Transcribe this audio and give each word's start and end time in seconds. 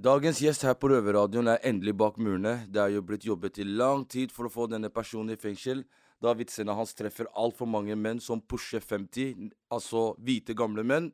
Dagens 0.00 0.38
gjest 0.40 0.62
her 0.64 0.72
på 0.80 0.88
Røverradioen 0.88 1.50
er 1.52 1.58
endelig 1.68 1.92
bak 2.00 2.16
murene. 2.16 2.64
Det 2.72 2.80
er 2.80 2.88
jo 2.94 3.02
blitt 3.04 3.26
jobbet 3.28 3.58
i 3.60 3.66
lang 3.68 4.06
tid 4.08 4.30
for 4.32 4.48
å 4.48 4.50
få 4.52 4.64
denne 4.72 4.88
personen 4.88 5.34
i 5.34 5.36
fengsel, 5.36 5.82
da 6.24 6.32
vitsene 6.32 6.72
hans 6.72 6.96
treffer 6.96 7.28
altfor 7.36 7.68
mange 7.68 7.92
menn 8.00 8.16
som 8.16 8.40
pusher 8.40 8.80
50, 8.80 9.52
altså 9.68 10.16
hvite, 10.16 10.56
gamle 10.56 10.80
menn. 10.88 11.12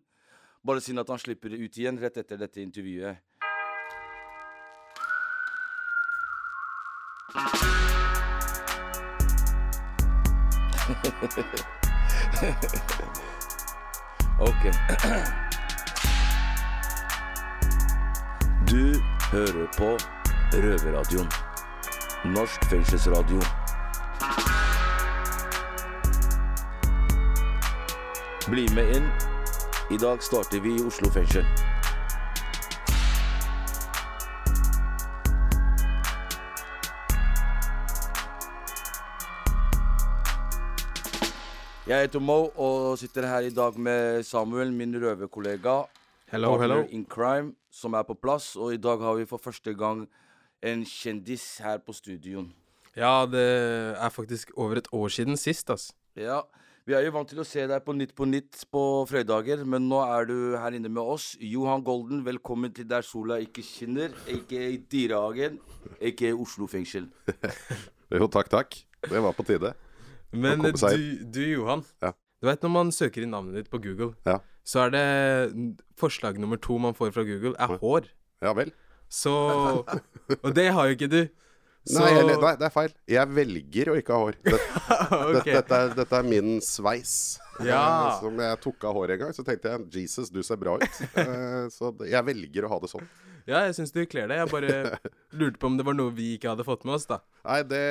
Bare 0.62 0.78
synd 0.84 1.02
at 1.02 1.10
han 1.10 1.18
slipper 1.18 1.50
det 1.50 1.58
ut 1.66 1.74
igjen 1.74 1.98
rett 1.98 2.14
etter 2.22 2.38
dette 2.38 2.62
intervjuet. 2.62 3.18
ok. 14.46 15.42
Du 18.70 19.00
hører 19.32 19.66
på 19.78 19.88
Røverradioen. 20.52 21.28
Norsk 22.34 22.64
fengselsradio. 22.70 23.38
Bli 28.50 28.64
med 28.74 28.90
inn. 28.96 29.06
I 29.94 29.98
dag 30.02 30.22
starter 30.22 30.60
vi 30.60 30.72
i 30.74 30.82
Oslo 30.82 31.10
fengsel. 31.14 31.46
Jeg 41.86 42.00
heter 42.00 42.18
Mo 42.18 42.48
og 42.56 42.98
sitter 42.98 43.30
her 43.30 43.46
i 43.46 43.54
dag 43.54 43.78
med 43.78 44.22
Samuel, 44.22 44.72
min 44.72 44.98
røverkollega. 45.04 45.84
Hello, 46.32 46.58
hello. 46.58 46.82
in 46.90 47.04
crime, 47.04 47.54
som 47.76 47.96
er 47.96 48.06
på 48.08 48.16
plass. 48.18 48.54
Og 48.56 48.74
i 48.74 48.80
dag 48.80 49.02
har 49.04 49.18
vi 49.18 49.28
for 49.28 49.42
første 49.42 49.74
gang 49.76 50.06
en 50.64 50.84
kjendis 50.88 51.44
her 51.64 51.82
på 51.84 51.94
studioen. 51.96 52.48
Ja, 52.96 53.26
det 53.28 53.44
er 54.00 54.12
faktisk 54.12 54.54
over 54.56 54.80
et 54.80 54.88
år 54.96 55.12
siden 55.12 55.36
sist, 55.36 55.68
ass. 55.70 55.90
Ja, 56.16 56.40
vi 56.88 56.94
er 56.96 57.04
jo 57.04 57.12
vant 57.12 57.28
til 57.28 57.42
å 57.42 57.44
se 57.44 57.66
deg 57.68 57.82
på 57.84 57.92
Nytt 57.92 58.14
på 58.16 58.24
Nytt 58.24 58.62
på 58.72 58.80
fredager, 59.10 59.64
men 59.68 59.88
nå 59.90 59.98
er 60.06 60.28
du 60.30 60.36
her 60.56 60.76
inne 60.78 60.88
med 60.88 61.02
oss. 61.02 61.34
Johan 61.42 61.84
Golden, 61.84 62.22
velkommen 62.24 62.72
til 62.72 62.88
Der 62.88 63.04
sola 63.04 63.36
ikke 63.42 63.64
skinner, 63.66 64.14
i 64.30 64.38
Dyrehagen, 64.78 65.58
aka 66.00 66.32
Oslo 66.32 66.68
fengsel. 66.70 67.10
Jo, 68.06 68.28
takk, 68.30 68.46
takk. 68.46 68.76
Det 69.02 69.18
var 69.18 69.34
på 69.34 69.42
tide. 69.42 69.72
Men 70.30 70.60
du, 70.62 70.70
du, 71.26 71.40
Johan. 71.42 71.80
Ja. 71.98 72.12
Du 72.38 72.46
vet 72.46 72.62
når 72.62 72.70
man 72.70 72.92
søker 72.94 73.24
inn 73.26 73.32
navnet 73.34 73.58
ditt 73.58 73.70
på 73.72 73.80
Google, 73.82 74.14
Ja. 74.22 74.38
Så 74.66 74.86
er 74.86 74.92
det 74.96 75.06
forslag 76.00 76.40
nummer 76.42 76.58
to 76.60 76.76
man 76.82 76.96
får 76.96 77.12
fra 77.14 77.24
Google, 77.26 77.54
er 77.58 77.78
hår. 77.80 78.08
Ja 78.44 78.52
vel. 78.56 78.72
Så 79.08 79.32
Og 80.42 80.50
det 80.56 80.70
har 80.74 80.88
jo 80.90 80.96
ikke 80.96 81.10
du. 81.12 81.20
Så 81.86 82.00
Nei, 82.02 82.08
jeg, 82.16 82.38
nei, 82.42 82.52
det 82.58 82.66
er 82.66 82.72
feil. 82.74 82.94
Jeg 83.14 83.30
velger 83.30 83.90
å 83.92 83.94
ikke 84.00 84.14
ha 84.16 84.24
hår. 84.24 84.38
Det, 84.46 84.56
okay. 85.38 85.52
dette, 85.54 85.60
dette, 85.60 85.76
er, 85.78 85.92
dette 86.00 86.18
er 86.18 86.26
min 86.26 86.56
sveis. 86.64 87.12
Ja. 87.62 87.78
Eh, 88.10 88.16
Som 88.24 88.40
jeg 88.42 88.58
tok 88.64 88.86
av 88.90 88.96
håret 88.98 89.14
en 89.14 89.20
gang, 89.22 89.36
så 89.36 89.44
tenkte 89.46 89.70
jeg 89.70 90.02
Jesus, 90.02 90.32
du 90.34 90.40
ser 90.46 90.58
bra 90.58 90.74
ut. 90.82 90.98
Eh, 91.22 91.68
Så 91.70 91.92
jeg 92.10 92.26
velger 92.26 92.66
å 92.66 92.72
ha 92.74 92.80
det 92.82 92.90
sånn. 92.90 93.06
Ja, 93.46 93.60
jeg 93.62 93.76
syns 93.76 93.92
du 93.94 94.00
kler 94.10 94.26
det. 94.26 94.40
Jeg 94.40 94.50
bare 94.50 94.98
lurte 95.38 95.60
på 95.62 95.68
om 95.70 95.76
det 95.78 95.86
var 95.86 95.94
noe 95.94 96.10
vi 96.14 96.32
ikke 96.34 96.50
hadde 96.50 96.66
fått 96.66 96.82
med 96.86 96.96
oss, 96.96 97.06
da. 97.06 97.20
Nei, 97.46 97.60
det, 97.70 97.82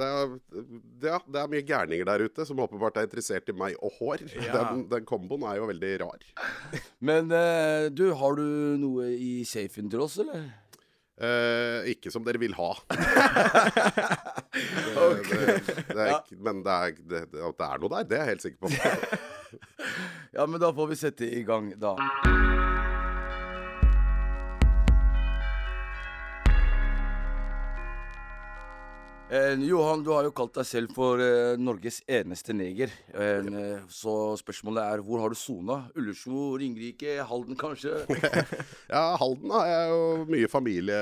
det, 0.00 0.06
er, 0.08 0.32
det, 0.48 1.10
er, 1.12 1.26
det 1.28 1.42
er 1.42 1.50
mye 1.52 1.66
gærninger 1.68 2.08
der 2.08 2.24
ute 2.24 2.46
som 2.48 2.62
åpenbart 2.64 2.96
er 2.96 3.04
interessert 3.08 3.52
i 3.52 3.56
meg 3.56 3.76
og 3.84 3.92
hår. 3.98 4.24
Ja. 4.38 4.54
Den, 4.56 4.86
den 4.88 5.04
komboen 5.08 5.44
er 5.48 5.60
jo 5.60 5.68
veldig 5.68 5.92
rar. 6.06 6.24
Men 7.10 7.28
uh, 7.28 7.92
du, 7.92 8.08
har 8.16 8.40
du 8.40 8.46
noe 8.80 9.12
i 9.12 9.44
safen 9.48 9.92
til 9.92 10.06
oss, 10.06 10.16
eller? 10.24 10.48
Uh, 11.22 11.84
ikke 11.92 12.10
som 12.10 12.24
dere 12.24 12.40
vil 12.40 12.56
ha. 12.56 12.70
det, 14.56 15.10
det, 15.28 15.42
det 15.92 16.00
er 16.00 16.16
ikke, 16.16 16.38
men 16.40 16.64
det 16.64 16.72
er, 16.72 16.96
det, 16.96 17.20
det 17.30 17.68
er 17.68 17.84
noe 17.84 17.92
der, 17.92 18.08
det 18.08 18.16
er 18.16 18.24
jeg 18.24 18.30
helt 18.32 18.46
sikker 18.46 18.64
på. 18.64 18.72
Ja, 20.32 20.48
men 20.48 20.56
da 20.64 20.72
får 20.72 20.90
vi 20.90 20.98
sette 21.04 21.28
i 21.28 21.44
gang, 21.46 21.70
da. 21.78 21.94
Eh, 29.32 29.54
Johan, 29.64 30.02
du 30.04 30.10
har 30.12 30.26
jo 30.26 30.32
kalt 30.36 30.52
deg 30.58 30.66
selv 30.68 30.90
for 30.92 31.20
eh, 31.24 31.54
Norges 31.56 32.02
eneste 32.04 32.52
neger. 32.52 32.92
Eh, 33.16 33.46
så 33.88 34.34
spørsmålet 34.36 34.82
er 34.84 35.04
hvor 35.06 35.22
har 35.22 35.32
du 35.32 35.38
sona? 35.40 35.78
Ullersmo, 35.96 36.50
Ringerike, 36.60 37.14
Halden 37.30 37.56
kanskje? 37.56 38.02
Ja, 38.92 39.16
Halden 39.16 39.54
har 39.56 39.70
jeg 39.70 39.88
jo 39.94 40.02
mye 40.28 40.52
familie, 40.52 41.00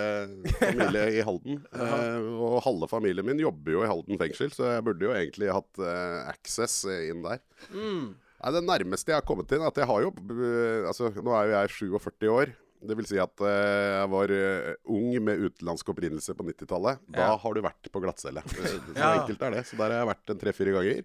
familie 0.60 1.04
i 1.18 1.26
Halden. 1.26 1.58
Eh, 1.80 2.26
og 2.40 2.60
halve 2.62 2.86
familien 2.90 3.26
min 3.26 3.40
jobber 3.40 3.72
jo 3.74 3.82
i 3.82 3.88
Halden 3.90 4.18
fengsel, 4.20 4.50
så 4.54 4.68
jeg 4.76 4.84
burde 4.86 5.06
jo 5.08 5.14
egentlig 5.16 5.50
hatt 5.50 5.80
eh, 5.82 6.18
access 6.30 6.84
inn 6.86 7.24
der. 7.24 7.40
Nei, 7.74 8.52
det 8.54 8.62
nærmeste 8.64 9.12
jeg 9.12 9.18
har 9.18 9.26
kommet 9.26 9.50
inn, 9.52 9.64
er 9.64 9.72
at 9.72 9.80
jeg 9.80 9.88
har 9.90 10.04
jo 10.06 10.12
eh, 10.14 10.86
Altså, 10.88 11.10
nå 11.18 11.34
er 11.34 11.48
jo 11.48 11.56
jeg 11.56 11.74
47 11.80 12.30
år. 12.36 12.54
Det 12.80 12.96
vil 12.96 13.06
si 13.10 13.18
at 13.20 13.42
eh, 13.44 14.00
jeg 14.00 14.08
var 14.12 14.32
eh, 14.32 14.70
ung 14.88 15.10
med 15.26 15.42
utenlandsk 15.44 15.90
opprinnelse 15.92 16.32
på 16.38 16.46
90-tallet. 16.48 17.02
Da 17.12 17.26
Ja. 17.26 17.36
har 17.36 17.54
du 17.54 17.60
vært 17.60 17.90
på 17.92 18.00
glattcelle. 18.00 18.40
Eh, 18.40 18.78
Så 18.78 18.94
Ja. 18.96 19.10
enkelt 19.20 19.42
er 19.42 19.50
det. 19.50 19.66
Så 19.68 19.76
der 19.76 19.90
har 19.92 19.98
jeg 20.06 20.08
vært 20.14 20.30
en 20.32 20.38
tre-fire 20.38 20.72
ganger. 20.78 21.04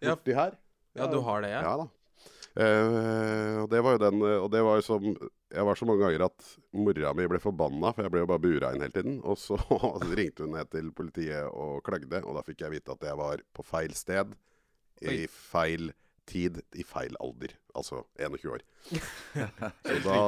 Ja. 0.00 0.14
Borti 0.14 0.34
her. 0.34 0.54
Ja, 0.94 1.06
du 1.10 1.20
har 1.20 1.40
det, 1.42 1.50
ja? 1.50 1.62
Ja 1.62 1.76
da. 1.82 1.88
Uh, 2.54 3.64
og 3.64 3.70
det 3.72 3.80
var 3.82 3.96
jo 3.96 3.98
den 3.98 4.20
Og 4.22 4.44
det 4.52 4.60
var 4.62 4.76
jo 4.78 4.82
som 4.86 5.02
Jeg 5.50 5.64
var 5.66 5.74
så 5.74 5.86
mange 5.88 6.04
ganger 6.04 6.22
at 6.28 6.44
mora 6.72 7.10
mi 7.12 7.26
ble 7.26 7.40
forbanna, 7.42 7.90
for 7.92 8.04
jeg 8.06 8.12
ble 8.14 8.20
jo 8.22 8.28
bare 8.30 8.42
bura 8.44 8.70
inn 8.74 8.84
hele 8.84 8.94
tiden. 8.94 9.16
Og 9.26 9.34
så 9.42 9.58
ringte 10.14 10.44
hun 10.46 10.54
ned 10.54 10.70
til 10.70 10.92
politiet 10.94 11.48
og 11.50 11.82
klagde, 11.86 12.22
og 12.22 12.34
da 12.38 12.42
fikk 12.46 12.62
jeg 12.62 12.70
vite 12.76 12.94
at 12.94 13.02
jeg 13.08 13.18
var 13.18 13.42
på 13.54 13.64
feil 13.66 13.90
sted 13.98 14.34
i 15.02 15.26
feil 15.26 15.90
tid 16.30 16.60
i 16.78 16.84
feil 16.86 17.16
alder. 17.22 17.54
Altså 17.76 18.04
21 18.20 18.52
år. 18.56 18.64
Så 19.84 19.98
da, 20.04 20.18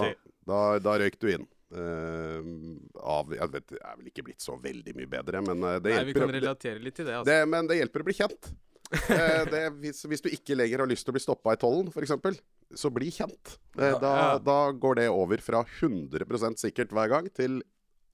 da, 0.48 0.60
da 0.82 0.96
røyk 1.02 1.18
du 1.22 1.28
inn. 1.32 1.46
Uh, 1.66 2.76
av 3.02 3.32
Jeg 3.34 3.50
vet, 3.56 3.64
det 3.72 3.80
er 3.82 3.96
vel 3.98 4.10
ikke 4.12 4.22
blitt 4.28 4.44
så 4.44 4.54
veldig 4.62 4.92
mye 4.94 5.08
bedre, 5.10 5.42
men 5.42 5.64
det 5.82 5.96
hjelper. 5.96 5.96
Nei, 5.98 6.06
vi 6.12 6.14
kan 6.20 6.34
relatere 6.36 6.82
litt 6.84 6.94
til 7.00 7.08
det, 7.08 7.16
altså. 7.18 7.30
Det, 7.32 7.40
men 7.50 7.66
det 7.70 7.80
hjelper 7.80 8.04
å 8.04 8.06
bli 8.06 8.14
kjent. 8.20 8.50
uh, 8.94 9.42
det, 9.50 9.62
hvis, 9.82 10.04
hvis 10.06 10.22
du 10.22 10.30
ikke 10.30 10.54
lenger 10.58 10.84
har 10.84 10.90
lyst 10.92 11.06
til 11.08 11.10
å 11.14 11.16
bli 11.18 11.24
stoppa 11.24 11.56
i 11.56 11.60
tollen, 11.60 11.90
f.eks., 11.90 12.38
så 12.74 12.90
bli 12.90 13.10
kjent. 13.14 13.56
Eh, 13.78 13.94
da, 14.02 14.12
Ja. 14.16 14.30
da 14.42 14.58
går 14.74 14.98
det 15.02 15.08
over 15.12 15.42
fra 15.42 15.60
100% 15.80 16.58
sikkert 16.62 16.94
hver 16.94 17.10
gang 17.12 17.28
til 17.34 17.60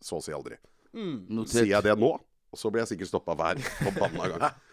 så 0.03 0.19
å 0.19 0.25
si 0.25 0.35
aldri. 0.37 0.59
Mm. 0.93 1.45
Sier 1.49 1.71
jeg 1.71 1.87
det 1.87 1.95
nå, 1.97 2.11
så 2.57 2.69
blir 2.73 2.83
jeg 2.83 2.95
sikkert 2.95 3.13
stoppa 3.15 3.37
hver 3.39 3.61
forbanna 3.79 4.29
gang. 4.35 4.45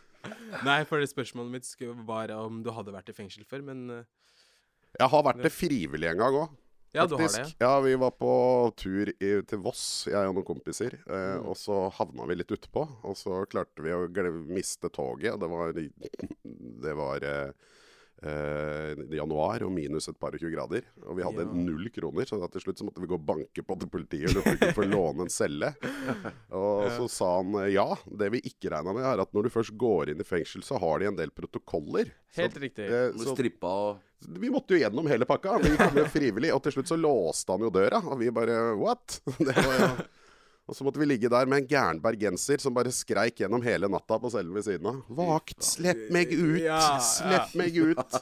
Nei, 0.66 0.84
for 0.90 1.00
det 1.02 1.10
spørsmålet 1.12 1.52
mitt 1.52 1.66
skulle- 1.68 2.06
var 2.08 2.32
om 2.36 2.62
du 2.64 2.72
hadde 2.76 2.94
vært 2.96 3.10
i 3.10 3.14
fengsel 3.18 3.46
før, 3.46 3.64
men 3.64 3.90
eh, 3.90 4.04
Jeg 5.00 5.10
har 5.10 5.24
vært 5.24 5.44
det 5.44 5.52
frivillig 5.54 6.10
en 6.10 6.18
gang 6.18 6.34
òg. 6.44 6.58
Ja, 6.92 7.04
du 7.06 7.14
har 7.20 7.28
det, 7.30 7.44
ja. 7.60 7.68
Ja, 7.68 7.82
vi 7.86 7.94
var 8.02 8.10
på 8.18 8.30
tur 8.76 9.12
i, 9.14 9.42
til 9.46 9.60
Voss, 9.62 10.08
jeg 10.10 10.26
og 10.26 10.34
noen 10.34 10.46
kompiser. 10.48 10.96
Eh, 11.06 11.38
Mm. 11.38 11.46
Og 11.46 11.56
så 11.56 11.92
havna 11.94 12.26
vi 12.26 12.36
litt 12.40 12.50
utpå. 12.50 12.82
Og 13.06 13.14
så 13.16 13.44
klarte 13.48 13.84
vi 13.86 13.92
å 13.94 14.08
miste 14.50 14.90
toget. 14.90 15.38
Det 15.40 15.50
var, 15.50 15.72
det 15.74 16.96
var 16.98 17.22
eh, 17.24 17.52
eh, 18.24 18.96
januar 19.16 19.64
og 19.64 19.72
minus 19.72 20.10
et 20.12 20.18
par 20.20 20.34
og 20.36 20.42
20 20.42 20.52
grader. 20.56 20.84
Og 21.08 21.16
vi 21.18 21.24
hadde 21.24 21.46
Ja. 21.46 21.54
null 21.54 21.90
kroner, 21.96 22.26
så 22.28 22.40
da 22.42 22.48
til 22.52 22.62
slutt 22.66 22.78
så 22.82 22.88
måtte 22.88 23.02
vi 23.02 23.08
gå 23.08 23.16
og 23.16 23.26
banke 23.26 23.64
på 23.66 23.80
til 23.80 23.90
politiet 23.90 24.30
og 24.36 24.44
lurte 24.44 24.58
på 24.60 24.60
om 24.60 24.60
vi 24.60 24.74
kunne 24.76 24.92
låne 24.98 25.22
en 25.28 25.30
celle. 25.34 25.74
Og 26.52 26.90
så 26.98 27.08
sa 27.10 27.30
han 27.40 27.56
eh, 27.64 27.72
ja. 27.78 27.88
Det 28.06 28.30
vi 28.34 28.42
ikke 28.50 28.72
regna 28.74 28.94
med, 28.96 29.06
er 29.08 29.22
at 29.24 29.34
når 29.36 29.48
du 29.48 29.50
først 29.54 29.76
går 29.80 30.12
inn 30.14 30.20
i 30.22 30.28
fengsel, 30.28 30.64
så 30.66 30.80
har 30.82 31.00
de 31.00 31.10
en 31.12 31.16
del 31.20 31.32
protokoller. 31.32 32.12
Helt 32.36 32.54
Så, 32.54 32.60
riktig. 32.62 32.86
eh, 32.92 33.12
så 33.18 33.36
strippa 33.36 33.74
og 33.90 34.06
vi 34.36 34.50
måtte 34.52 34.76
jo 34.76 34.82
gjennom 34.82 35.08
hele 35.08 35.24
pakka. 35.24 35.54
Vi 35.64 35.78
kom 35.80 35.96
jo 35.96 36.04
frivillig, 36.12 36.50
og 36.52 36.60
til 36.66 36.74
slutt 36.76 36.90
så 36.92 36.98
låste 37.00 37.54
han 37.56 37.62
jo 37.64 37.70
døra. 37.72 38.02
Og 38.04 38.20
vi 38.20 38.28
bare 38.36 38.76
What? 38.76 39.22
Det 39.40 39.56
var 39.56 39.78
jo 39.80 39.90
og 40.70 40.78
så 40.78 40.86
måtte 40.86 41.02
vi 41.02 41.08
ligge 41.10 41.32
der 41.32 41.50
med 41.50 41.64
en 41.64 41.70
gæren 41.70 42.00
bergenser 42.04 42.62
som 42.62 42.76
bare 42.76 42.94
skreik 42.94 43.42
gjennom 43.42 43.64
hele 43.66 43.90
natta 43.90 44.20
på 44.22 44.30
cellen 44.30 44.54
ved 44.54 44.68
siden 44.68 44.86
av. 44.92 45.00
Vakt, 45.18 45.58
slipp 45.66 46.06
meg 46.14 46.30
ut! 46.30 46.68
Slipp 47.02 47.56
meg 47.58 47.80
ut! 47.80 48.18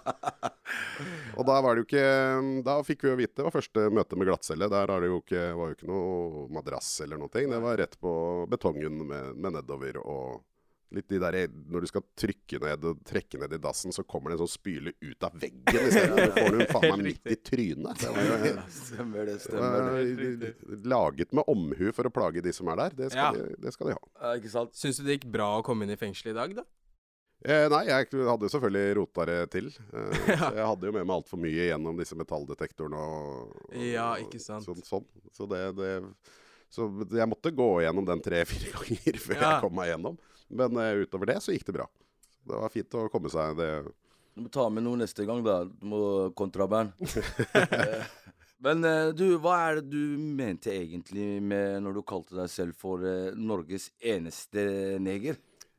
Og 1.38 1.44
da 1.48 1.58
var 1.64 1.76
det 1.76 1.84
jo 1.84 1.88
ikke 1.88 2.64
Da 2.66 2.74
fikk 2.88 3.06
vi 3.06 3.12
jo 3.12 3.18
vite, 3.20 3.36
det 3.40 3.46
var 3.46 3.56
første 3.56 3.88
møte 3.94 4.18
med 4.20 4.30
glattcelle. 4.30 4.70
Der 4.72 4.90
var 4.90 5.04
det 5.04 5.12
jo 5.12 5.20
ikke, 5.22 5.44
var 5.60 5.72
jo 5.72 5.78
ikke 5.78 5.90
noe 5.92 6.46
madrass 6.56 6.92
eller 7.06 7.20
noe. 7.20 7.32
Det 7.36 7.64
var 7.68 7.82
rett 7.84 8.00
på 8.00 8.14
betongen 8.52 9.04
med, 9.12 9.36
med 9.36 9.60
nedover 9.60 10.00
og 10.04 10.40
Litt 10.95 11.10
de 11.12 11.18
der, 11.19 11.36
Når 11.68 11.81
du 11.84 11.88
skal 11.89 12.04
trykke 12.16 12.60
ned 12.63 12.86
og 12.88 13.01
trekke 13.04 13.39
ned 13.42 13.54
i 13.57 13.60
dassen, 13.60 13.92
så 13.92 14.06
kommer 14.07 14.31
det 14.31 14.38
en 14.38 14.45
sånn 14.45 14.54
spyle 14.54 14.94
ut 15.04 15.25
av 15.28 15.34
veggen 15.36 15.88
isteden. 15.89 16.16
Så 16.16 16.31
får 16.38 16.56
du 16.56 16.66
faen 16.72 16.88
meg 16.94 17.04
midt 17.10 17.28
i 17.34 17.36
trynet. 17.44 18.00
Det 18.00 18.12
var 18.16 18.62
Stemmer 18.72 19.25
det, 19.28 19.36
stemmer 19.44 19.89
det. 19.89 19.92
var 19.92 20.48
eh, 20.48 20.80
laget 20.88 21.34
med 21.36 21.44
omhu 21.51 21.92
for 21.92 22.07
å 22.07 22.13
plage 22.16 22.42
de 22.45 22.54
som 22.56 22.69
er 22.72 22.80
der. 22.86 22.95
Det 23.04 23.10
skal, 23.12 23.36
Ja. 23.36 23.44
de, 23.50 23.60
det 23.66 23.74
skal 23.75 23.88
de 23.92 23.98
ha. 23.98 24.04
Ja, 24.22 24.31
ikke 24.39 24.54
sant? 24.54 24.75
Syns 24.80 25.01
du 25.01 25.04
det 25.10 25.18
gikk 25.19 25.28
bra 25.36 25.50
å 25.60 25.63
komme 25.68 25.84
inn 25.84 25.92
i 25.92 26.00
fengsel 26.00 26.31
i 26.31 26.38
dag, 26.39 26.56
da? 26.56 26.63
Eh, 27.45 27.68
nei, 27.69 27.83
jeg 27.86 28.07
hadde 28.25 28.48
jo 28.48 28.50
selvfølgelig 28.56 28.95
rota 28.98 29.25
det 29.30 29.36
til. 29.54 29.68
Eh, 29.92 30.24
jeg 30.56 30.66
hadde 30.72 30.88
jo 30.88 30.95
med 30.95 31.04
meg 31.06 31.18
altfor 31.19 31.38
mye 31.44 31.68
gjennom 31.68 32.00
disse 32.00 32.16
metalldetektorene 32.18 32.98
og, 32.98 33.51
og 33.68 33.75
Ja, 33.92 34.13
ikke 34.24 34.40
sant. 34.42 34.66
Sånn, 34.66 34.80
sånn. 34.88 35.06
Så 35.36 35.45
det, 35.51 35.62
det 35.78 35.92
Så 36.74 36.88
jeg 37.12 37.28
måtte 37.30 37.51
gå 37.56 37.68
gjennom 37.83 38.07
den 38.07 38.24
tre-fire 38.24 38.72
ganger 38.74 39.19
før 39.28 39.36
Ja. 39.38 39.51
jeg 39.51 39.62
kom 39.68 39.75
meg 39.78 39.92
gjennom. 39.92 40.18
Men 40.48 40.78
uh, 40.80 41.04
utover 41.04 41.34
det 41.34 41.42
så 41.44 41.56
gikk 41.56 41.68
det 41.68 41.78
bra. 41.80 41.88
Det 42.48 42.60
var 42.62 42.72
fint 42.72 42.96
å 42.96 43.08
komme 43.12 43.32
seg 43.32 43.58
det 43.60 43.72
Du 44.38 44.46
må 44.46 44.52
ta 44.54 44.68
med 44.72 44.86
noe 44.86 45.00
neste 45.02 45.26
gang, 45.28 45.44
da. 45.44 45.64
Du 45.68 45.90
må 45.92 46.02
kontraband. 46.38 46.96
Eh, 47.58 48.06
Men 48.64 48.82
eh, 48.90 49.12
du, 49.14 49.36
hva 49.38 49.58
er 49.68 49.76
det 49.78 49.92
du 49.92 50.18
mente 50.18 50.72
egentlig 50.74 51.42
med 51.46 51.84
når 51.86 52.00
du 52.00 52.06
kalte 52.10 52.34
deg 52.40 52.50
selv 52.50 52.74
for 52.80 53.04
Norges 53.38 53.92
eneste 54.02 54.98
neger? 55.04 55.38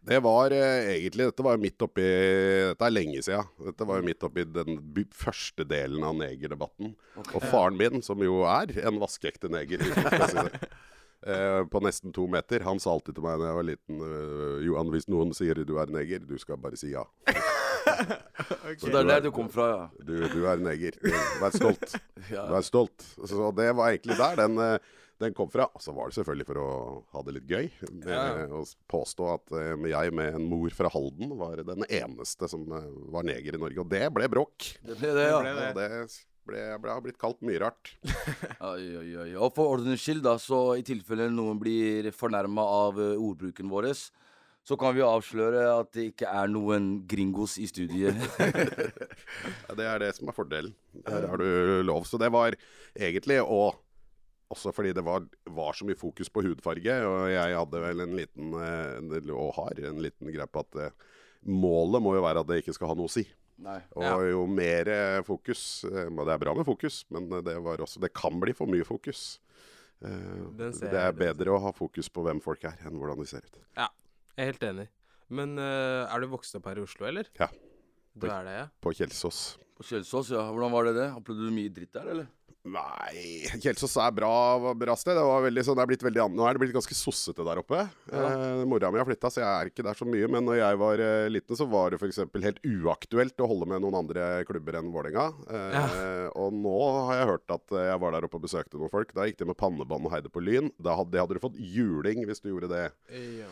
Det 0.09 0.21
var 0.23 0.55
egentlig 0.55 1.27
Dette 1.27 1.43
var 1.43 1.57
jo 1.57 1.63
midt 1.65 1.83
oppi 1.83 2.05
Dette 2.05 2.87
er 2.87 2.95
lenge 2.95 3.25
siden. 3.27 3.51
Dette 3.67 3.89
var 3.89 3.99
jo 3.99 4.07
midt 4.07 4.23
oppi 4.29 4.45
den 4.47 4.79
første 5.11 5.67
delen 5.69 6.07
av 6.07 6.15
negerdebatten. 6.21 6.95
Og 7.25 7.49
faren 7.51 7.77
min, 7.81 7.99
som 8.07 8.23
jo 8.23 8.45
er 8.47 8.77
en 8.87 9.01
vaskeekte 9.03 9.51
neger, 9.53 9.83
det, 11.25 11.35
eh, 11.35 11.65
på 11.67 11.81
nesten 11.83 12.13
to 12.15 12.27
meter, 12.31 12.63
han 12.67 12.79
sa 12.83 12.93
alltid 12.95 13.17
til 13.17 13.25
meg 13.25 13.41
da 13.41 13.49
jeg 13.51 13.59
var 13.59 13.67
liten 13.67 14.03
uh, 14.03 14.59
Johan, 14.63 14.93
hvis 14.95 15.09
noen 15.11 15.35
sier 15.37 15.65
du 15.67 15.75
er 15.83 15.91
neger, 15.91 16.23
du 16.23 16.37
skal 16.39 16.61
bare 16.63 16.79
si 16.79 16.93
ja. 16.93 17.05
Så 18.79 18.93
det 18.93 19.01
er 19.01 19.09
der 19.09 19.25
du 19.25 19.33
kom 19.35 19.49
fra, 19.51 19.67
ja. 19.73 19.83
Du, 20.05 20.15
du 20.31 20.45
er 20.47 20.61
neger. 20.63 20.95
Vær 21.41 21.55
stolt. 21.57 21.97
ja. 22.35 22.45
Vær 22.53 22.63
stolt. 22.67 23.03
Så 23.03 23.51
det 23.57 23.69
var 23.75 23.91
egentlig 23.91 24.19
der 24.21 24.39
den, 24.39 24.59
eh, 24.63 24.99
den 25.25 25.35
kom 25.35 25.51
fra. 25.51 25.67
Og 25.75 25.83
så 25.83 25.95
var 25.97 26.11
det 26.11 26.19
selvfølgelig 26.19 26.47
for 26.47 26.61
å 26.63 26.69
ha 27.17 27.25
det 27.27 27.35
litt 27.39 27.51
gøy. 27.51 27.71
Med 28.05 28.13
Ja. 28.13 28.47
Å 28.61 28.63
påstå 28.93 29.31
at 29.33 29.57
jeg 29.91 30.15
med 30.15 30.39
en 30.39 30.47
mor 30.53 30.71
fra 30.77 30.93
Halden 30.93 31.33
var 31.41 31.65
den 31.67 31.87
eneste 31.89 32.51
som 32.53 32.69
var 32.69 33.27
neger 33.27 33.57
i 33.57 33.63
Norge. 33.65 33.83
Og 33.83 33.91
det 33.91 34.05
ble 34.15 34.31
bråk. 34.37 34.69
Det 34.85 35.01
ble 35.01 35.15
det, 35.17 35.31
ja. 35.33 35.41
Det 35.43 35.57
ble 35.57 35.71
Og 35.73 35.81
det 35.81 35.91
ble, 36.49 36.63
ble, 36.83 36.93
har 36.93 37.03
blitt 37.05 37.21
kalt 37.21 37.41
mye 37.47 37.61
rart. 37.63 37.93
Oi, 38.73 38.85
oi, 38.99 39.09
oi. 39.25 39.29
Og 39.37 39.53
for 39.57 39.77
ordens 39.77 40.03
skyld, 40.03 40.25
da, 40.27 40.35
så 40.43 40.79
i 40.79 40.87
tilfelle 40.87 41.29
noen 41.33 41.61
blir 41.61 42.11
fornærma 42.17 42.65
av 42.65 43.03
eh, 43.03 43.15
ordbruken 43.15 43.71
vår, 43.71 43.93
så 44.69 44.77
kan 44.77 44.93
vi 44.97 45.05
avsløre 45.05 45.63
at 45.79 45.93
det 45.97 46.11
ikke 46.11 46.29
er 46.29 46.51
noen 46.53 46.91
gringos 47.09 47.57
i 47.63 47.69
studiet. 47.71 48.17
Det 49.79 49.87
er 49.87 50.03
det 50.03 50.15
som 50.17 50.29
er 50.29 50.37
fordelen. 50.37 50.75
Der 51.07 51.29
har 51.31 51.41
du 51.41 51.85
lov. 51.87 52.05
Så 52.09 52.21
det 52.21 52.33
var 52.35 52.57
egentlig 52.93 53.39
å 53.45 53.71
også 54.49 54.73
fordi 54.73 54.95
det 54.97 55.05
var, 55.05 55.27
var 55.53 55.77
så 55.77 55.85
mye 55.85 55.99
fokus 55.99 56.31
på 56.33 56.43
hudfarge, 56.47 56.95
og 57.05 57.29
jeg 57.29 57.57
hadde 57.59 57.83
vel 57.83 58.05
en 58.05 58.15
liten 58.17 58.55
eh, 58.57 59.35
Og 59.35 59.51
har 59.59 59.81
en 59.91 60.01
liten 60.01 60.33
greie 60.33 60.49
på 60.49 60.63
at 60.65 60.79
eh, 60.81 60.95
målet 61.45 62.03
må 62.03 62.15
jo 62.17 62.25
være 62.25 62.43
at 62.43 62.49
det 62.49 62.63
ikke 62.63 62.77
skal 62.77 62.93
ha 62.93 62.97
noe 62.99 63.11
å 63.11 63.13
si. 63.13 63.27
Nei. 63.59 63.81
Og 63.99 64.03
Ja. 64.05 64.13
jo 64.31 64.45
mer 64.47 64.89
fokus 65.27 65.83
eh, 65.89 66.07
Det 66.07 66.29
er 66.35 66.39
bra 66.39 66.55
med 66.55 66.65
fokus, 66.69 67.01
men 67.11 67.29
det, 67.43 67.57
var 67.65 67.79
også, 67.83 67.99
det 68.01 68.13
kan 68.15 68.39
bli 68.41 68.53
for 68.55 68.71
mye 68.71 68.87
fokus. 68.87 69.41
Eh, 70.05 70.45
det 70.79 70.93
er 70.95 71.13
bedre 71.17 71.57
å 71.57 71.59
ha 71.65 71.73
fokus 71.75 72.09
på 72.09 72.23
hvem 72.23 72.39
folk 72.45 72.63
er, 72.71 72.77
enn 72.87 72.95
hvordan 73.01 73.19
de 73.19 73.27
ser 73.27 73.43
ut. 73.43 73.59
Ja, 73.77 73.89
Jeg 74.37 74.45
er 74.47 74.53
helt 74.53 74.63
enig. 74.69 74.89
Men 75.29 75.59
eh, 75.59 76.07
er 76.09 76.21
du 76.23 76.29
vokst 76.31 76.55
opp 76.55 76.69
her 76.71 76.79
i 76.79 76.85
Oslo, 76.87 77.05
eller? 77.11 77.27
Ja. 77.39 77.49
Du 78.15 78.29
er 78.31 78.45
det, 78.47 78.55
ja? 78.55 78.67
På 78.81 78.93
Kjelsås. 78.95 79.59
På 79.77 79.85
Kjelsås, 79.87 80.31
ja. 80.31 80.47
Hvordan 80.51 80.73
var 80.73 80.87
det 80.89 80.95
det? 80.97 81.09
Opplevde 81.19 81.51
du 81.51 81.55
mye 81.55 81.69
dritt 81.75 81.93
der, 81.93 82.07
eller? 82.15 82.31
Nei, 82.69 83.47
Kjelsås 83.63 83.95
er 84.03 84.13
bra, 84.17 84.31
bra 84.77 84.95
sted. 84.99 85.17
Det, 85.17 85.23
var 85.25 85.45
veldig, 85.47 85.63
sånn, 85.67 85.79
det 85.79 85.85
er 85.85 85.91
blitt 85.93 86.05
veldig, 86.05 86.25
nå 86.37 86.45
er 86.49 86.57
det 86.57 86.63
blitt 86.65 86.75
ganske 86.77 86.97
sossete 86.99 87.47
der 87.47 87.61
oppe. 87.63 87.81
Eh, 88.13 88.63
mora 88.69 88.91
mi 88.93 89.01
har 89.01 89.09
flytta, 89.09 89.31
så 89.33 89.41
jeg 89.43 89.49
er 89.49 89.71
ikke 89.73 89.87
der 89.87 89.99
så 89.99 90.09
mye. 90.09 90.29
Men 90.31 90.45
når 90.49 90.59
jeg 90.61 90.81
var 90.83 91.03
eh, 91.05 91.29
liten, 91.33 91.59
så 91.59 91.67
var 91.71 91.95
det 91.95 92.01
f.eks. 92.03 92.21
helt 92.45 92.61
uaktuelt 92.67 93.45
å 93.45 93.49
holde 93.51 93.69
med 93.73 93.85
noen 93.85 93.99
andre 94.03 94.29
klubber 94.49 94.79
enn 94.81 94.93
Vålerenga. 94.95 95.29
Eh, 95.49 96.29
Og 96.39 96.53
nå 96.55 96.77
har 97.09 97.23
jeg 97.23 97.31
hørt 97.33 97.57
at 97.59 97.77
eh, 97.77 97.87
jeg 97.93 98.03
var 98.05 98.17
der 98.19 98.29
oppe 98.29 98.41
og 98.41 98.45
besøkte 98.49 98.81
noen 98.81 98.93
folk. 98.93 99.15
Da 99.17 99.27
gikk 99.29 99.41
de 99.41 99.49
med 99.53 99.59
pannebånd 99.61 100.09
og 100.11 100.15
heide 100.17 100.33
på 100.33 100.43
Lyn. 100.45 100.73
Da 100.83 100.99
hadde, 100.99 101.21
hadde 101.23 101.39
du 101.39 101.45
fått 101.45 101.59
juling 101.61 102.25
hvis 102.29 102.43
du 102.45 102.51
gjorde 102.53 102.73
det 102.75 102.87
Ja. 103.41 103.49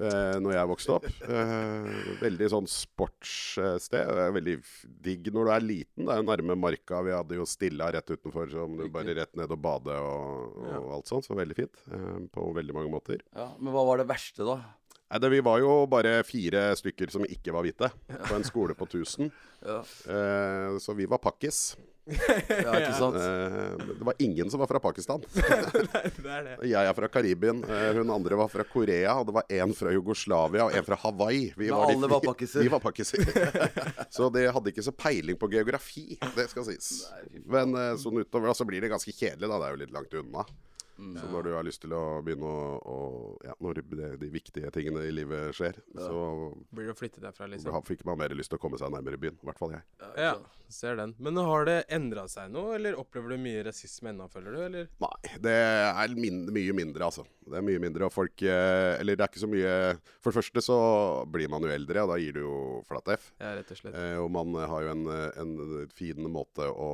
Eh, 0.00 0.36
når 0.42 0.54
jeg 0.56 0.70
vokste 0.70 0.94
opp. 0.96 1.06
Eh, 1.26 1.88
veldig 2.22 2.48
sånn 2.52 2.68
sportssted. 2.70 4.12
Veldig 4.38 4.56
digg 5.04 5.30
når 5.34 5.48
du 5.48 5.52
er 5.56 5.66
liten. 5.66 6.04
Det 6.06 6.14
er 6.14 6.22
jo 6.22 6.28
nærme 6.30 6.56
marka. 6.58 7.02
Vi 7.06 7.14
hadde 7.14 7.38
jo 7.40 7.46
Stilla 7.48 7.90
rett 7.94 8.12
utenfor, 8.12 8.50
så 8.52 8.64
om 8.66 8.76
du 8.80 8.86
bare 8.92 9.16
rett 9.18 9.34
ned 9.38 9.50
og 9.52 9.62
bade 9.64 9.96
og, 9.98 10.60
og 10.78 10.92
alt 10.98 11.12
sånt. 11.12 11.26
Så 11.28 11.36
veldig 11.38 11.58
fint. 11.58 11.82
Eh, 11.92 12.22
på 12.32 12.48
veldig 12.56 12.76
mange 12.78 12.92
måter. 12.92 13.20
Ja, 13.36 13.50
Men 13.58 13.74
hva 13.74 13.84
var 13.88 14.02
det 14.02 14.08
verste, 14.10 14.46
da? 14.48 14.60
Nei, 15.12 15.18
det, 15.20 15.28
vi 15.28 15.42
var 15.44 15.58
jo 15.60 15.72
bare 15.92 16.22
fire 16.24 16.70
stykker 16.78 17.10
som 17.12 17.26
ikke 17.28 17.52
var 17.52 17.66
hvite, 17.66 17.90
på 18.30 18.36
en 18.38 18.46
skole 18.48 18.76
på 18.78 18.88
1000. 18.88 19.32
Ja, 19.62 19.82
Eh, 20.10 20.78
så 20.82 20.90
vi 20.98 21.04
var 21.06 21.20
pakkis. 21.22 21.76
ja 22.66 22.72
ikke 22.80 22.94
sant? 22.98 23.16
Eh, 23.16 23.86
det 23.98 24.06
var 24.06 24.18
ingen 24.18 24.50
som 24.50 24.60
var 24.62 24.70
fra 24.70 24.80
Pakistan. 24.82 25.22
Nei, 25.38 26.02
det 26.18 26.32
er 26.36 26.46
det. 26.48 26.56
Jeg 26.68 26.90
er 26.90 26.96
fra 26.98 27.08
Karibien. 27.12 27.62
eh, 27.62 27.90
hun 27.98 28.10
andre 28.10 28.38
var 28.40 28.50
fra 28.52 28.66
Korea. 28.66 29.14
Og 29.20 29.28
det 29.28 29.36
var 29.36 29.46
en 29.62 29.74
fra 29.78 29.92
Jugoslavia 29.94 30.66
og 30.66 30.76
en 30.76 30.86
fra 30.86 30.98
Hawaii. 31.04 31.52
Vi 31.56 31.70
Men 31.70 31.78
de 31.78 31.96
alle 31.96 32.10
var 32.10 32.24
pakiser 32.26 32.42
pakkiser. 32.42 32.60
Vi 32.62 32.68
var 32.68 32.80
pakkiser. 32.80 33.18
så 34.16 34.28
de 34.34 34.46
hadde 34.56 34.72
ikke 34.72 34.84
så 34.84 34.92
peiling 34.92 35.38
på 35.38 35.50
geografi, 35.52 36.18
det 36.36 36.48
skal 36.50 36.66
sies. 36.66 36.90
Men 37.46 37.76
eh, 37.78 37.94
sånn 38.00 38.20
utover 38.22 38.50
da, 38.50 38.56
så 38.56 38.66
blir 38.68 38.82
det 38.82 38.92
ganske 38.92 39.12
kjedelig, 39.14 39.48
da. 39.48 39.58
Det 39.58 39.68
er 39.68 39.76
jo 39.76 39.82
litt 39.84 39.94
langt 39.94 40.20
unna. 40.22 40.46
Mm. 41.02 41.16
Så 41.18 41.28
når 41.32 41.48
du 41.48 41.50
har 41.56 41.66
lyst 41.66 41.82
til 41.82 41.94
å 41.96 42.02
begynne 42.22 42.46
å, 42.46 42.78
å 42.78 42.98
Ja, 43.42 43.56
når 43.64 43.80
det, 43.80 44.10
de 44.22 44.30
viktige 44.30 44.70
tingene 44.74 45.02
i 45.08 45.12
livet 45.14 45.56
skjer, 45.56 45.80
så 45.98 46.52
Blir 46.70 46.88
det 46.88 46.94
å 46.94 46.98
flytte 46.98 47.22
derfra, 47.24 47.48
liksom? 47.50 47.72
da 47.74 47.82
fikk 47.86 48.04
man 48.06 48.20
mer 48.20 48.34
lyst 48.38 48.52
til 48.54 48.60
å 48.60 48.62
komme 48.62 48.78
seg 48.80 48.92
nærmere 48.94 49.18
byen. 49.20 49.38
I 49.42 49.48
hvert 49.50 49.58
fall 49.58 49.74
jeg. 49.74 49.82
Ja, 50.20 50.36
ser 50.72 50.96
den. 50.96 51.14
Men 51.18 51.36
har 51.42 51.66
det 51.68 51.78
endra 51.92 52.26
seg 52.30 52.50
noe, 52.52 52.76
eller 52.78 52.98
opplever 53.00 53.34
du 53.34 53.42
mye 53.42 53.64
rasisme 53.66 54.12
ennå, 54.12 54.28
føler 54.32 54.56
du, 54.56 54.60
eller? 54.66 54.90
Nei, 55.02 55.32
det 55.44 55.56
er 55.56 56.16
min 56.16 56.44
mye 56.52 56.76
mindre, 56.76 57.08
altså. 57.08 57.26
Det 57.42 57.58
er 57.58 57.64
mye 57.66 57.80
mindre, 57.82 58.06
og 58.06 58.14
folk 58.14 58.44
eh, 58.46 58.94
Eller 59.00 59.16
det 59.18 59.24
er 59.24 59.30
ikke 59.32 59.40
så 59.42 59.48
mye 59.50 59.70
For 60.22 60.30
det 60.30 60.36
første 60.36 60.62
så 60.62 60.76
blir 61.26 61.50
man 61.50 61.64
jo 61.66 61.72
eldre, 61.74 62.04
og 62.04 62.12
da 62.12 62.18
gir 62.22 62.36
du 62.36 62.40
jo 62.44 62.58
flatt 62.86 63.10
F. 63.16 63.24
Ja, 63.42 63.50
rett 63.58 63.72
og 63.74 63.80
slett. 63.80 63.96
Eh, 63.98 64.14
og 64.22 64.28
man 64.34 64.54
har 64.60 64.86
jo 64.86 64.92
en, 64.92 65.02
en 65.42 65.90
fin 65.92 66.28
måte 66.30 66.68
å 66.70 66.90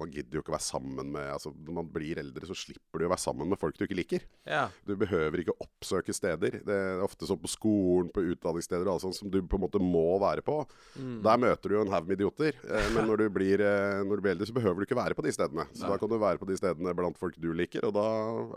Man 0.00 0.10
gidder 0.10 0.38
jo 0.38 0.44
ikke 0.44 0.54
å 0.54 0.56
være 0.56 0.66
sammen 0.66 1.12
med 1.14 1.30
Altså, 1.30 1.54
Når 1.54 1.78
man 1.78 1.92
blir 1.94 2.20
eldre, 2.24 2.48
så 2.50 2.58
slipper 2.58 3.00
du 3.00 3.06
å 3.06 3.12
være 3.12 3.22
sammen 3.22 3.43
med 3.50 3.60
folk 3.60 3.76
du 3.78 3.84
ikke 3.86 3.98
liker. 3.98 4.24
Ja. 4.48 4.66
Du 4.86 4.94
behøver 5.00 5.42
ikke 5.42 5.56
oppsøke 5.62 6.14
steder. 6.16 6.60
Det 6.64 6.76
er 6.76 7.02
ofte 7.04 7.28
sånn 7.28 7.40
på 7.42 7.50
skolen, 7.52 8.10
på 8.14 8.24
utdanningssteder 8.34 8.86
og 8.88 8.96
alt 8.96 9.06
sånt 9.06 9.18
som 9.18 9.30
du 9.32 9.40
på 9.42 9.58
en 9.58 9.64
måte 9.66 9.82
må 9.82 10.18
være 10.22 10.44
på. 10.46 10.60
Mm. 10.98 11.18
Der 11.26 11.42
møter 11.44 11.70
du 11.72 11.76
jo 11.78 11.84
en 11.84 11.92
haug 11.94 12.08
med 12.08 12.18
idioter. 12.18 12.58
Eh, 12.64 12.88
men 12.96 13.08
når 13.10 13.24
du, 13.24 13.26
blir, 13.38 13.64
eh, 13.64 14.00
når 14.06 14.20
du 14.20 14.26
blir 14.26 14.34
eldre, 14.36 14.48
så 14.50 14.56
behøver 14.56 14.82
du 14.82 14.88
ikke 14.88 15.00
være 15.00 15.18
på 15.18 15.26
de 15.26 15.34
stedene. 15.34 15.66
Så 15.74 15.88
da 15.90 15.98
kan 16.00 16.10
du 16.12 16.18
være 16.20 16.40
på 16.42 16.48
de 16.50 16.58
stedene 16.60 16.96
blant 16.96 17.18
folk 17.20 17.36
du 17.40 17.50
liker, 17.56 17.86
og 17.88 17.94
da 17.96 18.06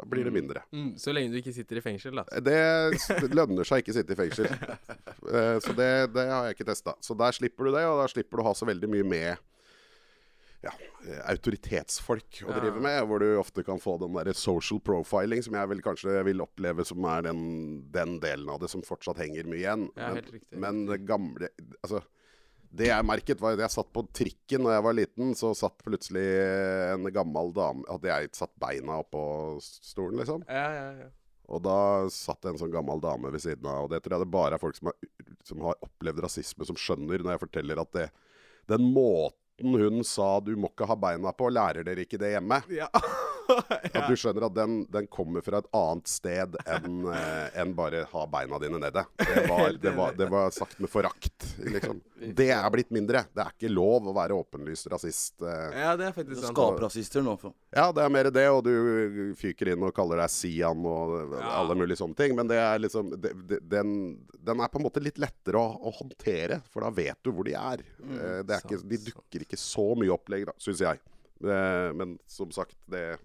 blir 0.10 0.28
det 0.28 0.36
mindre. 0.36 0.63
Mm, 0.72 0.94
så 1.01 1.16
lenge 1.16 1.34
du 1.34 1.39
ikke 1.42 1.56
sitter 1.56 1.82
i 1.82 1.86
fengsel, 1.86 2.17
da. 2.22 2.27
Det 2.44 2.58
det 3.22 3.32
lønner 3.36 3.67
seg 3.67 3.82
ikke 3.84 3.94
å 3.96 3.98
sitte 4.00 4.15
i 4.15 4.22
fengsel. 4.24 4.50
Eh, 5.27 5.58
Så 5.60 5.74
det, 5.75 5.88
det 6.15 6.24
har 6.29 6.46
jeg 6.48 6.56
ikke 6.56 6.67
testa. 6.70 6.94
Så 7.03 7.12
der 7.17 7.34
slipper 7.36 7.67
du 7.67 7.74
det, 7.75 7.82
og 7.89 7.98
der 8.00 8.12
slipper 8.13 8.39
du 8.39 8.44
å 8.46 8.48
ha 8.48 8.53
så 8.56 8.67
veldig 8.70 8.88
mye 8.94 9.03
med 9.08 9.41
ja, 10.65 10.73
eh, 11.05 11.21
autoritetsfolk 11.29 12.41
å 12.47 12.55
drive 12.55 12.81
med, 12.81 12.99
hvor 13.07 13.21
du 13.21 13.27
ofte 13.37 13.63
kan 13.65 13.79
få 13.81 13.97
den 14.01 14.15
der 14.17 14.33
social 14.37 14.81
profiling, 14.83 15.43
som 15.45 15.57
jeg 15.57 15.71
vil 15.73 15.83
kanskje 15.85 16.23
vil 16.27 16.41
oppleve 16.43 16.85
som 16.87 17.05
er 17.11 17.27
den, 17.29 17.41
den 17.93 18.17
delen 18.23 18.49
av 18.53 18.61
det 18.63 18.71
som 18.73 18.85
fortsatt 18.85 19.21
henger 19.21 19.49
mye 19.49 19.61
igjen. 19.61 19.87
Ja, 19.93 20.13
men, 20.15 20.31
riktig. 20.37 20.61
men 20.63 20.85
det 20.89 21.03
gamle 21.07 21.51
Altså, 21.85 22.01
det 22.77 22.89
jeg 22.89 23.05
merket, 23.07 23.39
var 23.41 23.55
at 23.55 23.63
jeg 23.63 23.75
satt 23.77 23.93
på 23.95 24.03
trikken 24.15 24.65
da 24.67 24.75
jeg 24.75 24.85
var 24.87 24.97
liten, 24.97 25.31
så 25.39 25.53
satt 25.55 25.77
plutselig 25.85 26.25
en 26.91 27.07
gammel 27.15 27.53
dame 27.55 27.87
Hadde 27.87 28.09
jeg 28.09 28.33
satt 28.35 28.51
beina 28.59 28.99
oppå 29.05 29.21
stolen, 29.63 30.19
liksom? 30.19 30.43
Ja, 30.49 30.67
ja, 30.75 30.89
ja. 31.05 31.13
Og 31.47 31.61
da 31.63 31.79
satt 32.11 32.41
det 32.43 32.51
en 32.51 32.59
sånn 32.59 32.73
gammel 32.73 32.99
dame 32.99 33.29
ved 33.31 33.39
siden 33.39 33.63
av, 33.71 33.85
og 33.85 33.93
det 33.93 34.01
tror 34.03 34.17
jeg 34.17 34.25
det 34.25 34.33
bare 34.33 34.57
er 34.57 34.61
folk 34.61 34.75
som 34.75 34.89
har, 34.89 34.97
som 35.47 35.61
har 35.63 35.77
opplevd 35.85 36.19
rasisme, 36.25 36.67
som 36.67 36.79
skjønner 36.79 37.23
når 37.23 37.37
jeg 37.37 37.43
forteller 37.45 37.79
at 37.79 37.93
det, 37.95 38.07
den 38.67 38.89
måten 38.91 39.47
hun 39.63 40.03
sa 40.03 40.39
'du 40.39 40.55
må 40.55 40.69
ikke 40.69 40.85
ha 40.85 40.95
beina 40.95 41.33
på', 41.33 41.49
lærer 41.49 41.83
dere 41.83 42.05
ikke 42.05 42.19
det 42.21 42.35
hjemme. 42.35 42.61
Ja. 42.69 42.89
At 43.98 44.08
du 44.10 44.16
skjønner 44.20 44.46
at 44.48 44.56
den, 44.58 44.77
den 44.92 45.08
kommer 45.12 45.44
fra 45.46 45.62
et 45.63 45.70
annet 45.77 46.10
sted 46.12 46.58
enn 46.66 47.00
eh, 47.16 47.60
enn 47.62 47.74
bare 47.77 48.04
'ha 48.12 48.25
beina 48.32 48.60
dine 48.62 48.80
nede'. 48.82 49.04
Det 49.18 49.44
var, 49.50 49.74
det 49.82 49.94
var, 49.98 50.13
det 50.18 50.27
var 50.32 50.51
sagt 50.56 50.80
med 50.84 50.89
forakt, 50.92 51.48
liksom. 51.63 52.01
Det 52.38 52.48
er 52.50 52.66
blitt 52.74 52.89
mindre. 52.92 53.25
Det 53.34 53.44
er 53.44 53.51
ikke 53.54 53.70
lov 53.72 54.08
å 54.10 54.13
være 54.16 54.34
åpenlyst 54.38 54.88
rasist. 54.92 55.36
eh. 55.42 55.75
ja, 55.77 55.92
det 56.00 56.08
er 56.10 56.16
faktisk 56.16 56.42
sant. 56.42 56.56
Skaprasister 56.58 57.22
nå. 57.25 57.36
For. 57.39 57.54
Ja, 57.75 57.92
det 57.94 58.04
er 58.04 58.10
mer 58.13 58.32
det, 58.34 58.48
og 58.50 58.63
du 58.66 59.34
fyker 59.38 59.70
inn 59.74 59.84
og 59.86 59.94
kaller 59.96 60.24
deg 60.24 60.32
Sian 60.34 60.82
og 60.86 61.36
Ja. 61.38 61.51
alle 61.62 61.75
mulige 61.77 62.00
sånne 62.01 62.18
ting. 62.18 62.34
Men 62.36 62.48
det 62.50 62.58
er 62.58 62.80
liksom 62.82 63.12
det, 63.22 63.34
det, 63.48 63.60
den, 63.70 63.92
den 64.34 64.60
er 64.63 64.72
på 64.74 64.80
en 64.82 64.88
måte 64.88 65.04
litt 65.04 65.20
lettere 65.22 65.62
å, 65.62 65.77
å 65.77 65.94
håndtere, 66.00 66.62
for 66.74 66.82
da 66.82 66.89
vet 66.89 67.22
du 67.24 67.32
hvor 67.32 67.46
de 67.46 67.54
er. 67.54 67.86
Mm, 68.01 68.18
det 68.48 68.58
er 68.58 68.66
ikke, 68.66 68.82
de 68.89 68.98
dukker 69.12 69.46
ikke 69.46 69.60
så 69.62 69.92
mye 70.00 70.13
opp 70.18 70.30
lenger, 70.34 70.51
syns 70.58 70.82
jeg. 70.82 71.00
Eh, 71.46 71.92
men 71.94 72.18
som 72.25 72.50
sagt, 72.50 72.74
det 72.89 73.20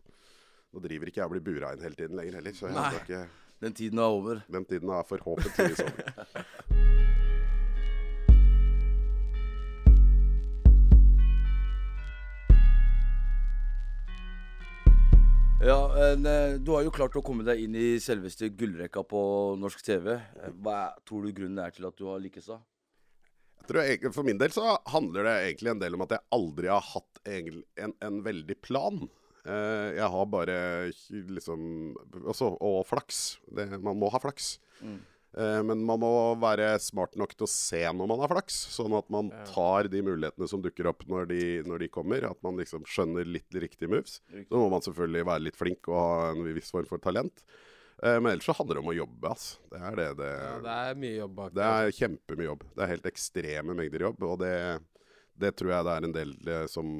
nå 0.72 0.80
driver 0.80 1.10
ikke 1.10 1.20
jeg 1.20 1.28
og 1.28 1.34
blir 1.34 1.44
bura 1.44 1.74
inn 1.74 1.82
hele 1.84 1.98
tiden 1.98 2.16
lenger 2.16 2.38
heller. 2.40 2.56
Så 2.56 2.70
jeg 2.70 2.76
Nei, 2.78 2.90
ikke, 3.02 3.22
eh, 3.26 3.56
den 3.60 3.74
tiden 3.76 4.00
er 4.00 4.14
over. 4.20 4.40
Den 4.48 4.64
tiden 4.64 4.92
er 4.96 5.04
forhåpentligvis 5.08 5.84
over. 5.84 6.46
Ja, 15.62 15.78
eh, 15.94 16.58
Du 16.58 16.72
har 16.74 16.82
jo 16.82 16.90
klart 16.90 17.14
å 17.14 17.22
komme 17.22 17.44
deg 17.46 17.60
inn 17.62 17.76
i 17.78 18.00
selveste 18.02 18.48
gullrekka 18.50 19.04
på 19.06 19.20
norsk 19.62 19.84
TV. 19.86 20.16
Eh, 20.16 20.50
hva 20.58 20.90
tror 21.06 21.22
du 21.22 21.36
grunnen 21.36 21.60
er 21.62 21.70
til 21.70 21.86
at 21.86 21.94
du 21.94 22.08
har 22.08 22.18
lykkes 22.18 22.48
da? 22.50 22.58
For 23.62 24.26
min 24.26 24.40
del 24.40 24.50
så 24.50 24.72
handler 24.90 25.28
det 25.28 25.34
egentlig 25.52 25.70
en 25.70 25.78
del 25.84 25.94
om 25.94 26.02
at 26.02 26.16
jeg 26.16 26.26
aldri 26.34 26.66
har 26.66 26.82
hatt 26.82 27.20
en, 27.30 27.62
en, 27.78 27.94
en 28.02 28.18
veldig 28.26 28.56
plan. 28.58 29.04
Eh, 29.42 29.88
jeg 29.98 30.10
har 30.14 30.26
bare 30.30 30.58
liksom 31.10 31.96
også, 32.22 32.52
Og 32.62 32.84
flaks. 32.86 33.40
Det, 33.50 33.68
man 33.82 33.98
må 33.98 34.10
ha 34.12 34.20
flaks. 34.22 34.54
Eh, 34.82 35.62
men 35.64 35.80
man 35.88 36.00
må 36.02 36.10
være 36.42 36.74
smart 36.84 37.16
nok 37.16 37.32
til 37.34 37.46
å 37.46 37.50
se 37.50 37.80
når 37.88 38.10
man 38.10 38.20
har 38.20 38.30
flaks, 38.34 38.58
sånn 38.74 38.92
at 38.98 39.08
man 39.12 39.30
tar 39.48 39.88
de 39.92 40.02
mulighetene 40.04 40.48
som 40.50 40.60
dukker 40.62 40.90
opp 40.90 41.06
når 41.08 41.30
de, 41.30 41.42
når 41.66 41.86
de 41.86 41.90
kommer. 41.94 42.28
At 42.28 42.40
man 42.44 42.60
liksom 42.60 42.84
skjønner 42.86 43.26
litt 43.28 43.50
riktige 43.56 43.90
moves. 43.90 44.20
Så 44.28 44.60
må 44.60 44.68
man 44.72 44.84
selvfølgelig 44.84 45.26
være 45.30 45.46
litt 45.48 45.58
flink 45.58 45.88
og 45.90 45.96
ha 45.98 46.32
en 46.34 46.44
viss 46.52 46.70
form 46.74 46.90
for 46.90 47.02
talent. 47.02 47.44
Eh, 48.02 48.18
men 48.18 48.32
ellers 48.34 48.46
så 48.50 48.54
handler 48.58 48.78
det 48.78 48.84
om 48.84 48.92
å 48.92 48.96
jobbe, 48.98 49.32
altså. 49.32 49.58
Det 49.72 49.80
er 49.80 49.98
det 49.98 50.08
det 50.20 50.30
Ja, 50.36 50.54
det 50.68 50.76
er 50.84 51.02
mye 51.06 51.16
jobb 51.16 51.34
bak 51.38 51.56
det 51.56 51.66
er 51.70 51.96
kjempemye 51.98 52.48
jobb. 52.50 52.64
Det 52.76 52.84
er 52.84 52.92
helt 52.96 53.10
ekstreme 53.12 53.76
mengder 53.78 54.06
jobb, 54.08 54.24
og 54.26 54.38
det, 54.42 54.54
det 55.38 55.52
tror 55.58 55.74
jeg 55.76 55.88
det 55.88 55.96
er 55.96 56.08
en 56.08 56.16
del 56.16 56.32
som, 56.72 56.92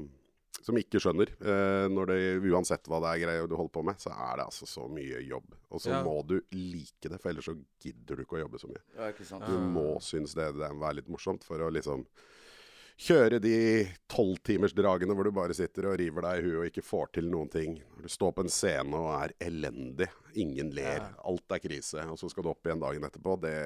som 0.61 0.76
ikke 0.78 1.00
skjønner. 1.02 1.30
Eh, 1.40 1.87
når 1.90 2.06
det, 2.12 2.18
uansett 2.52 2.85
hva 2.90 3.00
det 3.02 3.12
er 3.14 3.23
greier 3.25 3.49
du 3.49 3.56
holder 3.56 3.73
på 3.73 3.85
med, 3.88 3.99
så 4.02 4.12
er 4.12 4.37
det 4.38 4.44
altså 4.47 4.68
så 4.68 4.85
mye 4.90 5.23
jobb. 5.26 5.54
Og 5.73 5.80
så 5.80 5.90
Ja. 5.90 6.02
må 6.04 6.18
du 6.26 6.40
like 6.52 7.09
det, 7.09 7.21
for 7.21 7.30
ellers 7.30 7.49
så 7.49 7.56
gidder 7.80 8.16
du 8.16 8.23
ikke 8.23 8.37
å 8.38 8.44
jobbe 8.44 8.61
så 8.61 8.68
mye. 8.68 8.82
Ja? 8.97 9.11
Du 9.49 9.59
må 9.59 10.00
synes 10.00 10.35
det, 10.35 10.52
det 10.54 10.68
er 10.71 10.94
litt 10.94 11.09
morsomt 11.09 11.42
for 11.44 11.59
å 11.59 11.71
liksom 11.73 12.04
kjøre 13.00 13.38
de 13.42 13.56
tolvtimersdragene 14.12 15.14
hvor 15.16 15.26
du 15.26 15.34
bare 15.34 15.56
sitter 15.56 15.88
og 15.90 15.96
river 16.00 16.26
deg 16.26 16.40
i 16.40 16.44
huet 16.46 16.58
og 16.61 16.66
ikke 16.68 16.84
får 16.84 17.12
til 17.18 17.30
noen 17.32 17.50
ting. 17.52 17.78
Du 18.02 18.08
står 18.11 18.34
på 18.37 18.44
en 18.44 18.52
scene 18.52 18.99
og 18.99 19.11
er 19.14 19.34
elendig, 19.46 20.08
ingen 20.38 20.72
ler, 20.75 21.04
alt 21.25 21.54
er 21.56 21.62
krise, 21.62 22.04
og 22.08 22.18
så 22.20 22.30
skal 22.32 22.46
du 22.46 22.52
opp 22.52 22.66
igjen 22.66 22.82
dagen 22.82 23.06
etterpå, 23.08 23.37
det, 23.42 23.56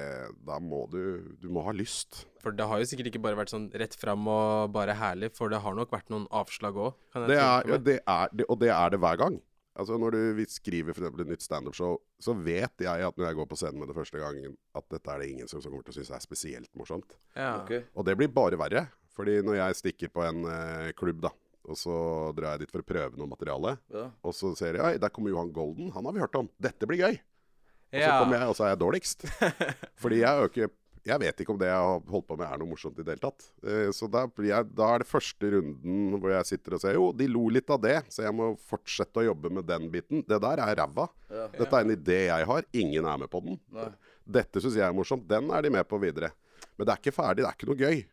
da 0.47 0.59
må 0.63 0.85
du 0.91 1.01
Du 1.41 1.49
må 1.53 1.63
ha 1.65 1.73
lyst. 1.75 2.25
For 2.43 2.55
det 2.55 2.67
har 2.69 2.81
jo 2.81 2.87
sikkert 2.89 3.11
ikke 3.11 3.23
bare 3.23 3.39
vært 3.39 3.53
sånn 3.53 3.69
rett 3.77 3.95
fram 3.97 4.27
og 4.31 4.71
bare 4.75 4.95
herlig, 4.97 5.31
for 5.37 5.51
det 5.53 5.61
har 5.63 5.77
nok 5.77 5.93
vært 5.93 6.09
noen 6.13 6.27
avslag 6.35 6.79
òg, 6.87 6.97
Det 7.27 7.37
er, 7.37 7.69
ja, 7.69 7.77
det 7.77 7.99
er, 8.01 8.33
det, 8.33 8.47
og 8.47 8.59
det 8.61 8.73
er 8.73 8.93
det 8.93 9.01
hver 9.03 9.21
gang. 9.21 9.39
Altså 9.77 9.97
Når 10.01 10.15
du 10.15 10.21
vi 10.39 10.45
skriver 10.49 10.95
for 10.95 11.05
eksempel 11.05 11.21
et 11.21 11.31
nytt 11.35 11.45
standup-show, 11.45 11.99
så 12.19 12.33
vet 12.33 12.81
jeg 12.81 13.03
at 13.05 13.17
når 13.17 13.27
jeg 13.27 13.37
går 13.37 13.49
på 13.49 13.57
scenen 13.59 13.77
med 13.81 13.91
det 13.91 13.97
første 13.97 14.17
gangen, 14.17 14.55
at 14.73 14.87
dette 14.89 15.11
er 15.13 15.21
det 15.21 15.27
ingen 15.29 15.49
som, 15.49 15.61
som 15.61 15.69
kommer 15.69 15.85
til 15.85 15.93
å 15.93 15.97
synes 15.99 16.15
er 16.17 16.23
spesielt 16.23 16.71
morsomt. 16.79 17.13
Ja. 17.35 17.59
Okay. 17.61 17.83
Og 17.93 18.07
det 18.07 18.17
blir 18.17 18.31
bare 18.33 18.57
verre. 18.57 18.87
Fordi 19.17 19.39
når 19.45 19.57
jeg 19.59 19.79
stikker 19.81 20.13
på 20.13 20.23
en 20.27 20.43
eh, 20.53 20.91
klubb, 20.97 21.23
da, 21.25 21.33
og 21.67 21.75
så 21.79 21.95
drar 22.37 22.53
jeg 22.55 22.65
dit 22.67 22.71
for 22.75 22.83
å 22.85 22.87
prøve 22.87 23.17
noe 23.19 23.27
materiale, 23.33 23.75
Ja. 23.93 24.07
og 24.23 24.35
så 24.37 24.53
ser 24.55 24.77
jeg 24.77 24.85
Oi, 24.85 24.97
der 25.01 25.09
kommer 25.13 25.33
Johan 25.33 25.49
Golden. 25.55 25.89
Han 25.97 26.05
har 26.07 26.13
vi 26.15 26.21
hørt 26.23 26.37
om. 26.39 26.49
Dette 26.61 26.87
blir 26.89 27.01
gøy. 27.01 27.17
Og 27.17 28.03
så 28.03 28.17
kommer 28.19 28.37
jeg, 28.37 28.47
og 28.51 28.55
så 28.59 28.65
er 28.67 28.73
jeg 28.75 28.79
dårligst. 28.83 29.25
Fordi 30.03 30.21
jeg 30.21 30.29
er 30.29 30.43
jo 30.45 30.51
ikke 30.53 30.69
jeg 31.07 31.21
vet 31.23 31.39
ikke 31.39 31.53
om 31.53 31.59
det 31.61 31.69
jeg 31.69 31.79
har 31.79 32.01
holdt 32.11 32.25
på 32.27 32.35
med 32.35 32.49
er 32.49 32.57
noe 32.59 32.67
morsomt 32.67 32.97
i 32.99 33.03
det 33.07 33.13
hele 33.13 33.21
tatt. 33.23 33.45
Eh, 33.63 33.91
så 33.95 34.09
da, 34.11 34.25
blir 34.27 34.49
jeg, 34.49 34.65
da 34.75 34.89
er 34.91 34.99
det 34.99 35.07
første 35.07 35.51
runden 35.53 36.17
hvor 36.19 36.33
jeg 36.33 36.49
sitter 36.49 36.75
og 36.75 36.81
sier 36.83 36.97
jo, 36.97 37.05
de 37.15 37.29
lo 37.31 37.45
litt 37.55 37.71
av 37.71 37.79
det, 37.79 37.93
så 38.11 38.25
jeg 38.25 38.35
må 38.35 38.49
fortsette 38.67 39.21
å 39.21 39.23
jobbe 39.29 39.51
med 39.55 39.69
den 39.69 39.85
biten. 39.93 40.25
Det 40.27 40.39
der 40.43 40.59
er 40.65 40.75
ræva. 40.81 41.05
Ja. 41.31 41.45
Dette 41.55 41.79
er 41.79 41.87
en 41.87 41.93
idé 41.95 42.17
jeg 42.27 42.49
har. 42.51 42.67
Ingen 42.75 43.07
er 43.07 43.21
med 43.23 43.31
på 43.31 43.39
den. 43.45 43.55
Nei. 43.71 43.87
Dette 44.27 44.59
syns 44.59 44.75
jeg 44.75 44.83
er 44.83 44.97
morsomt. 44.99 45.23
Den 45.31 45.47
er 45.55 45.63
de 45.63 45.71
med 45.77 45.87
på 45.87 46.01
videre. 46.03 46.33
Men 46.75 46.89
det 46.89 46.91
er 46.97 46.99
ikke 47.05 47.15
ferdig. 47.15 47.45
Det 47.45 47.49
er 47.53 47.55
ikke 47.55 47.71
noe 47.71 47.79
gøy. 47.87 48.03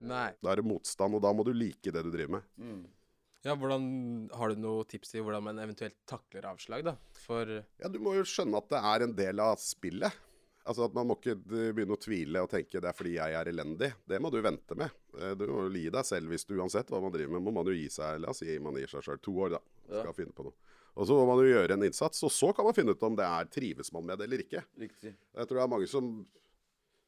Nei. 0.00 0.32
Da 0.42 0.52
er 0.52 0.56
det 0.60 0.66
motstand, 0.66 1.14
og 1.14 1.22
da 1.22 1.32
må 1.32 1.44
du 1.46 1.52
like 1.54 1.92
det 1.92 2.02
du 2.04 2.10
driver 2.10 2.38
med. 2.38 2.42
Mm. 2.58 2.84
Ja, 3.44 3.54
hvordan 3.60 4.30
Har 4.32 4.48
du 4.48 4.56
noen 4.56 4.86
tips 4.88 5.10
til 5.12 5.22
hvordan 5.24 5.44
man 5.44 5.58
eventuelt 5.60 5.96
takler 6.08 6.46
avslag, 6.48 6.84
da? 6.84 6.96
For 7.26 7.44
Ja, 7.78 7.88
Du 7.92 7.98
må 8.00 8.14
jo 8.16 8.22
skjønne 8.24 8.56
at 8.56 8.68
det 8.72 8.80
er 8.80 9.04
en 9.04 9.14
del 9.14 9.40
av 9.40 9.56
spillet. 9.60 10.12
Altså 10.64 10.86
at 10.86 10.94
Man 10.96 11.06
må 11.10 11.18
ikke 11.18 11.36
begynne 11.44 11.92
å 11.92 12.00
tvile 12.00 12.40
og 12.40 12.48
tenke 12.48 12.80
det 12.80 12.88
er 12.88 12.96
fordi 12.96 13.18
jeg 13.18 13.34
er 13.36 13.50
elendig. 13.52 13.90
Det 14.08 14.20
må 14.20 14.30
du 14.32 14.40
vente 14.40 14.74
med. 14.80 14.90
Eh, 15.20 15.34
Du 15.36 15.44
må 15.46 15.66
gi 15.70 15.90
deg 15.92 16.04
selv 16.08 16.32
hvis 16.32 16.46
du 16.48 16.56
uansett 16.56 16.88
hva 16.88 17.02
man 17.04 17.12
driver 17.12 17.36
med, 17.36 17.42
må 17.44 17.52
man 17.52 17.66
jo 17.68 17.76
gi 17.76 17.90
seg 17.92 18.20
La 18.24 18.32
oss 18.32 18.40
si 18.40 18.58
man 18.58 18.74
gir 18.80 18.88
seg 18.88 19.04
sjøl 19.04 19.20
to 19.20 19.36
år, 19.44 19.58
da. 19.58 19.60
Skal 20.00 20.16
finne 20.16 20.32
på 20.32 20.48
noe. 20.48 20.56
Og 20.96 21.06
så 21.10 21.12
må 21.18 21.26
man 21.26 21.42
jo 21.44 21.50
gjøre 21.52 21.74
en 21.74 21.82
innsats, 21.84 22.22
og 22.22 22.30
så 22.32 22.52
kan 22.54 22.64
man 22.64 22.72
finne 22.76 22.94
ut 22.94 23.02
om 23.02 23.16
det 23.18 23.26
er 23.26 23.48
trives 23.50 23.92
man 23.92 24.06
med 24.06 24.16
det 24.20 24.28
eller 24.28 24.44
ikke. 24.44 24.62
Riktig. 24.78 25.12
Jeg 25.34 25.46
tror 25.50 25.58
det 25.58 25.64
er 25.64 25.72
mange 25.74 25.88
som 25.90 26.10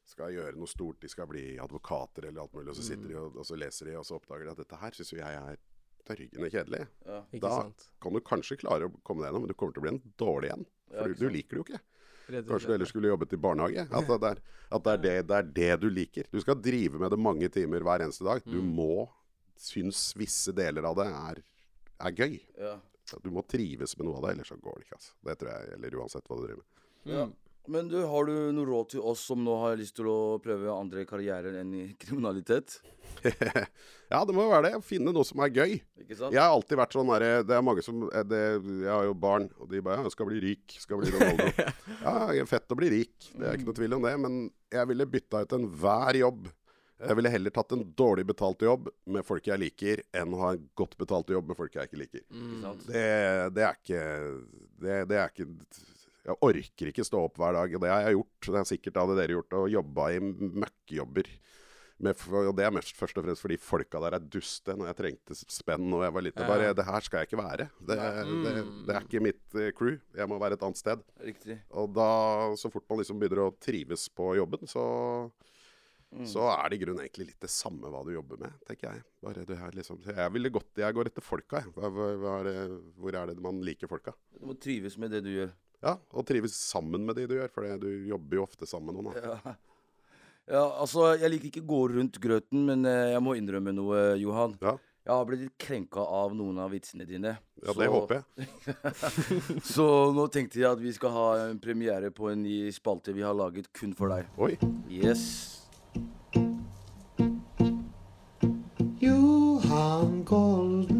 skal 0.07 0.31
gjøre 0.33 0.55
noe 0.59 0.69
stort. 0.71 0.99
De 1.03 1.09
skal 1.11 1.27
bli 1.29 1.57
advokater 1.61 2.27
eller 2.29 2.41
alt 2.45 2.53
mulig, 2.55 2.69
og 2.71 2.77
så 2.79 2.85
sitter 2.87 3.07
de 3.11 3.17
og, 3.19 3.35
og 3.41 3.45
så 3.47 3.57
leser 3.59 3.89
de, 3.91 3.97
og 3.99 4.05
så 4.07 4.15
oppdager 4.19 4.47
de 4.47 4.53
at 4.55 4.61
dette 4.63 4.79
her 4.81 4.95
syns 4.97 5.11
jo 5.13 5.19
jeg 5.19 5.41
er 5.41 5.59
tørgende 6.07 6.49
kjedelig. 6.53 6.81
Ja. 7.05 7.19
Da 7.43 7.51
sant? 7.61 7.89
kan 8.01 8.15
du 8.15 8.21
kanskje 8.23 8.57
klare 8.61 8.87
å 8.87 8.93
komme 9.03 9.21
deg 9.25 9.29
gjennom, 9.31 9.43
men 9.45 9.51
du 9.51 9.57
kommer 9.59 9.75
til 9.75 9.83
å 9.83 9.85
bli 9.87 9.93
en 9.97 10.01
dårlig 10.21 10.53
en. 10.55 10.65
For 10.93 11.03
ja, 11.03 11.07
du, 11.11 11.25
du 11.27 11.33
liker 11.33 11.57
det 11.57 11.61
jo 11.63 11.65
ikke. 11.67 11.81
Kanskje 12.47 12.67
du 12.67 12.73
heller 12.75 12.89
skulle 12.89 13.07
jobbet 13.11 13.33
i 13.35 13.39
barnehage. 13.39 13.83
At 13.91 14.07
det 14.11 14.29
er, 14.31 14.39
at 14.75 14.83
det, 14.83 14.93
er 14.93 15.03
det, 15.03 15.15
det 15.27 15.35
er 15.37 15.51
det 15.59 15.69
du 15.83 15.87
liker. 15.91 16.27
Du 16.31 16.39
skal 16.43 16.57
drive 16.59 16.99
med 16.99 17.11
det 17.11 17.19
mange 17.19 17.47
timer 17.51 17.83
hver 17.87 18.03
eneste 18.03 18.23
dag. 18.27 18.41
Du 18.47 18.57
Mm. 18.61 18.71
må 18.75 19.07
synes 19.57 20.13
visse 20.19 20.51
deler 20.55 20.85
av 20.85 20.95
det 20.99 21.05
er, 21.07 21.39
er 22.07 22.11
gøy. 22.19 22.39
Ja. 22.59 22.75
Du 23.23 23.29
må 23.31 23.41
trives 23.47 23.95
med 23.97 24.05
noe 24.09 24.19
av 24.19 24.25
det, 24.27 24.33
ellers 24.35 24.51
så 24.51 24.57
går 24.59 24.75
det 24.81 24.85
ikke. 24.87 24.97
Altså. 24.99 25.13
Det 25.23 25.35
tror 25.39 25.51
jeg 25.53 25.69
gjelder 25.71 25.95
uansett 26.01 26.27
hva 26.27 26.37
du 26.39 26.43
driver 26.43 26.59
med. 26.63 27.13
Ja. 27.15 27.25
Men 27.67 27.89
du, 27.91 27.97
har 28.07 28.27
du 28.29 28.35
noe 28.55 28.67
råd 28.67 28.93
til 28.93 29.03
oss 29.03 29.25
som 29.27 29.41
nå 29.43 29.55
har 29.59 29.75
lyst 29.79 29.97
til 29.97 30.07
å 30.07 30.37
prøve 30.43 30.71
andre 30.71 31.03
karrierer 31.07 31.59
enn 31.59 31.73
i 31.75 31.85
kriminalitet? 31.99 32.77
ja, 34.11 34.21
det 34.23 34.35
må 34.35 34.45
jo 34.45 34.53
være 34.53 34.69
det. 34.69 34.79
Finne 34.87 35.11
noe 35.15 35.27
som 35.27 35.41
er 35.43 35.51
gøy. 35.51 35.73
Ikke 36.03 36.15
sant? 36.15 36.35
Jeg 36.35 36.39
har 36.39 36.53
alltid 36.53 36.79
vært 36.79 36.95
sånn 36.95 37.11
derre 37.11 37.41
Det 37.47 37.57
er 37.57 37.65
mange 37.65 37.83
som 37.83 38.05
eh, 38.07 38.23
det, 38.27 38.41
Jeg 38.85 38.91
har 38.91 39.07
jo 39.07 39.17
barn, 39.19 39.49
og 39.59 39.71
de 39.71 39.81
bare 39.83 39.99
ja, 39.99 40.13
'Skal 40.13 40.29
bli 40.29 40.39
rik. 40.43 40.77
Skal 40.79 41.01
bli 41.01 41.11
Ronaldo'. 41.11 41.73
ja, 42.05 42.13
det 42.31 42.39
er 42.39 42.47
fett 42.49 42.71
å 42.71 42.79
bli 42.79 42.93
rik. 42.93 43.17
Det 43.33 43.43
er 43.43 43.59
ikke 43.59 43.69
noe 43.71 43.79
tvil 43.81 43.97
om 43.99 44.07
det. 44.07 44.15
Men 44.23 44.39
jeg 44.77 44.91
ville 44.93 45.09
bytta 45.17 45.43
ut 45.43 45.57
enhver 45.59 46.21
jobb. 46.21 46.47
Jeg 46.97 47.19
ville 47.19 47.29
heller 47.29 47.53
tatt 47.53 47.75
en 47.75 47.83
dårlig 47.99 48.25
betalt 48.25 48.63
jobb 48.65 48.87
med 49.05 49.25
folk 49.27 49.45
jeg 49.45 49.61
liker, 49.61 50.01
enn 50.17 50.31
å 50.33 50.39
ha 50.41 50.55
en 50.55 50.63
godt 50.73 50.95
betalt 50.97 51.29
jobb 51.29 51.51
med 51.51 51.59
folk 51.59 51.75
jeg 51.75 51.91
ikke 51.91 51.99
liker. 51.99 52.23
Mm. 52.31 52.63
Det, 52.87 53.03
det 53.53 53.67
er 53.67 53.77
ikke 53.77 54.07
det, 54.81 54.97
det 55.11 55.19
er 55.21 55.29
ikke 55.35 55.45
Jeg 56.27 56.39
orker 56.43 56.89
ikke 56.91 57.05
stå 57.07 57.21
opp 57.27 57.37
hver 57.39 57.55
dag. 57.55 57.75
Og 57.77 57.83
det 57.83 57.91
har 57.91 58.07
jeg 58.07 58.17
gjort. 58.17 58.49
Det 58.49 58.59
er 58.59 58.71
sikkert 58.73 58.99
hadde 59.01 59.15
dere 59.21 59.37
gjort. 59.37 59.55
Og 59.61 59.69
jobba 59.71 60.09
i 60.15 60.19
møkkjobber. 60.63 61.31
Med, 62.05 62.19
og 62.29 62.51
det 62.53 62.61
er 62.67 62.73
mest, 62.75 62.93
først 62.93 63.17
og 63.17 63.23
fremst 63.25 63.41
fordi 63.41 63.55
folka 63.57 63.97
der 64.03 64.19
er 64.19 64.25
duste. 64.35 64.75
Når 64.77 64.91
jeg 64.91 64.97
trengte 64.99 65.37
spenn 65.39 65.87
og 65.89 66.03
jeg 66.05 66.13
var 66.13 66.25
liten. 66.27 66.43
Ja. 66.43 66.49
Bare 66.51 66.75
Det 66.77 66.85
her 66.85 67.07
skal 67.07 67.23
jeg 67.23 67.31
ikke 67.31 67.41
være. 67.41 67.69
Det, 67.79 67.97
det, 67.97 68.55
det 68.85 68.95
er 68.97 69.07
ikke 69.07 69.23
mitt 69.23 69.57
eh, 69.57 69.71
crew. 69.77 69.97
Jeg 70.19 70.29
må 70.29 70.37
være 70.41 70.59
et 70.59 70.67
annet 70.67 70.83
sted. 70.83 71.05
Riktig. 71.25 71.57
Og 71.73 71.89
da, 71.95 72.09
så 72.59 72.69
fort 72.73 72.85
man 72.91 73.01
liksom 73.01 73.21
begynner 73.23 73.47
å 73.47 73.53
trives 73.63 74.05
på 74.13 74.35
jobben, 74.37 74.69
så 74.69 74.85
så 76.23 76.45
er 76.47 76.69
det 76.71 76.77
i 76.77 76.81
grunnen 76.85 77.03
egentlig 77.03 77.25
litt 77.33 77.41
det 77.43 77.49
samme 77.51 77.89
hva 77.91 77.99
du 78.07 78.13
jobber 78.13 78.39
med, 78.39 78.53
tenker 78.67 78.93
jeg. 78.93 79.03
Bare 79.25 79.43
det 79.47 79.57
her 79.59 79.73
liksom 79.75 79.99
Jeg 80.07 80.31
ville 80.31 80.51
gått 80.55 80.79
Jeg 80.79 80.95
går 80.95 81.09
etter 81.09 81.25
folka, 81.25 81.59
jeg. 81.59 81.73
Hva, 81.75 81.89
hva, 81.91 82.07
hva 82.21 82.35
er 82.39 82.47
det, 82.47 82.53
hvor 82.95 83.17
er 83.19 83.27
det 83.27 83.43
man 83.43 83.59
liker 83.65 83.91
folka? 83.91 84.13
Du 84.37 84.45
må 84.47 84.55
trives 84.55 84.95
med 85.01 85.11
det 85.11 85.21
du 85.25 85.33
gjør. 85.33 85.51
Ja, 85.83 85.93
og 86.09 86.25
trives 86.25 86.55
sammen 86.57 87.05
med 87.05 87.19
de 87.19 87.27
du 87.29 87.35
gjør, 87.37 87.51
for 87.53 87.77
du 87.81 87.89
jobber 88.09 88.39
jo 88.39 88.45
ofte 88.47 88.67
sammen 88.69 88.97
med 88.97 89.07
noen. 89.07 89.21
Da. 89.21 89.37
Ja. 89.45 89.55
ja, 90.57 90.65
altså, 90.81 91.11
jeg 91.19 91.35
liker 91.35 91.51
ikke 91.51 91.65
å 91.65 91.69
gå 91.69 91.81
rundt 91.93 92.19
grøten, 92.23 92.65
men 92.69 92.85
eh, 92.89 93.13
jeg 93.13 93.23
må 93.23 93.37
innrømme 93.37 93.75
noe, 93.77 94.03
Johan. 94.21 94.57
Ja. 94.63 94.77
Jeg 95.07 95.15
har 95.15 95.27
blitt 95.29 95.43
litt 95.45 95.53
krenka 95.61 96.03
av 96.03 96.33
noen 96.35 96.57
av 96.59 96.73
vitsene 96.73 97.05
dine. 97.07 97.37
Ja, 97.63 97.75
det 97.77 97.87
håper 97.87 98.17
jeg. 98.17 98.47
Så 99.75 99.85
nå 100.11 100.25
tenkte 100.33 100.59
jeg 100.59 100.67
at 100.67 100.81
vi 100.83 100.91
skal 100.97 101.13
ha 101.15 101.27
en 101.45 101.61
premiere 101.63 102.11
på 102.11 102.27
en 102.33 102.43
ny 102.43 102.73
spalte 102.75 103.15
vi 103.15 103.23
har 103.23 103.37
laget 103.37 103.71
kun 103.71 103.95
for 103.95 104.11
deg. 104.11 104.27
Oi. 104.35 104.57
Yes. 104.91 105.63
Johan 108.99 110.25
Golden 110.27 110.96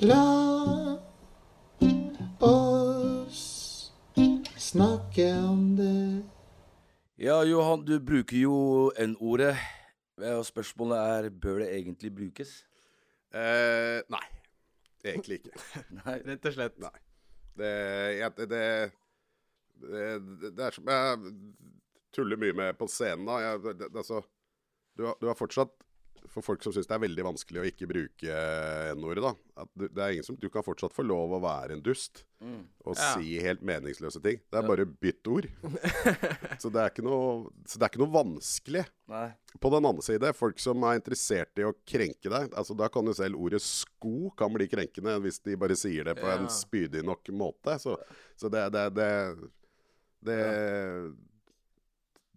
La 0.00 0.98
oss 2.38 3.90
snakke 4.58 5.26
om 5.42 5.76
det. 5.76 6.22
Ja, 7.18 7.40
Johan, 7.42 7.82
du 7.82 7.96
bruker 7.98 8.36
jo 8.38 8.58
N-ordet. 8.94 9.56
Eh, 10.22 10.36
Og 10.38 10.46
spørsmålet 10.46 10.98
er 10.98 11.28
bør 11.30 11.58
det 11.64 11.72
egentlig 11.74 12.12
brukes? 12.14 12.52
Eh, 13.34 13.98
nei. 14.06 14.22
Egentlig 15.04 15.40
ikke. 15.40 15.58
Nei. 16.04 16.14
Rett 16.26 16.46
og 16.46 16.54
slett. 16.54 16.78
Nei. 16.78 16.94
Det, 17.58 17.72
jeg, 18.20 18.32
det, 18.38 18.48
det, 18.54 18.62
det, 19.82 20.54
det 20.58 20.64
er 20.68 20.74
som 20.78 20.90
jeg 20.94 21.34
tuller 22.14 22.38
mye 22.38 22.54
med 22.54 22.78
på 22.78 22.86
scenen. 22.90 23.26
da. 23.26 23.40
Jeg, 23.42 23.62
det, 23.66 23.76
det, 23.82 23.90
altså, 23.98 24.22
du, 24.98 25.08
har, 25.10 25.18
du 25.18 25.26
har 25.30 25.38
fortsatt 25.38 25.74
For 26.28 26.42
folk 26.44 26.62
som 26.62 26.72
syns 26.74 26.86
det 26.90 26.94
er 26.96 27.02
veldig 27.02 27.24
vanskelig 27.24 27.60
å 27.62 27.66
ikke 27.68 27.86
bruke 27.90 28.38
N-ordet, 28.94 29.22
da. 29.24 29.32
At 29.64 29.70
du, 29.74 29.84
det 29.88 30.02
er 30.04 30.12
ingen 30.14 30.26
som 30.26 30.36
Du 30.38 30.46
kan 30.52 30.62
fortsatt 30.66 30.92
få 30.94 31.02
lov 31.06 31.32
å 31.34 31.40
være 31.42 31.74
en 31.76 31.82
dust 31.82 32.24
og 32.40 32.94
Ja. 32.94 33.14
si 33.18 33.32
helt 33.42 33.62
meningsløse 33.66 34.20
ting. 34.22 34.38
Det 34.46 34.58
er 34.60 34.66
bare 34.68 34.84
bytt 34.86 35.26
ord. 35.26 35.48
så, 36.62 36.70
det 36.70 36.78
er 36.84 36.92
ikke 36.92 37.02
noe, 37.06 37.48
så 37.66 37.78
det 37.80 37.86
er 37.88 37.90
ikke 37.92 38.02
noe 38.04 38.14
vanskelig. 38.14 38.84
Nei. 39.10 39.24
På 39.58 39.72
den 39.74 39.88
andre 39.90 40.04
side, 40.06 40.30
folk 40.38 40.60
som 40.62 40.84
er 40.86 41.00
interessert 41.00 41.58
i 41.58 41.66
å 41.66 41.72
krenke 41.88 42.28
deg 42.30 42.52
altså 42.52 42.76
Da 42.78 42.86
kan 42.92 43.06
jo 43.08 43.14
selv 43.16 43.40
ordet 43.40 43.62
sko 43.64 44.28
kan 44.38 44.52
bli 44.54 44.66
krenkende 44.70 45.16
hvis 45.24 45.40
de 45.42 45.56
bare 45.58 45.74
sier 45.78 46.04
det 46.06 46.14
på 46.20 46.28
Ja. 46.28 46.36
en 46.38 46.46
spydig 46.52 47.02
nok 47.08 47.30
måte. 47.34 47.78
Så, 47.82 47.96
så 48.38 48.48
det, 48.52 48.68
det, 48.76 48.84
det, 48.94 49.10
det, 50.28 50.38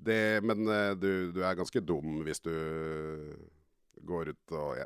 det 0.01 0.19
Men 0.43 0.65
eh, 0.67 0.93
du, 0.97 1.11
du 1.35 1.41
er 1.45 1.57
ganske 1.59 1.81
dum 1.85 2.23
hvis 2.25 2.41
du 2.41 2.53
går 4.07 4.31
ut 4.33 4.53
og, 4.57 4.81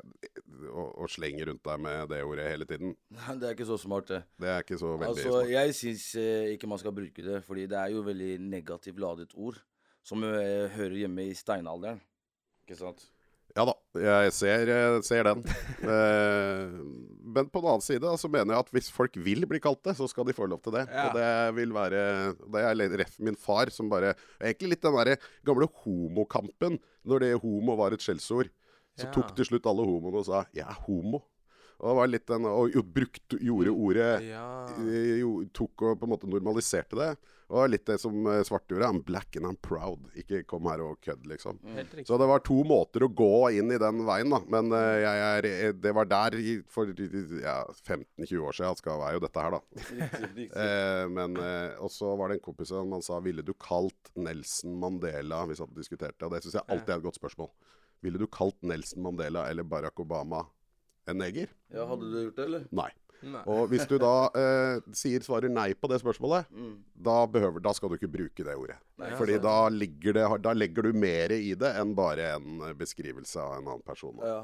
og, 0.70 0.88
og 1.02 1.10
slenger 1.12 1.50
rundt 1.50 1.64
deg 1.66 1.82
med 1.86 2.10
det 2.12 2.20
ordet 2.26 2.50
hele 2.50 2.68
tiden. 2.68 2.94
Det 3.08 3.48
er 3.48 3.56
ikke 3.56 3.68
så 3.68 3.78
smart, 3.80 4.08
det. 4.12 4.22
Det 4.40 4.50
er 4.52 4.64
ikke 4.64 4.78
så 4.80 4.92
veldig 4.94 5.10
Altså, 5.14 5.32
smart. 5.32 5.52
jeg 5.54 5.74
syns 5.80 6.06
eh, 6.20 6.52
ikke 6.54 6.70
man 6.70 6.82
skal 6.82 6.96
bruke 6.96 7.26
det, 7.26 7.42
fordi 7.46 7.66
det 7.70 7.80
er 7.80 7.94
jo 7.94 8.04
veldig 8.06 8.32
negativt 8.44 9.00
ladet 9.02 9.34
ord. 9.34 9.60
Som 10.06 10.22
eh, 10.22 10.68
hører 10.76 11.00
hjemme 11.02 11.26
i 11.26 11.34
steinalderen. 11.34 12.00
Ikke 12.66 12.78
sant? 12.78 13.08
Ja 13.56 13.64
da, 13.64 13.72
jeg 13.96 14.32
ser, 14.36 14.68
eh, 14.68 14.98
ser 15.06 15.30
den. 15.30 15.44
Eh, 15.86 16.72
men 17.36 17.46
på 17.52 17.60
den 17.60 17.68
annen 17.70 17.84
side 17.84 18.10
så 18.18 18.28
mener 18.32 18.54
jeg 18.56 18.64
at 18.64 18.70
hvis 18.74 18.88
folk 18.90 19.14
vil 19.22 19.44
bli 19.46 19.60
kalt 19.62 19.82
det, 19.86 19.92
så 19.98 20.08
skal 20.10 20.26
de 20.26 20.34
få 20.34 20.48
lov 20.50 20.58
til 20.64 20.74
det. 20.74 20.82
Ja. 20.90 21.04
Og 21.06 21.14
det 21.14 21.28
vil 21.60 21.74
være 21.76 22.00
Det 22.42 22.62
er 22.62 22.96
ref 23.02 23.18
min 23.22 23.36
far 23.38 23.70
som 23.70 23.90
bare 23.92 24.14
Egentlig 24.40 24.72
litt 24.72 24.82
den 24.82 24.96
derre 24.96 25.18
gamle 25.46 25.68
homokampen, 25.84 26.80
når 27.06 27.22
det 27.22 27.30
homo 27.44 27.76
var 27.78 27.94
et 27.94 28.02
skjellsord. 28.02 28.50
Så 28.96 29.06
Ja. 29.06 29.12
tok 29.12 29.34
til 29.36 29.44
slutt 29.44 29.66
alle 29.66 29.84
homoene 29.84 30.18
og 30.22 30.24
sa 30.26 30.44
'jeg 30.54 30.66
er 30.66 30.78
homo'. 30.86 31.22
Og 31.78 31.90
det 31.90 31.96
var 31.96 32.06
litt 32.08 32.26
den 32.26 32.44
Og 32.48 32.72
brukt, 32.94 33.36
gjorde 33.36 33.68
ordet 33.70 34.22
Ja. 34.30 34.66
eh, 34.78 35.18
jo, 35.20 35.44
tok 35.52 35.82
og 35.82 36.00
på 36.00 36.04
en 36.04 36.10
måte 36.14 36.28
normaliserte 36.28 36.96
det. 36.96 37.16
Og 37.48 37.68
litt 37.70 37.84
det 37.86 38.00
som 38.00 38.14
eh, 38.26 38.42
Svarte 38.42 38.74
gjorde. 38.74 38.88
I'm 38.88 39.04
black 39.06 39.36
and 39.36 39.46
I'm 39.46 39.58
proud. 39.62 40.08
Ikke 40.18 40.40
kom 40.48 40.64
her 40.66 40.80
og 40.82 40.96
kødd, 41.04 41.26
liksom. 41.30 41.60
Mm. 41.62 42.02
Så 42.04 42.18
det 42.18 42.26
var 42.26 42.40
to 42.42 42.64
måter 42.66 43.04
å 43.06 43.10
gå 43.14 43.52
inn 43.54 43.70
i 43.70 43.78
den 43.78 44.00
veien, 44.08 44.32
da. 44.32 44.40
Men 44.50 44.72
eh, 44.74 45.04
jeg 45.04 45.20
er, 45.28 45.72
det 45.78 45.94
var 45.94 46.08
der 46.10 46.34
for 46.66 46.90
ja, 46.90 47.60
15-20 47.86 48.42
år 48.42 48.56
siden 48.58 48.80
skal 48.80 48.98
være 48.98 49.12
jo 49.20 49.22
dette 49.28 49.44
her, 49.44 49.54
da. 49.54 49.60
Riktig, 49.76 50.32
riktig. 50.34 50.48
Eh, 50.56 51.06
men 51.12 51.36
eh, 51.36 51.76
Og 51.78 51.92
så 51.94 52.16
var 52.18 52.28
det 52.32 52.40
en 52.40 52.46
kompis 52.48 52.72
som 52.72 52.90
han 52.96 53.04
sa 53.04 53.20
Ville 53.22 53.44
du 53.46 53.52
kalt 53.54 54.10
Nelson 54.16 54.74
Mandela 54.80 55.44
Hvis 55.46 55.62
han 55.62 55.70
diskuterte, 55.76 56.26
og 56.26 56.32
det 56.34 56.42
syns 56.42 56.58
jeg 56.58 56.66
alltid 56.66 56.96
er 56.96 56.98
et 56.98 57.06
godt 57.06 57.20
spørsmål. 57.20 57.52
Ville 58.04 58.18
du 58.20 58.26
kalt 58.26 58.58
Nelson 58.66 59.02
Mandela 59.06 59.46
eller 59.50 59.64
Barack 59.66 59.98
Obama 60.02 60.44
en 61.08 61.18
neger? 61.22 61.48
Ja, 61.72 61.86
hadde 61.88 62.08
du 62.10 62.16
gjort 62.26 62.36
det, 62.38 62.44
eller? 62.50 62.64
Nei. 62.76 62.90
Nei. 63.24 63.40
Og 63.48 63.70
hvis 63.72 63.86
du 63.88 63.94
da 63.98 64.28
eh, 64.36 64.82
sier 64.94 65.22
svarer 65.24 65.48
nei 65.50 65.70
på 65.74 65.88
det 65.88 65.96
spørsmålet, 66.02 66.50
Mm. 66.52 66.74
da, 67.06 67.14
behøver, 67.26 67.62
da 67.64 67.72
skal 67.74 67.88
du 67.90 67.96
ikke 67.96 68.10
bruke 68.12 68.44
det 68.44 68.54
ordet. 68.58 68.76
Nei, 69.00 69.08
Fordi 69.16 69.38
da, 69.42 69.54
det, 69.72 70.26
da 70.44 70.52
legger 70.52 70.84
du 70.90 70.92
mer 70.92 71.32
i 71.32 71.54
det 71.58 71.72
enn 71.80 71.94
bare 71.96 72.34
en 72.36 72.60
eh, 72.68 72.74
beskrivelse 72.76 73.40
av 73.40 73.56
en 73.56 73.70
annen 73.72 73.86
person. 73.86 74.20
Ja. 74.20 74.42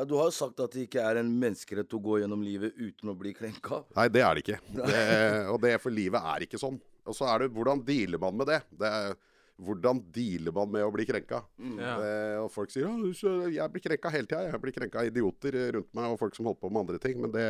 ja, 0.00 0.04
du 0.04 0.16
har 0.18 0.28
jo 0.32 0.34
sagt 0.34 0.60
at 0.64 0.74
det 0.74 0.88
ikke 0.88 1.04
er 1.06 1.22
en 1.22 1.30
menneskerett 1.40 1.94
å 1.94 2.02
gå 2.02 2.18
gjennom 2.24 2.42
livet 2.44 2.74
uten 2.74 3.14
å 3.14 3.16
bli 3.16 3.32
krenka. 3.38 3.84
Nei, 3.96 4.08
det 4.12 4.24
er 4.26 4.34
det 4.34 4.44
ikke. 4.44 4.60
Det, 4.90 5.06
og 5.54 5.62
det 5.62 5.76
for 5.86 5.94
livet 5.94 6.26
er 6.34 6.48
ikke 6.48 6.60
sånn. 6.60 6.80
Og 7.06 7.14
så 7.14 7.28
er 7.30 7.44
det 7.46 7.52
hvordan 7.54 7.84
dealer 7.86 8.18
man 8.18 8.34
med 8.42 8.50
det? 8.50 8.60
det 8.82 8.90
er, 8.90 9.14
hvordan 9.62 10.02
dealer 10.12 10.52
man 10.52 10.70
med 10.74 10.84
å 10.84 10.92
bli 10.92 11.06
krenka? 11.08 11.42
Ja. 11.78 11.94
Eh, 12.04 12.36
og 12.42 12.50
folk 12.52 12.70
sier 12.74 12.90
at 12.90 13.52
jeg 13.54 13.72
blir 13.72 13.84
krenka 13.86 14.10
hele 14.12 14.28
tida. 14.28 14.42
Jeg 14.50 14.60
blir 14.60 14.74
krenka 14.76 15.00
av 15.00 15.08
idioter 15.08 15.56
rundt 15.78 15.92
meg 15.96 16.12
og 16.12 16.18
folk 16.20 16.36
som 16.36 16.48
holder 16.50 16.60
på 16.60 16.70
med 16.74 16.82
andre 16.84 16.98
ting. 17.00 17.20
Men 17.24 17.32
det, 17.32 17.46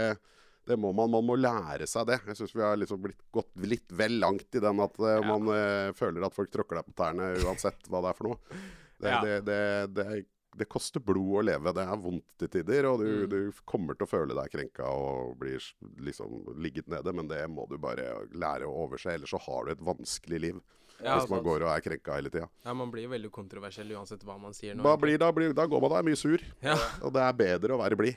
det 0.71 0.79
må 0.79 0.93
man, 0.95 1.11
man 1.11 1.27
må 1.27 1.35
lære 1.41 1.89
seg 1.91 2.07
det. 2.13 2.21
Jeg 2.31 2.39
syns 2.39 2.55
vi 2.55 2.63
har 2.63 2.79
liksom 2.79 3.03
blitt 3.03 3.21
gått 3.35 3.51
litt 3.67 3.91
vel 3.99 4.21
langt 4.23 4.55
i 4.55 4.63
den 4.63 4.81
at 4.87 4.97
eh, 5.03 5.21
man 5.27 5.51
eh, 5.55 5.91
føler 5.99 6.29
at 6.29 6.35
folk 6.39 6.51
tråkker 6.55 6.79
deg 6.81 6.89
på 6.93 6.97
tærne 7.03 7.33
uansett 7.43 7.91
hva 7.91 8.05
det 8.07 8.15
er 8.15 8.19
for 8.23 8.31
noe. 8.33 8.63
Det, 8.97 9.11
Ja. 9.13 9.19
det, 9.27 9.35
det, 9.45 9.61
det, 9.99 10.23
det 10.57 10.65
koster 10.73 11.03
blod 11.05 11.35
å 11.37 11.43
leve. 11.45 11.75
Det 11.77 11.83
er 11.85 11.99
vondt 12.01 12.25
til 12.41 12.49
tider, 12.55 12.87
og 12.89 13.03
du, 13.03 13.11
Mm. 13.27 13.29
du 13.29 13.59
kommer 13.69 13.93
til 13.99 14.07
å 14.07 14.09
føle 14.09 14.33
deg 14.39 14.49
krenka 14.55 14.87
og 14.89 15.35
blir 15.43 15.61
liksom 16.07 16.55
ligget 16.65 16.87
nede, 16.89 17.13
men 17.13 17.29
det 17.29 17.43
må 17.53 17.67
du 17.69 17.77
bare 17.83 18.07
lære 18.33 18.65
å 18.65 18.87
overse. 18.87 19.11
Ellers 19.13 19.35
så 19.35 19.43
har 19.45 19.67
du 19.67 19.75
et 19.75 19.85
vanskelig 19.85 20.41
liv. 20.47 20.63
Ja, 21.03 21.19
hvis 21.19 21.29
man 21.29 21.39
sant. 21.43 21.47
går 21.49 21.65
og 21.67 21.71
er 21.75 21.83
krenka 21.85 22.15
hele 22.17 22.31
tida. 22.33 22.47
Ja, 22.65 22.73
man 22.75 22.91
blir 22.93 23.05
jo 23.05 23.11
veldig 23.13 23.31
kontroversiell 23.35 23.91
uansett 23.97 24.23
hva 24.25 24.39
man 24.41 24.55
sier 24.57 24.75
nå. 24.79 24.97
Blir, 25.03 25.19
da, 25.21 25.29
blir, 25.37 25.53
da 25.57 25.67
går 25.69 25.83
man 25.85 25.93
da 25.93 25.99
er 26.01 26.07
mye 26.09 26.17
sur, 26.17 26.41
Ja. 26.65 26.77
og 27.05 27.13
det 27.13 27.23
er 27.27 27.37
bedre 27.37 27.77
å 27.77 27.83
være 27.83 27.99
blid. 28.01 28.17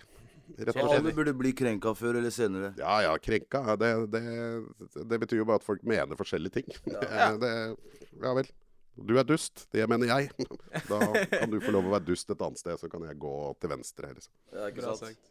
Rett 0.57 0.73
Så 0.73 0.81
og 0.81 0.95
alle 0.95 1.11
burde 1.13 1.33
bli 1.37 1.51
krenka 1.53 1.91
før 1.93 2.17
eller 2.17 2.31
senere. 2.33 2.71
Ja 2.79 2.95
ja, 3.05 3.11
krenka. 3.21 3.75
Det, 3.77 3.89
det, 4.15 4.23
det 5.11 5.19
betyr 5.21 5.43
jo 5.43 5.45
bare 5.45 5.59
at 5.61 5.67
folk 5.67 5.83
mener 5.85 6.17
forskjellige 6.17 6.55
ting. 6.61 6.71
Ja. 6.89 7.29
Det, 7.43 7.51
ja 8.23 8.33
vel. 8.33 8.49
Du 8.99 9.13
er 9.19 9.23
dust. 9.29 9.67
Det 9.71 9.85
mener 9.87 10.09
jeg. 10.09 10.31
Da 10.89 10.97
kan 11.35 11.51
du 11.53 11.59
få 11.61 11.71
lov 11.75 11.85
å 11.85 11.93
være 11.93 12.07
dust 12.09 12.31
et 12.33 12.41
annet 12.41 12.59
sted, 12.63 12.79
så 12.81 12.89
kan 12.91 13.05
jeg 13.05 13.19
gå 13.21 13.35
til 13.61 13.69
venstre. 13.75 14.09
Liksom. 14.15 14.33
Ja, 14.55 14.71
ikke 14.73 14.95
sant? 14.97 15.29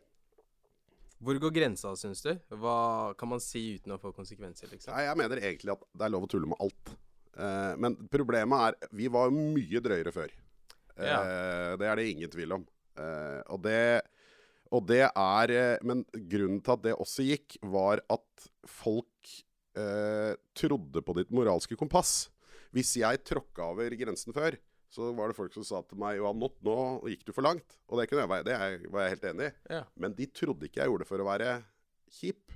Hvor 1.18 1.34
går 1.42 1.50
grensa, 1.50 1.90
syns 1.98 2.22
du? 2.22 2.30
Hva 2.62 2.76
kan 3.18 3.28
man 3.32 3.42
si 3.42 3.64
uten 3.74 3.96
å 3.96 3.98
få 3.98 4.12
konsekvenser, 4.14 4.70
liksom? 4.70 4.94
Nei, 4.94 5.02
jeg 5.08 5.18
mener 5.18 5.40
egentlig 5.42 5.74
at 5.74 5.82
det 5.98 6.06
er 6.06 6.12
lov 6.14 6.28
å 6.28 6.30
tulle 6.30 6.46
med 6.52 6.62
alt. 6.62 6.92
Eh, 7.38 7.74
men 7.78 7.94
problemet 8.10 8.68
er 8.82 8.88
Vi 8.98 9.08
var 9.14 9.30
mye 9.34 9.82
drøyere 9.84 10.12
før. 10.14 10.32
Eh, 10.98 11.76
Det 11.78 11.86
er 11.86 11.96
det 12.00 12.08
ingen 12.10 12.30
tvil 12.32 12.56
om. 12.58 12.64
Eh, 12.98 13.42
og 13.48 13.62
det 13.62 14.02
og 14.70 14.84
det 14.84 15.00
er 15.06 15.78
Men 15.82 16.04
grunnen 16.12 16.60
til 16.60 16.72
at 16.74 16.82
det 16.84 16.92
også 16.98 17.24
gikk, 17.24 17.56
var 17.62 18.02
at 18.10 18.48
folk 18.66 19.30
eh, 19.78 20.34
trodde 20.58 21.00
på 21.00 21.14
ditt 21.16 21.30
moralske 21.32 21.76
kompass. 21.78 22.28
Hvis 22.74 22.96
jeg 23.00 23.22
tråkka 23.24 23.70
over 23.72 23.94
grensen 23.96 24.34
før, 24.36 24.58
så 24.92 25.08
var 25.16 25.28
det 25.30 25.36
folk 25.38 25.54
som 25.54 25.64
sa 25.64 25.80
til 25.84 25.96
meg 26.00 26.18
Johan, 26.18 26.36
nå, 26.40 26.50
nå 26.64 26.76
gikk 27.08 27.24
du 27.28 27.32
for 27.32 27.44
langt. 27.44 27.78
Og 27.88 28.00
det, 28.00 28.10
jeg, 28.10 28.44
det 28.44 28.90
var 28.92 29.06
jeg 29.06 29.14
helt 29.14 29.26
enig 29.30 29.48
i. 29.48 29.54
Ja. 29.78 29.82
Men 29.96 30.14
de 30.16 30.26
trodde 30.26 30.68
ikke 30.68 30.82
jeg 30.82 30.90
gjorde 30.92 31.04
det 31.06 31.10
for 31.12 31.24
å 31.24 31.28
være 31.28 31.54
kjip. 32.18 32.52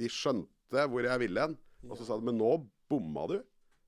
De 0.00 0.08
skjønte 0.12 0.86
hvor 0.90 1.06
jeg 1.06 1.22
ville 1.22 1.46
hen. 1.46 1.56
Og 1.88 1.96
så 1.96 2.06
sa 2.08 2.16
de 2.20 2.24
men 2.28 2.38
nå 2.40 2.52
bomma 2.90 3.26
du. 3.30 3.38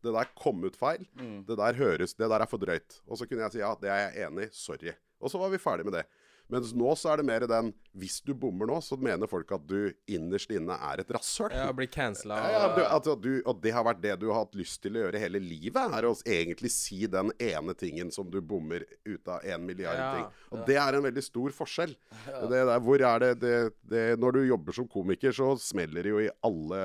Det 0.06 0.14
der 0.14 0.30
kom 0.38 0.62
ut 0.66 0.78
feil. 0.78 1.02
Mm. 1.18 1.40
Det 1.48 1.58
der 1.58 1.80
høres, 1.80 2.14
det 2.14 2.30
der 2.30 2.44
er 2.44 2.50
for 2.50 2.62
drøyt. 2.62 3.00
Og 3.06 3.18
så 3.18 3.28
kunne 3.28 3.46
jeg 3.46 3.56
si 3.56 3.64
ja, 3.64 3.74
det 3.80 3.90
er 3.92 4.04
jeg 4.06 4.28
enig 4.28 4.48
i. 4.48 4.54
Sorry. 4.56 4.94
Og 5.20 5.32
så 5.32 5.40
var 5.40 5.52
vi 5.52 5.62
ferdig 5.62 5.88
med 5.88 5.98
det. 5.98 6.06
Mens 6.52 6.70
nå 6.78 6.92
så 6.94 7.10
er 7.10 7.20
det 7.20 7.26
mer 7.26 7.44
den 7.50 7.72
Hvis 7.96 8.20
du 8.22 8.30
bommer 8.38 8.68
nå, 8.70 8.76
så 8.84 8.94
mener 9.00 9.26
folk 9.30 9.50
at 9.56 9.64
du 9.66 9.90
innerst 10.12 10.52
inne 10.54 10.76
er 10.88 11.00
et 11.02 11.10
rasshøl. 11.16 11.50
Ja, 11.56 11.70
blir 11.74 11.88
cancela. 11.90 12.36
Ja, 12.38 12.50
ja, 12.52 12.66
du, 12.76 12.82
altså, 12.84 13.16
du, 13.18 13.30
og 13.48 13.62
det 13.64 13.72
har 13.74 13.86
vært 13.86 14.02
det 14.04 14.14
du 14.20 14.28
har 14.30 14.44
hatt 14.44 14.54
lyst 14.58 14.78
til 14.84 14.98
å 14.98 15.06
gjøre 15.06 15.22
hele 15.22 15.40
livet, 15.42 15.96
er 15.96 16.06
å 16.06 16.12
egentlig 16.22 16.70
si 16.74 17.00
den 17.10 17.32
ene 17.42 17.74
tingen 17.78 18.12
som 18.14 18.28
du 18.30 18.38
bommer 18.44 18.84
ut 19.08 19.32
av 19.32 19.42
en 19.48 19.64
milliard 19.66 19.98
Ja, 19.98 20.12
ting. 20.12 20.28
Og 20.52 20.62
det 20.68 20.78
er 20.82 20.98
en 20.98 21.06
veldig 21.08 21.24
stor 21.24 21.56
forskjell. 21.56 21.96
Det 22.28 22.62
der, 22.70 22.76
hvor 22.84 23.08
er 23.10 23.24
det, 23.24 23.32
det, 23.42 23.56
det 23.88 24.06
Når 24.20 24.38
du 24.38 24.40
jobber 24.44 24.76
som 24.76 24.90
komiker, 24.92 25.34
så 25.34 25.54
smeller 25.58 26.06
det 26.06 26.14
jo 26.14 26.22
i 26.22 26.32
alle 26.46 26.80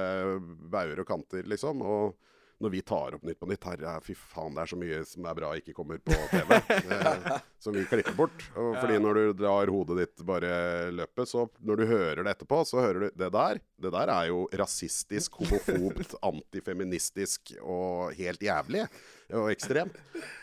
bauger 0.73 1.03
og 1.03 1.11
kanter, 1.11 1.45
liksom. 1.51 1.83
Og 1.85 2.15
når 2.61 2.73
vi 2.75 2.81
tar 2.85 3.15
opp 3.17 3.23
Nytt 3.25 3.39
på 3.41 3.49
Nytt, 3.49 3.65
herre 3.65 3.95
fy 4.05 4.15
faen, 4.17 4.53
det 4.55 4.63
er 4.63 4.71
så 4.71 4.79
mye 4.79 4.99
som 5.09 5.25
er 5.29 5.37
bra 5.37 5.51
ikke 5.57 5.73
kommer 5.77 6.01
på 6.03 6.15
TV. 6.31 6.57
eh, 6.95 7.31
som 7.61 7.75
vi 7.75 7.85
klipper 7.89 8.15
bort. 8.17 8.45
Og 8.57 8.75
fordi 8.79 8.99
når 9.01 9.19
du 9.19 9.23
drar 9.43 9.71
hodet 9.73 9.97
ditt 10.01 10.23
bare 10.25 10.51
løpet, 10.93 11.29
så 11.29 11.47
når 11.61 11.81
du 11.81 11.85
hører 11.89 12.23
det 12.25 12.35
etterpå, 12.35 12.61
så 12.67 12.81
hører 12.81 13.07
du 13.07 13.17
det 13.21 13.31
der. 13.33 13.61
Det 13.81 13.93
der 13.93 14.11
er 14.13 14.29
jo 14.29 14.43
rasistisk, 14.61 15.41
homofobt, 15.41 16.15
antifeministisk 16.31 17.55
og 17.61 18.13
helt 18.17 18.45
jævlig. 18.45 18.85
Og 19.31 19.47
ekstremt. 19.53 19.95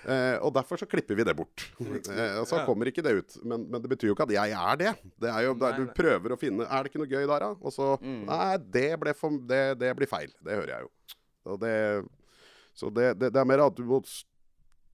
Eh, 0.08 0.38
og 0.40 0.54
derfor 0.56 0.80
så 0.80 0.86
klipper 0.88 1.18
vi 1.18 1.26
det 1.26 1.34
bort. 1.36 1.66
Eh, 1.82 2.38
og 2.40 2.46
så 2.48 2.62
kommer 2.64 2.88
ikke 2.88 3.04
det 3.04 3.16
ut. 3.18 3.38
Men, 3.44 3.66
men 3.68 3.82
det 3.84 3.90
betyr 3.92 4.10
jo 4.10 4.16
ikke 4.16 4.28
at 4.30 4.36
jeg 4.38 4.54
er 4.56 4.80
det. 4.80 4.92
Det 5.20 5.32
er 5.32 5.44
jo 5.44 5.56
der 5.60 5.76
du 5.76 5.90
prøver 5.96 6.32
å 6.32 6.38
finne 6.40 6.64
Er 6.64 6.86
det 6.86 6.92
ikke 6.92 7.02
noe 7.02 7.10
gøy 7.10 7.26
der, 7.28 7.44
da? 7.44 7.50
Og 7.60 7.74
så 7.74 7.90
Nei, 8.00 8.54
det, 8.72 8.86
for, 9.18 9.36
det, 9.50 9.62
det 9.82 9.92
blir 9.98 10.08
feil. 10.10 10.32
Det 10.40 10.56
hører 10.56 10.72
jeg 10.78 10.86
jo. 10.86 10.92
Og 11.48 11.60
det, 11.62 11.74
så 12.76 12.90
det, 12.94 13.12
det, 13.18 13.32
det 13.34 13.40
er 13.40 13.48
mer 13.48 13.64
at 13.66 13.76
du 13.78 13.84
må 13.88 14.02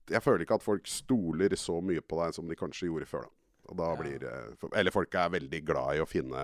Jeg 0.09 0.21
føler 0.21 0.43
ikke 0.45 0.59
at 0.59 0.63
folk 0.65 0.85
stoler 0.87 1.55
så 1.57 1.79
mye 1.81 2.01
på 2.05 2.19
deg 2.21 2.35
som 2.37 2.47
de 2.49 2.55
kanskje 2.59 2.87
gjorde 2.91 3.07
før. 3.09 3.25
da. 3.25 3.33
Og 3.71 3.77
da 3.79 3.87
Ja. 3.89 3.97
blir 3.97 4.73
Eller 4.77 4.91
folk 4.93 5.15
er 5.17 5.29
veldig 5.33 5.61
glad 5.65 5.95
i 5.97 6.03
å 6.03 6.05
finne 6.09 6.43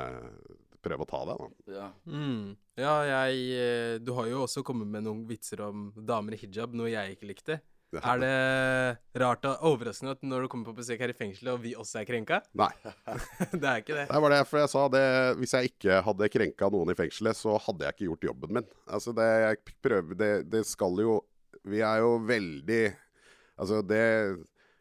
Prøve 0.81 1.05
å 1.05 1.05
ta 1.05 1.19
deg, 1.29 1.37
da. 1.37 1.73
Ja. 1.75 1.87
Mm. 2.09 2.55
Ja, 2.81 2.93
jeg 3.05 3.41
eh, 3.53 3.99
Du 4.01 4.13
har 4.17 4.25
jo 4.25 4.39
også 4.47 4.63
kommet 4.65 4.87
med 4.89 5.03
noen 5.05 5.27
vitser 5.29 5.61
om 5.67 5.91
damer 5.95 6.33
i 6.33 6.39
hijab, 6.41 6.73
noe 6.73 6.89
jeg 6.89 7.13
ikke 7.19 7.27
likte. 7.29 7.59
Er 7.99 8.21
det 8.21 9.21
rart 9.21 9.43
og 9.49 9.65
overraskende 9.67 10.13
at 10.15 10.21
når 10.23 10.45
du 10.45 10.49
kommer 10.51 10.69
på 10.69 10.77
besøk 10.77 11.01
her 11.03 11.11
i 11.11 11.15
fengselet, 11.17 11.51
og 11.51 11.63
vi 11.63 11.73
også 11.75 11.99
er 12.01 12.07
krenka? 12.07 12.39
Nei. 12.55 12.69
det 13.61 13.67
er 13.67 13.81
ikke 13.81 13.97
det. 13.97 14.05
Det 14.07 14.21
var 14.23 14.35
derfor 14.35 14.61
jeg 14.61 14.71
sa 14.71 14.85
det. 14.93 15.03
Hvis 15.41 15.55
jeg 15.57 15.71
ikke 15.73 15.97
hadde 16.05 16.29
krenka 16.31 16.69
noen 16.71 16.93
i 16.93 16.97
fengselet, 16.97 17.39
så 17.39 17.57
hadde 17.65 17.87
jeg 17.87 17.97
ikke 17.97 18.07
gjort 18.07 18.29
jobben 18.29 18.55
min. 18.59 18.69
Altså, 18.87 19.15
det 19.17 19.27
jeg 19.27 19.59
prøver 19.83 20.19
Det, 20.21 20.31
det 20.51 20.63
skal 20.69 21.03
jo 21.03 21.19
Vi 21.67 21.83
er 21.85 21.99
jo 22.03 22.15
veldig 22.25 22.81
Altså, 23.61 23.81
det 23.83 24.01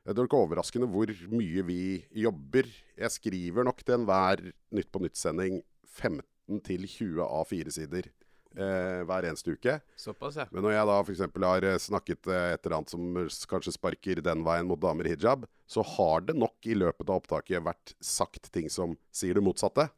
Det 0.07 0.16
er 0.16 0.25
ikke 0.25 0.44
overraskende 0.46 0.88
hvor 0.88 1.11
mye 1.35 1.66
vi 1.66 1.83
jobber. 2.23 2.70
Jeg 2.96 3.11
skriver 3.18 3.66
nok 3.66 3.83
til 3.85 3.99
enhver 3.99 4.46
Nytt 4.73 4.90
på 4.92 5.03
Nytt-sending 5.03 5.61
15 5.85 6.62
til 6.64 6.87
20 6.87 7.27
A4-sider 7.27 8.09
eh, 8.56 9.00
hver 9.06 9.26
eneste 9.28 9.54
uke. 9.54 9.76
Såpass, 9.96 10.36
ja. 10.40 10.46
Men 10.50 10.64
når 10.66 10.74
jeg 10.76 10.88
da 10.90 10.96
f.eks. 11.04 11.22
har 11.44 11.66
eh, 11.68 11.78
snakket 11.78 12.26
eh, 12.30 12.48
et 12.54 12.66
eller 12.66 12.76
annet 12.80 12.94
som 12.94 13.20
kanskje 13.50 13.74
sparker 13.76 14.22
den 14.26 14.44
veien 14.46 14.66
mot 14.68 14.80
damer 14.80 15.06
i 15.06 15.14
hijab, 15.14 15.46
så 15.70 15.84
har 15.96 16.26
det 16.26 16.34
nok 16.38 16.66
i 16.66 16.74
løpet 16.78 17.08
av 17.08 17.20
opptaket 17.20 17.62
vært 17.66 17.94
sagt 18.02 18.50
ting 18.54 18.70
som 18.72 18.96
sier 19.14 19.34
det 19.38 19.44
motsatte. 19.46 19.88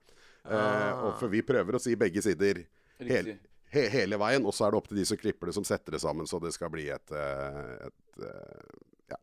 Eh, 0.44 0.50
Ah. 0.52 0.98
og 1.06 1.20
for 1.20 1.30
vi 1.30 1.38
prøver 1.46 1.76
å 1.76 1.80
si 1.80 1.92
begge 1.94 2.18
sider 2.24 2.64
hele, 2.98 3.36
he, 3.70 3.84
hele 3.92 4.16
veien, 4.18 4.42
og 4.44 4.50
så 4.56 4.66
er 4.66 4.72
det 4.74 4.78
opp 4.80 4.88
til 4.90 4.98
de 4.98 5.04
som 5.06 5.16
klipper 5.20 5.46
det, 5.46 5.54
som 5.54 5.64
setter 5.64 5.94
det 5.94 6.00
sammen, 6.02 6.26
så 6.26 6.40
det 6.42 6.50
skal 6.52 6.72
bli 6.74 6.88
et, 6.90 7.12
et, 7.14 7.86
et 7.86 8.24
eh, 8.26 8.80
ja, 9.14 9.18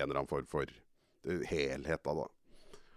en 0.00 0.06
eller 0.06 0.22
annen 0.22 0.30
form 0.30 0.48
for 0.48 0.64
eh, 0.64 1.42
helhet 1.50 2.00
da, 2.08 2.14
da. 2.22 2.26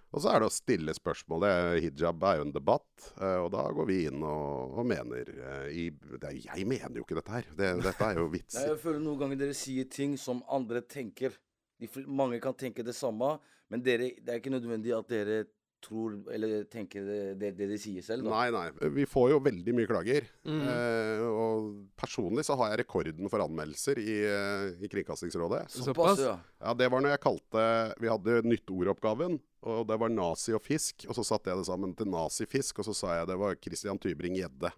Og 0.10 0.24
så 0.24 0.32
er 0.32 0.42
det 0.42 0.50
å 0.50 0.54
stille 0.54 0.94
spørsmålet. 0.98 1.84
Hijab 1.84 2.24
er 2.26 2.40
jo 2.40 2.48
en 2.48 2.56
debatt, 2.56 2.90
eh, 3.20 3.38
og 3.44 3.52
da 3.54 3.68
går 3.76 3.90
vi 3.90 4.00
inn 4.10 4.24
og, 4.26 4.80
og 4.80 4.88
mener 4.90 5.30
eh, 5.30 5.68
i, 5.70 5.86
det 5.92 6.34
Jeg 6.48 6.66
mener 6.70 6.98
jo 6.98 7.06
ikke 7.06 7.20
dette 7.20 7.36
her. 7.36 7.52
Det, 7.54 7.70
dette 7.86 8.08
er 8.08 8.18
jo 8.18 8.26
Nei, 8.26 8.34
vitser. 8.40 8.72
jeg 8.72 8.82
føler 8.82 9.04
noen 9.06 9.22
ganger 9.22 9.44
dere 9.44 9.58
sier 9.58 9.90
ting 9.92 10.18
som 10.18 10.42
andre 10.50 10.82
tenker. 10.82 11.38
De, 11.80 11.88
mange 12.10 12.42
kan 12.44 12.58
tenke 12.58 12.84
det 12.84 12.98
samme, 12.98 13.38
men 13.70 13.86
dere, 13.86 14.12
det 14.18 14.34
er 14.34 14.42
ikke 14.42 14.56
nødvendig 14.56 14.98
at 14.98 15.14
dere 15.14 15.44
tror 15.84 16.16
eller 16.34 16.64
tenker 16.72 17.06
det, 17.08 17.20
det, 17.40 17.52
det 17.58 17.68
de 17.72 17.78
sier 17.80 18.04
selv. 18.04 18.28
Da. 18.28 18.34
Nei, 18.34 18.50
nei. 18.52 18.90
Vi 18.98 19.06
får 19.10 19.30
jo 19.34 19.40
veldig 19.44 19.76
mye 19.78 19.90
klager. 19.90 20.28
Mm. 20.48 20.64
Eh, 20.74 21.24
og 21.30 21.70
personlig 22.00 22.46
så 22.48 22.58
har 22.60 22.74
jeg 22.74 22.82
rekorden 22.84 23.32
for 23.32 23.44
anmeldelser 23.46 24.02
i, 24.02 24.18
eh, 24.28 24.66
i 24.84 24.92
Kringkastingsrådet. 24.92 25.66
Såpass? 25.72 26.24
ja. 26.26 26.36
Ja, 26.60 26.76
det 26.76 26.90
var 26.92 27.00
når 27.00 27.14
jeg 27.14 27.24
kalte 27.24 27.62
Vi 28.04 28.10
hadde 28.12 28.42
nytt 28.44 28.72
ordoppgaven, 28.74 29.38
og 29.64 29.88
det 29.88 29.98
var 30.00 30.10
nazi 30.10 30.54
og 30.56 30.62
fisk. 30.64 31.06
Og 31.10 31.16
så 31.18 31.24
satte 31.28 31.50
jeg 31.52 31.58
det 31.60 31.66
sammen 31.68 31.96
til 31.98 32.08
nazifisk, 32.08 32.80
og 32.80 32.86
så 32.86 32.94
sa 32.96 33.18
jeg 33.20 33.28
det 33.28 33.38
var 33.42 33.56
Christian 33.60 34.00
Tybring-Gjedde. 34.00 34.72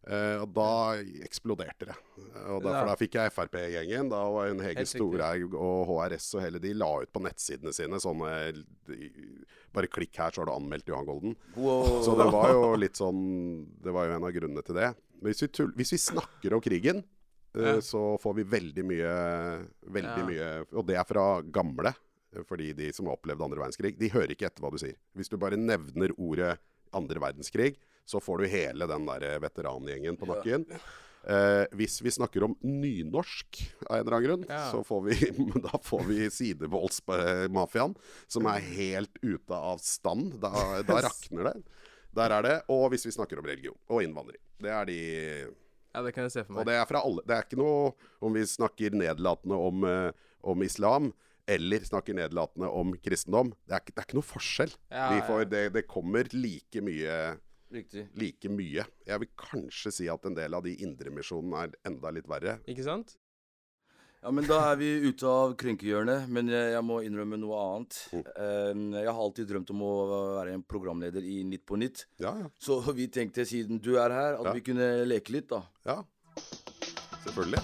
Uh, 0.00 0.40
og 0.40 0.54
da 0.56 0.66
eksploderte 1.26 1.90
det. 1.90 1.94
Og 2.48 2.62
da, 2.64 2.70
Ja. 2.72 2.84
da 2.88 2.94
fikk 2.96 3.18
jeg 3.18 3.32
Frp-gjengen. 3.34 4.08
Da 4.08 4.22
var 4.32 4.48
en 4.48 4.58
Hege. 4.64 4.86
Storhaug 4.88 5.52
og 5.54 5.86
HRS 5.90 6.30
og 6.38 6.40
hele 6.40 6.58
de 6.58 6.72
la 6.72 6.88
ut 7.02 7.12
på 7.12 7.20
nettsidene 7.20 7.68
sine 7.76 8.00
sånne 8.00 8.30
Bare 9.76 9.86
klikk 9.92 10.16
her, 10.18 10.32
så 10.32 10.40
har 10.40 10.48
du 10.48 10.54
anmeldt 10.56 10.88
Johan 10.88 11.04
Golden. 11.06 11.36
Wow. 11.54 12.00
Så 12.02 12.16
det 12.18 12.26
var 12.32 12.48
jo 12.50 12.74
litt 12.80 12.96
sånn 12.98 13.20
Det 13.84 13.92
var 13.94 14.08
jo 14.08 14.16
en 14.16 14.24
av 14.24 14.32
grunnene 14.34 14.64
til 14.66 14.74
det. 14.80 14.88
Men 15.20 15.30
hvis 15.34 15.44
vi, 15.44 15.48
tull, 15.52 15.70
hvis 15.76 15.92
vi 15.92 16.00
snakker 16.00 16.56
om 16.56 16.64
krigen, 16.64 17.04
uh, 17.54 17.60
Ja. 17.60 17.76
så 17.84 18.16
får 18.24 18.34
vi 18.40 18.48
veldig 18.56 18.84
mye 18.88 19.12
Veldig 19.84 20.18
Ja. 20.18 20.26
mye 20.26 20.66
Og 20.80 20.86
det 20.88 20.96
er 20.96 21.04
fra 21.04 21.42
gamle. 21.42 21.92
Fordi 22.46 22.72
de 22.78 22.92
som 22.94 23.06
har 23.10 23.16
opplevd 23.18 23.42
andre 23.42 23.58
verdenskrig, 23.64 23.96
de 23.98 24.08
hører 24.12 24.30
ikke 24.36 24.46
etter 24.46 24.62
hva 24.62 24.70
du 24.70 24.78
sier. 24.78 24.94
Hvis 25.18 25.28
du 25.32 25.36
bare 25.40 25.56
nevner 25.58 26.12
ordet 26.16 26.56
andre 26.94 27.18
verdenskrig, 27.22 27.74
så 28.06 28.20
får 28.22 28.38
du 28.44 28.50
hele 28.50 28.86
den 28.90 29.06
der 29.06 29.38
veterangjengen 29.42 30.16
på 30.18 30.26
nakken. 30.30 30.64
Eh, 31.28 31.66
hvis 31.76 31.98
vi 32.00 32.10
snakker 32.14 32.46
om 32.46 32.54
nynorsk 32.64 33.58
av 33.90 33.98
en 33.98 34.06
eller 34.06 34.16
annen 34.16 34.26
grunn, 34.28 34.44
Ja. 34.48 34.70
så 34.72 34.80
får 34.86 35.02
vi, 35.04 35.16
da 35.66 35.78
får 35.84 36.04
vi 36.08 36.30
sidevoldsmafiaen, 36.32 37.94
som 38.26 38.46
er 38.50 38.60
helt 38.74 39.18
ute 39.22 39.54
av 39.54 39.78
stand. 39.84 40.38
Da, 40.42 40.52
da 40.86 41.00
rakner 41.04 41.50
det. 41.50 41.54
Der 42.16 42.34
er 42.34 42.42
det. 42.46 42.54
Og 42.72 42.88
hvis 42.94 43.04
vi 43.06 43.12
snakker 43.14 43.38
om 43.38 43.46
religion 43.46 43.76
og 43.90 44.02
innvandring. 44.02 44.40
Det 44.60 44.70
er 44.74 44.88
de 44.88 44.98
Ja, 45.90 46.02
det 46.06 46.12
kan 46.14 46.24
jeg 46.26 46.32
se 46.32 46.44
for 46.46 46.54
Og 46.54 46.64
meg. 46.64 46.66
det 46.70 46.78
er 46.80 46.86
fra 46.86 47.00
alle. 47.06 47.22
Det 47.26 47.34
er 47.36 47.42
ikke 47.46 47.58
noe 47.60 47.92
om 48.22 48.34
vi 48.34 48.42
snakker 48.46 48.94
nedlatende 48.94 49.56
om, 49.58 49.84
eh, 49.84 50.10
om 50.42 50.62
islam. 50.62 51.12
Eller 51.48 51.80
snakker 51.86 52.14
nedlatende 52.14 52.68
om 52.68 52.92
kristendom. 53.02 53.52
Det 53.66 53.76
er, 53.78 53.84
det 53.86 53.98
er 54.02 54.08
ikke 54.08 54.18
noe 54.20 54.28
forskjell. 54.28 54.74
Ja, 54.90 55.08
Vi 55.14 55.20
ja. 55.22 55.26
får, 55.28 55.44
det, 55.50 55.62
det 55.78 55.86
kommer 55.90 56.28
like 56.34 56.82
mye 56.84 57.16
Riktig. 57.72 58.08
like 58.18 58.48
mye. 58.50 58.84
Jeg 59.06 59.20
vil 59.24 59.30
kanskje 59.38 59.92
si 59.94 60.08
at 60.10 60.24
en 60.26 60.34
del 60.34 60.54
av 60.54 60.62
de 60.66 60.74
indremisjonene 60.82 61.64
er 61.68 61.74
enda 61.86 62.10
litt 62.14 62.26
verre. 62.30 62.58
Ikke 62.70 62.84
sant? 62.86 63.16
Ja, 64.20 64.28
men 64.36 64.44
da 64.44 64.58
er 64.72 64.76
vi 64.76 64.88
ute 65.08 65.24
av 65.24 65.54
krenkehjørnet, 65.56 66.26
men 66.28 66.50
jeg, 66.52 66.74
jeg 66.74 66.84
må 66.84 66.98
innrømme 67.06 67.38
noe 67.40 67.56
annet. 67.56 67.96
Mm. 68.12 68.24
Eh, 68.28 68.98
jeg 69.00 69.08
har 69.08 69.20
alltid 69.24 69.48
drømt 69.48 69.70
om 69.72 69.80
å 69.86 69.92
være 70.36 70.52
en 70.58 70.64
programleder 70.68 71.24
i 71.24 71.38
Nytt 71.48 71.64
på 71.64 71.78
Nytt. 71.80 72.02
Ja, 72.20 72.34
ja. 72.42 72.50
Så 72.60 72.82
vi 72.92 73.06
tenkte, 73.08 73.46
siden 73.48 73.80
du 73.80 73.94
er 73.96 74.12
her, 74.12 74.36
at 74.42 74.50
Ja. 74.50 74.52
vi 74.52 74.60
kunne 74.66 74.90
leke 75.08 75.32
litt, 75.38 75.48
da. 75.48 75.62
ja. 75.88 76.02
Selvfølgelig. 77.24 77.62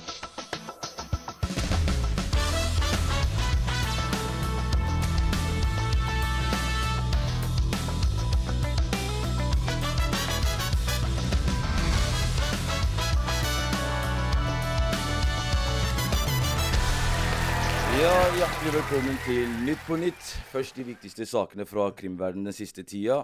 Hjertelig 18.66 18.82
velkommen 18.82 19.18
til 19.22 19.50
Nytt 19.62 19.82
på 19.86 19.96
Nytt. 20.00 20.30
Først 20.50 20.74
de 20.74 20.82
viktigste 20.88 21.22
sakene 21.30 21.62
fra 21.70 21.84
krimverdenen 21.94 22.48
den 22.48 22.56
siste 22.56 22.82
tida. 22.82 23.20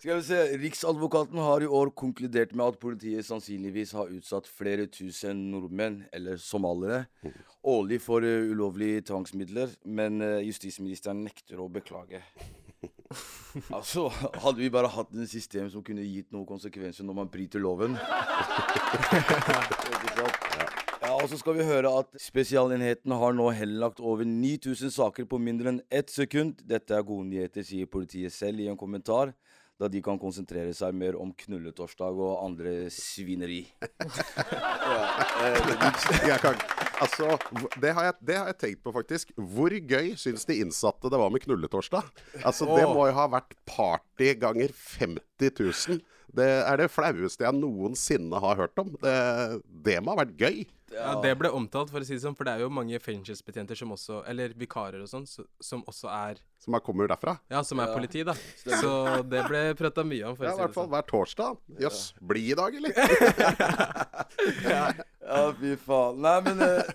Skal 0.00 0.18
vi 0.18 0.24
se, 0.26 0.38
Riksadvokaten 0.58 1.38
har 1.38 1.62
i 1.62 1.68
år 1.70 1.92
konkludert 1.94 2.56
med 2.58 2.72
at 2.72 2.80
politiet 2.82 3.22
sannsynligvis 3.28 3.92
har 3.94 4.10
utsatt 4.10 4.50
flere 4.50 4.88
tusen 4.90 5.44
nordmenn, 5.52 6.00
eller 6.10 6.42
somaliere, 6.42 7.04
årlig 7.62 8.00
for 8.02 8.26
eh, 8.26 8.50
ulovlige 8.50 9.06
tvangsmidler, 9.12 9.78
men 9.86 10.18
eh, 10.26 10.42
justisministeren 10.48 11.22
nekter 11.22 11.62
å 11.62 11.70
beklage. 11.70 12.24
Altså, 13.74 14.08
hadde 14.10 14.58
vi 14.58 14.70
bare 14.70 14.90
hatt 14.90 15.14
en 15.14 15.26
system 15.26 15.70
som 15.70 15.82
kunne 15.86 16.02
gitt 16.06 16.30
noen 16.34 16.46
konsekvenser 16.46 17.02
når 17.06 17.16
man 17.18 17.30
bryter 17.30 17.58
loven 17.58 17.96
Ikke 19.18 19.40
sant? 20.14 20.46
Ja, 20.54 20.89
og 21.08 21.24
så 21.30 21.38
skal 21.40 21.56
vi 21.56 21.64
høre 21.64 21.90
at 22.02 22.10
Spesialenheten 22.20 23.12
har 23.16 23.32
nå 23.36 23.46
henlagt 23.56 24.02
over 24.04 24.26
9000 24.28 24.92
saker 24.92 25.24
på 25.30 25.40
mindre 25.40 25.72
enn 25.72 25.80
ett 25.88 26.12
sekund. 26.12 26.60
Dette 26.68 26.96
er 26.96 27.06
gode 27.06 27.30
nyheter, 27.30 27.64
sier 27.64 27.88
politiet 27.88 28.34
selv 28.34 28.60
i 28.60 28.68
en 28.68 28.78
kommentar. 28.80 29.32
Da 29.80 29.88
de 29.88 30.02
kan 30.04 30.20
konsentrere 30.20 30.74
seg 30.76 30.92
mer 30.92 31.16
om 31.16 31.32
knulletorsdag 31.32 32.18
og 32.20 32.42
andre 32.44 32.90
svineri. 32.92 33.62
ja, 33.80 36.36
eh, 36.36 36.52
altså, 37.00 37.38
det 37.80 37.94
har, 37.96 38.10
jeg, 38.10 38.14
det 38.28 38.36
har 38.36 38.50
jeg 38.52 38.58
tenkt 38.60 38.82
på, 38.84 38.92
faktisk. 38.92 39.32
Hvor 39.40 39.72
gøy 39.72 40.12
syns 40.20 40.44
de 40.44 40.58
innsatte 40.60 41.08
det 41.08 41.22
var 41.22 41.32
med 41.32 41.40
knulletorsdag? 41.46 42.12
Altså, 42.44 42.68
Det 42.76 42.84
må 42.92 43.08
jo 43.08 43.16
ha 43.16 43.24
vært 43.32 43.56
party 43.64 44.34
ganger 44.42 44.68
50 44.76 45.64
000. 45.64 46.04
Det 46.36 46.46
er 46.64 46.76
det 46.82 46.90
flaueste 46.92 47.42
jeg 47.46 47.56
noensinne 47.58 48.38
har 48.42 48.58
hørt 48.60 48.78
om. 48.82 48.92
Det, 49.02 49.14
det 49.86 49.96
må 50.04 50.12
ha 50.14 50.20
vært 50.24 50.36
gøy. 50.38 50.60
Ja, 50.90 51.12
Det 51.22 51.30
ble 51.38 51.50
omtalt, 51.54 51.86
for 51.92 52.02
å 52.02 52.06
si 52.06 52.16
det 52.16 52.22
sånn, 52.24 52.34
for 52.34 52.42
det 52.48 52.56
er 52.56 52.64
jo 52.64 52.70
mange 52.74 52.98
fengselsbetjenter 52.98 53.78
som 53.78 53.92
også 53.94 54.24
Eller 54.26 54.50
vikarer 54.58 54.98
og 55.04 55.06
sånn, 55.06 55.22
som 55.62 55.84
også 55.86 56.08
er 56.10 56.40
Som 56.58 56.74
er 56.74 56.82
kommer 56.82 57.06
derfra. 57.06 57.36
Ja, 57.52 57.60
som 57.62 57.78
er 57.78 57.86
Ja, 57.86 57.94
politi, 57.94 58.24
da. 58.26 58.34
Så 58.82 58.90
det 59.30 59.44
ble 59.46 59.60
prata 59.78 60.02
mye 60.02 60.32
om, 60.32 60.34
for 60.34 60.48
Ja, 60.48 60.56
å 60.56 60.58
I 60.58 60.64
hvert 60.64 60.74
fall 60.74 60.88
sånn. 60.88 60.96
hver 60.96 61.06
torsdag. 61.12 61.60
Jøss, 61.84 62.00
bli 62.32 62.42
i 62.50 62.58
dag, 62.58 62.74
eller? 62.74 62.90
Ja, 65.30 65.44
fy 65.60 65.76
faen. 65.78 66.18
Nei, 66.24 66.36
men 66.48 66.62
eh, 66.66 66.90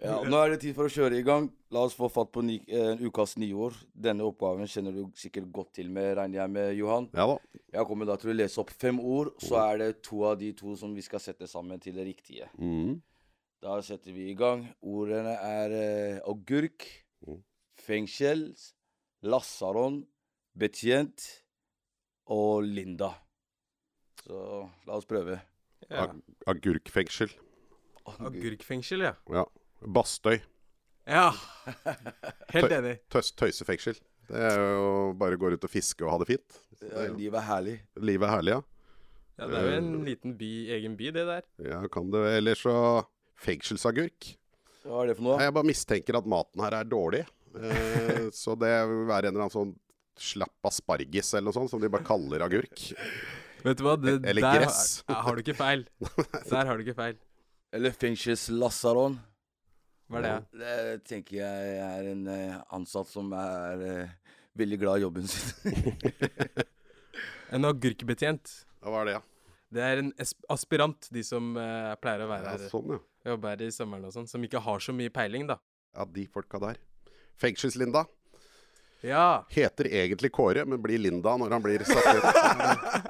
ja, 0.00 0.16
Nå 0.24 0.38
er 0.40 0.50
det 0.54 0.60
tid 0.62 0.74
for 0.76 0.88
å 0.88 0.92
kjøre 0.92 1.18
i 1.20 1.24
gang. 1.26 1.50
La 1.70 1.82
oss 1.86 1.94
få 1.94 2.08
fatt 2.10 2.30
på 2.32 2.42
ni, 2.42 2.56
eh, 2.68 2.96
ukas 3.04 3.36
nyord. 3.38 3.74
Denne 3.94 4.24
oppgaven 4.26 4.66
kjenner 4.70 4.92
du 4.96 5.02
sikkert 5.14 5.50
godt 5.52 5.74
til 5.76 5.90
med, 5.92 6.16
regner 6.16 6.40
jeg 6.42 6.50
med, 6.50 6.72
Johan. 6.78 7.08
Ja 7.14 7.26
da. 7.30 7.36
Jeg 7.76 7.86
kommer 7.86 8.06
da 8.08 8.16
til 8.16 8.30
å 8.32 8.36
lese 8.38 8.58
opp 8.62 8.70
fem 8.70 8.98
ord, 9.00 9.34
så 9.38 9.60
er 9.68 9.78
det 9.78 10.02
to 10.02 10.24
av 10.24 10.38
de 10.40 10.52
to 10.58 10.74
som 10.76 10.94
vi 10.96 11.02
skal 11.04 11.20
sette 11.20 11.46
sammen 11.50 11.78
til 11.80 11.94
det 11.94 12.06
riktige. 12.08 12.48
Mm. 12.58 13.00
Da 13.62 13.76
setter 13.84 14.12
vi 14.16 14.30
i 14.30 14.34
gang. 14.34 14.64
Ordene 14.82 15.36
er 15.36 15.70
eh, 15.76 16.20
agurk, 16.26 16.86
Mm. 17.26 17.42
fengsel, 17.76 18.46
lasaron, 19.22 20.06
betjent 20.56 21.42
og 22.32 22.64
Linda. 22.64 23.12
Så 24.24 24.70
la 24.86 24.96
oss 24.96 25.04
prøve. 25.04 25.36
Ja. 25.90 26.06
Ag 26.06 26.16
agurkfengsel. 26.48 27.30
Agurkfengsel, 28.06 29.04
ja. 29.04 29.14
Ja. 29.30 29.44
Bastøy. 29.80 30.40
Ja. 31.08 31.30
Helt 32.54 32.74
enig. 32.76 32.96
Tøs 33.12 33.32
tøysefengsel. 33.38 33.98
Det 34.30 34.42
er 34.52 34.60
jo 34.60 34.90
bare 35.18 35.34
å 35.34 35.40
gå 35.40 35.50
ut 35.56 35.64
og 35.66 35.72
fiske 35.72 36.04
og 36.06 36.12
ha 36.12 36.18
det 36.22 36.28
fint. 36.30 36.60
Ja, 36.80 37.08
livet 37.10 37.40
er 37.40 37.46
herlig. 37.48 37.78
Livet 37.98 38.28
er 38.28 38.34
herlig, 38.36 38.54
ja. 38.58 38.60
Ja, 39.40 39.48
Det 39.48 39.56
er 39.56 39.66
jo 39.66 39.76
en 39.78 39.92
liten 40.04 40.36
by, 40.36 40.50
egen 40.76 40.96
by, 40.98 41.10
det 41.16 41.24
der. 41.26 41.46
Ja, 41.64 41.80
kan 41.92 42.10
det 42.12 42.20
Eller 42.36 42.58
så 42.60 42.74
fengselsagurk. 43.40 44.34
Hva 44.84 45.02
er 45.02 45.10
det 45.10 45.16
for 45.18 45.26
noe? 45.26 45.38
Jeg 45.40 45.54
bare 45.56 45.68
mistenker 45.68 46.18
at 46.20 46.28
maten 46.28 46.62
her 46.64 46.76
er 46.78 46.88
dårlig. 46.88 47.22
Eh, 47.56 48.28
så 48.42 48.54
det 48.60 48.70
vil 48.90 49.06
være 49.08 49.30
en 49.30 49.34
eller 49.34 49.46
annen 49.46 49.56
sånn 49.56 49.74
slapp 50.20 50.68
asparges 50.68 51.32
eller 51.32 51.48
noe 51.48 51.56
sånt, 51.56 51.72
som 51.72 51.80
de 51.80 51.88
bare 51.92 52.04
kaller 52.04 52.44
agurk. 52.44 52.84
Vet 53.64 53.80
du 53.80 53.84
hva? 53.84 53.96
Det, 54.00 54.18
Eller 54.28 54.44
der 54.44 54.62
gress. 54.62 55.00
Har, 55.08 55.24
har 55.26 55.36
du 55.36 55.42
ikke 55.42 55.56
feil. 55.56 55.86
Der 56.52 56.68
har 56.68 56.76
du 56.76 56.84
ikke 56.84 56.96
feil. 56.96 57.18
Eller 57.76 57.94
fengselslasaron. 57.96 59.18
Hva 60.10 60.18
er 60.18 60.26
det? 60.26 60.36
Det 60.58 60.76
tenker 61.06 61.36
jeg 61.38 61.74
er 61.86 62.10
en 62.10 62.26
eh, 62.30 62.58
ansatt 62.74 63.06
som 63.06 63.30
er 63.36 63.84
uh, 63.84 64.34
veldig 64.58 64.78
glad 64.82 64.98
i 64.98 65.06
jobben 65.06 65.30
sin. 65.30 65.80
En 67.50 67.66
agurkbetjent. 67.66 68.50
Ja, 68.78 68.90
hva 68.92 69.00
er 69.00 69.08
det, 69.08 69.14
ja? 69.16 69.22
Det 69.74 69.82
er 69.82 70.02
en 70.04 70.10
aspirant, 70.50 71.08
de 71.14 71.22
som 71.26 71.48
uh, 71.58 71.96
pleier 72.02 72.22
å 72.22 72.28
være 72.30 72.52
ja 72.54 72.70
sånn, 72.70 72.92
ja. 72.94 73.00
jobbe 73.32 73.50
her 73.50 73.64
i 73.66 73.70
sommeren 73.74 74.06
og 74.06 74.14
sånn, 74.14 74.28
som 74.30 74.44
ikke 74.46 74.62
har 74.62 74.82
så 74.82 74.94
mye 74.94 75.10
peiling, 75.14 75.48
da. 75.50 75.56
Ja, 75.98 76.06
de 76.06 76.26
folka 76.30 76.62
der. 76.62 76.78
Fengselslinda. 77.42 78.04
Ja. 79.02 79.46
heter 79.50 79.88
egentlig 79.88 80.28
Kåre, 80.36 80.66
men 80.68 80.82
blir 80.82 81.00
Linda 81.00 81.32
når 81.40 81.54
han 81.56 81.62
blir 81.64 81.84
satt 81.88 82.04
ut. 82.20 82.26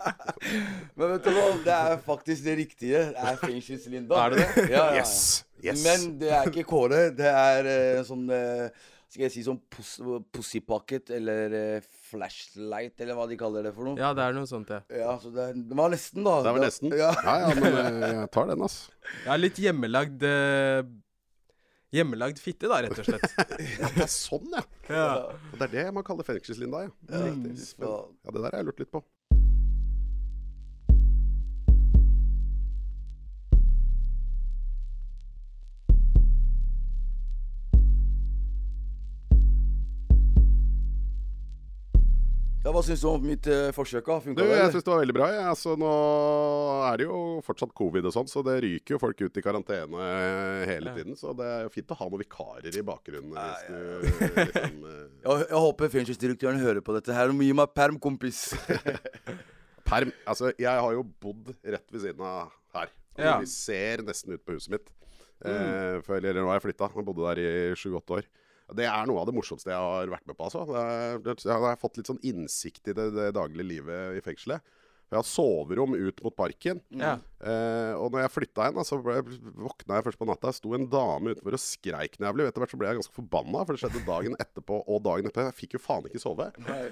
Men 0.96 1.16
vet 1.16 1.24
du 1.26 1.30
hva, 1.34 1.46
det 1.64 1.74
er 1.74 1.96
faktisk 2.04 2.44
det 2.46 2.54
riktige. 2.60 3.00
Det 3.10 3.24
er 3.32 3.40
Fengselslinda. 3.40 4.20
Er 4.22 4.30
det 4.32 4.44
det? 4.44 4.68
Ja, 4.70 4.84
ja. 4.94 5.00
Yes! 5.02 5.42
Yes. 5.64 5.82
Men 5.84 6.16
det 6.20 6.32
er 6.36 6.48
ikke 6.50 6.66
Kåre. 6.68 7.02
Det 7.16 7.28
er 7.28 7.68
uh, 7.68 8.00
sånn 8.06 8.24
uh, 8.30 8.88
Skal 9.10 9.26
jeg 9.26 9.34
si 9.34 9.44
sånn 9.46 9.58
pus 9.72 9.96
pussypocket 10.34 11.12
eller 11.16 11.56
uh, 11.56 11.90
flashlight, 12.10 12.94
eller 13.02 13.18
hva 13.18 13.26
de 13.30 13.38
kaller 13.40 13.68
det 13.68 13.74
for 13.76 13.90
noe. 13.90 13.98
ja, 14.00 14.12
det 14.16 14.24
er 14.24 14.34
noe 14.36 14.48
sånt, 14.50 14.70
ja. 14.70 14.80
Ja, 15.02 15.14
så 15.22 15.32
det, 15.34 15.50
det 15.70 15.78
var 15.78 15.92
nesten, 15.92 16.24
da. 16.26 16.40
Det 16.46 16.56
var 16.56 16.64
nesten. 16.64 16.96
Ja. 16.96 17.12
Ja 17.26 17.36
ja, 17.44 17.52
men 17.58 18.02
jeg 18.06 18.32
tar 18.34 18.50
den, 18.50 18.66
altså. 18.66 18.96
Ja, 19.26 19.38
litt 19.38 19.60
hjemmelagd 19.62 20.26
Hjemmelagd 21.90 22.38
fitte, 22.38 22.68
da, 22.70 22.76
rett 22.84 22.98
og 23.02 23.06
slett. 23.08 23.32
Ja, 23.80 23.88
det 23.96 24.04
er 24.04 24.12
sånn, 24.12 24.52
ja. 24.54 24.62
ja. 24.86 25.06
Og 25.50 25.56
Det 25.58 25.66
er 25.66 25.72
det 25.72 25.86
man 25.96 26.06
kaller 26.06 26.26
fengselslinda, 26.26 26.84
ja. 26.86 26.92
Ja, 27.10 27.24
ja, 27.26 27.96
det 28.30 28.36
der 28.36 28.46
har 28.46 28.60
jeg 28.60 28.68
lurt 28.68 28.82
litt 28.84 28.92
på. 28.94 29.02
Hva 42.80 42.86
syns 42.86 43.02
du 43.04 43.08
om 43.10 43.24
mitt 43.28 43.44
uh, 43.44 43.66
forsøk? 43.76 44.06
Du, 44.08 44.22
Funka 44.24 44.40
det? 44.40 44.54
jeg 44.56 44.72
syns 44.72 44.84
det 44.86 44.88
var 44.88 45.00
veldig 45.02 45.14
bra. 45.18 45.26
Ja. 45.34 45.40
Altså, 45.50 45.74
nå 45.76 45.88
er 46.88 46.94
det 46.96 47.04
jo 47.10 47.18
fortsatt 47.44 47.74
covid 47.76 48.06
og 48.08 48.14
sånn, 48.14 48.30
så 48.30 48.40
det 48.46 48.54
ryker 48.64 48.94
jo 48.94 49.00
folk 49.02 49.20
ut 49.20 49.36
i 49.36 49.42
karantene 49.44 50.00
eh, 50.00 50.62
hele 50.70 50.88
Ja. 50.88 50.94
tiden. 50.96 51.18
Så 51.20 51.34
det 51.36 51.44
er 51.44 51.66
jo 51.66 51.72
fint 51.74 51.92
å 51.92 51.98
ha 51.98 52.08
noen 52.08 52.22
vikarer 52.22 52.78
i 52.80 52.84
bakgrunnen. 52.88 53.36
Hvis 53.36 53.66
du 53.68 54.24
liksom 54.40 54.80
uh... 54.88 54.96
jeg, 55.26 55.44
jeg 55.50 55.62
håper 55.66 55.92
fengselsdirektøren 55.98 56.62
hører 56.64 56.80
på 56.86 56.96
dette 56.96 57.12
her. 57.18 57.34
Gi 57.36 57.52
meg 57.60 57.76
perm, 57.76 58.00
kompis. 58.00 58.40
Perm. 59.90 60.16
Altså, 60.24 60.54
jeg 60.56 60.72
har 60.86 60.96
jo 60.96 61.04
bodd 61.20 61.52
rett 61.60 61.92
ved 61.92 62.06
siden 62.06 62.24
av 62.24 62.48
her. 62.78 62.88
Altså, 62.88 63.28
Ja. 63.28 63.36
Vi 63.44 63.52
ser 63.52 64.06
nesten 64.08 64.32
ut 64.38 64.46
på 64.48 64.56
huset 64.56 64.72
mitt. 64.78 64.88
Eh, 65.44 66.00
for, 66.06 66.16
eller 66.16 66.40
nå 66.40 66.48
har 66.48 66.62
jeg 66.62 66.70
flytta. 66.70 66.88
Jeg 66.96 67.10
bodde 67.12 67.28
der 67.28 67.44
i 67.44 67.76
sju-åtte 67.76 68.22
år. 68.22 68.30
Det 68.76 68.86
er 68.86 69.08
noe 69.08 69.22
av 69.22 69.30
det 69.30 69.34
morsomste 69.36 69.72
jeg 69.72 69.78
har 69.78 70.12
vært 70.12 70.28
med 70.28 70.38
på. 70.38 70.48
Altså. 70.48 70.66
Jeg 71.44 71.64
har 71.64 71.80
fått 71.80 71.98
litt 72.00 72.10
sånn 72.10 72.22
innsikt 72.26 72.90
i 72.90 72.96
det, 72.96 73.10
det 73.16 73.32
daglige 73.36 73.66
livet 73.66 74.20
i 74.20 74.24
fengselet. 74.24 74.62
Jeg 75.10 75.18
har 75.18 75.26
soverom 75.26 75.96
ut 75.98 76.20
mot 76.22 76.34
parken. 76.38 76.78
ja. 76.94 77.16
Eh, 77.40 77.94
og 77.98 78.12
når 78.12 78.22
jeg 78.22 78.32
flytta 78.34 78.68
inn, 78.70 78.78
så 78.86 79.00
ble, 79.02 79.16
våkna 79.58 79.96
jeg 79.98 80.06
først 80.06 80.20
på 80.20 80.28
natta. 80.28 80.52
sto 80.54 80.74
en 80.76 80.86
dame 80.92 81.34
utenfor 81.34 81.56
og 81.56 81.62
skreik 81.62 82.18
når 82.18 82.28
jeg 82.28 82.36
ble 82.36 82.46
Etter 82.46 82.62
hvert 82.62 82.74
så 82.74 82.78
ble 82.78 82.90
jeg 82.90 83.00
ganske 83.00 83.16
forbanna, 83.16 83.64
for 83.64 83.74
det 83.74 83.82
skjedde 83.82 84.04
dagen 84.06 84.36
etterpå 84.44 84.82
og 84.84 85.00
dagen 85.08 85.26
etterpå. 85.26 85.48
Jeg 85.48 85.58
fikk 85.64 85.74
jo 85.78 85.82
faen 85.82 86.06
ikke 86.06 86.22
sove. 86.22 86.46
Nei. 86.62 86.84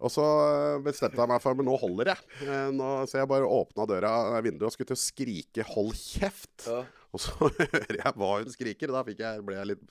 Og 0.00 0.10
så 0.10 0.24
eh, 0.24 0.80
bestemte 0.82 1.20
jeg 1.20 1.30
meg 1.30 1.42
for 1.44 1.58
Men 1.58 1.68
nå 1.68 1.76
holder 1.78 2.10
jeg. 2.14 2.26
Eh, 2.48 2.70
nå, 2.74 2.90
så 3.06 3.20
jeg 3.20 3.30
bare 3.30 3.54
åpna 3.60 3.86
døra 3.86 4.14
vinduet 4.42 4.70
og 4.70 4.74
skulle 4.74 4.90
til 4.90 4.98
å 4.98 5.04
skrike 5.04 5.68
'hold 5.70 5.94
kjeft'. 5.94 6.66
Ja. 6.66 6.82
Og 7.12 7.22
så 7.22 7.34
hører 7.58 8.00
jeg 8.04 8.14
hva 8.16 8.30
hun 8.38 8.54
skriker. 8.54 8.94
Da 8.94 9.04
fikk 9.06 9.24
jeg, 9.24 9.44
ble 9.46 9.58
jeg 9.58 9.72
litt 9.74 9.84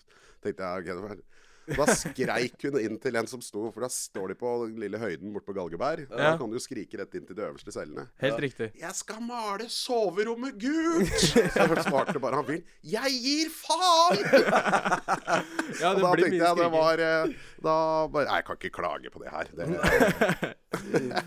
tenkte 0.44 0.64
jeg, 0.64 0.96
okay, 0.96 1.22
Da 1.70 1.86
skreik 1.94 2.64
hun 2.66 2.78
inn 2.82 2.96
til 3.02 3.18
en 3.20 3.28
som 3.30 3.42
sto 3.46 3.68
For 3.76 3.84
da 3.84 3.90
står 3.94 4.32
de 4.32 4.38
på 4.40 4.54
den 4.64 4.80
lille 4.82 4.98
høyden 5.02 5.34
borte 5.36 5.50
på 5.50 5.56
Galgeberg. 5.58 6.08
Da 6.10 6.32
kan 6.40 6.50
du 6.50 6.56
jo 6.58 6.64
skrike 6.64 6.98
rett 7.02 7.18
inn 7.20 7.28
til 7.28 7.38
de 7.38 7.44
øverste 7.46 7.74
cellene. 7.76 8.08
Helt 8.24 8.40
riktig. 8.42 8.72
'Jeg 8.80 8.96
skal 8.98 9.20
male 9.26 9.68
soverommet 9.70 10.58
gult!' 10.62 11.12
Så 11.54 11.84
svarte 11.86 12.18
bare 12.24 12.40
han 12.40 12.48
fyren 12.48 12.64
'Jeg 12.82 13.20
gir 13.26 13.54
faen!' 13.54 14.24
Ja, 15.82 15.92
Og 15.92 16.00
det 16.00 16.04
da 16.04 16.14
blir 16.16 16.26
tenkte 16.26 16.42
jeg 16.48 16.58
det 16.64 16.72
var 16.74 17.04
eh, 17.06 17.36
Da 17.62 17.76
bare 18.10 18.26
Nei, 18.30 18.40
jeg 18.40 18.48
kan 18.48 18.58
ikke 18.58 18.74
klage 18.80 19.14
på 19.14 19.22
det 19.22 19.30
her. 19.36 19.54
Det, 19.54 20.56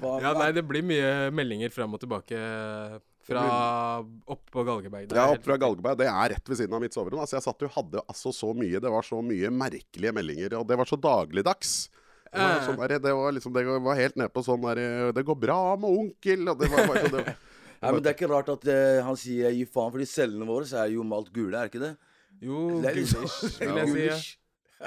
Ja, 0.02 0.32
nei, 0.38 0.50
det 0.56 0.64
blir 0.66 0.84
mye 0.86 1.30
meldinger 1.34 1.70
fram 1.74 1.94
og 1.94 2.02
tilbake 2.02 2.38
fra 3.32 4.34
opp 4.36 4.44
på 4.52 4.64
Galgeberg. 4.68 5.08
Det 5.08 5.16
er 5.16 5.20
ja, 5.22 5.32
opp 5.36 5.44
fra 5.44 5.56
Galgeberg. 5.60 5.98
Det 5.98 6.06
er 6.10 6.28
rett 6.34 6.48
ved 6.52 6.58
siden 6.60 6.74
av 6.76 6.80
mitt 6.84 6.94
soverom. 6.96 7.20
Altså, 7.24 7.36
jeg 7.38 7.46
satt 7.46 7.64
jo 7.64 7.68
hadde 7.74 8.02
altså 8.08 8.32
så 8.36 8.52
mye 8.54 8.80
Det 8.82 8.90
var 8.92 9.02
så 9.02 9.18
mye 9.24 9.50
merkelige 9.50 10.12
meldinger, 10.14 10.58
og 10.60 10.66
det 10.68 10.78
var 10.78 10.88
så 10.90 10.96
dagligdags. 11.00 11.88
Det 12.32 12.40
var, 12.40 12.54
Eh. 12.56 12.66
sånn 12.66 12.78
der, 12.80 12.98
det 12.98 13.12
var 13.12 13.32
liksom 13.36 13.52
Det 13.52 13.64
var 13.84 13.94
helt 13.98 14.16
nede 14.16 14.32
på 14.32 14.40
sånn 14.42 14.62
der 14.64 15.12
'Det 15.12 15.24
går 15.24 15.36
bra 15.38 15.76
med 15.76 15.90
onkel', 15.90 16.48
og 16.48 16.58
det 16.58 16.70
var 16.70 16.86
bare 16.88 17.02
sånn 17.04 17.16
det, 17.18 17.36
Nei, 17.82 17.90
men 17.92 18.02
Det 18.02 18.08
er 18.08 18.14
ikke 18.16 18.30
rart 18.30 18.48
at 18.48 18.64
uh, 18.68 19.02
han 19.04 19.16
sier 19.16 19.50
'gi 19.52 19.66
faen', 19.68 19.92
fordi 19.92 20.06
cellene 20.08 20.46
våre 20.46 20.64
så 20.64 20.80
er 20.84 20.94
jo 20.94 21.02
malt 21.04 21.30
gule, 21.32 21.52
er 21.58 21.68
ikke 21.68 21.80
det? 21.80 21.96
Jo, 22.40 22.80
liksom- 22.80 23.20
gulish, 23.20 23.58
vil 23.60 23.76
jeg 23.76 24.12
si. 24.16 24.36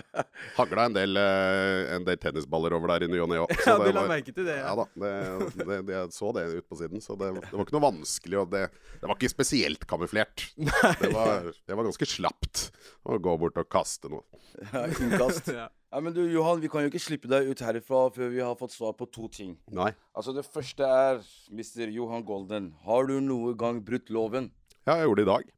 Hagla 0.58 0.88
en 0.90 0.96
del, 0.96 1.20
eh, 1.20 1.94
en 1.96 2.06
del 2.08 2.20
tennisballer 2.22 2.76
over 2.78 2.94
der 2.94 3.06
i 3.06 3.10
ny 3.12 3.22
og 3.24 3.30
ne 3.32 3.42
òg. 3.44 3.54
Ja, 3.66 3.78
du 3.82 3.92
la 3.96 4.06
merke 4.10 4.34
til 4.36 4.48
det, 4.48 4.58
ja. 4.60 4.72
Ja 4.72 4.76
da. 4.80 4.86
Det, 4.96 5.14
det, 5.62 5.80
det, 5.90 5.96
jeg 5.96 6.12
så 6.16 6.32
det 6.36 6.46
ut 6.54 6.68
på 6.70 6.80
siden, 6.80 7.04
så 7.04 7.18
det, 7.20 7.32
det 7.42 7.54
var 7.54 7.66
ikke 7.66 7.78
noe 7.78 7.86
vanskelig. 7.88 8.42
Og 8.44 8.52
det, 8.54 8.66
det 9.02 9.10
var 9.10 9.16
ikke 9.18 9.34
spesielt 9.34 9.88
kamuflert. 9.90 10.48
Det 11.06 11.10
var, 11.14 11.50
det 11.68 11.76
var 11.78 11.86
ganske 11.86 12.08
slapt 12.08 12.70
å 13.06 13.18
gå 13.22 13.34
bort 13.40 13.58
og 13.60 13.68
kaste 13.72 14.10
noe. 14.12 14.24
Ja, 14.72 14.86
Innkast. 14.88 15.50
Ja. 15.54 15.68
Ja, 15.96 16.02
men 16.04 16.12
du, 16.12 16.22
Johan, 16.28 16.60
vi 16.60 16.68
kan 16.72 16.84
jo 16.84 16.90
ikke 16.90 17.00
slippe 17.00 17.30
deg 17.32 17.48
ut 17.48 17.62
herifra 17.64 18.02
før 18.12 18.32
vi 18.34 18.42
har 18.44 18.58
fått 18.60 18.74
svar 18.76 18.96
på 19.00 19.06
to 19.16 19.30
ting. 19.32 19.54
Nei. 19.72 19.94
Altså, 20.12 20.34
Det 20.36 20.44
første 20.44 20.84
er 20.84 21.22
Mr. 21.54 21.88
Johan 21.94 22.26
Golden. 22.28 22.74
Har 22.84 23.08
du 23.08 23.14
noe 23.24 23.54
gang 23.56 23.80
brutt 23.86 24.12
loven? 24.12 24.50
Ja, 24.84 24.98
jeg 25.00 25.08
gjorde 25.08 25.22
det 25.22 25.28
i 25.28 25.32
dag. 25.32 25.54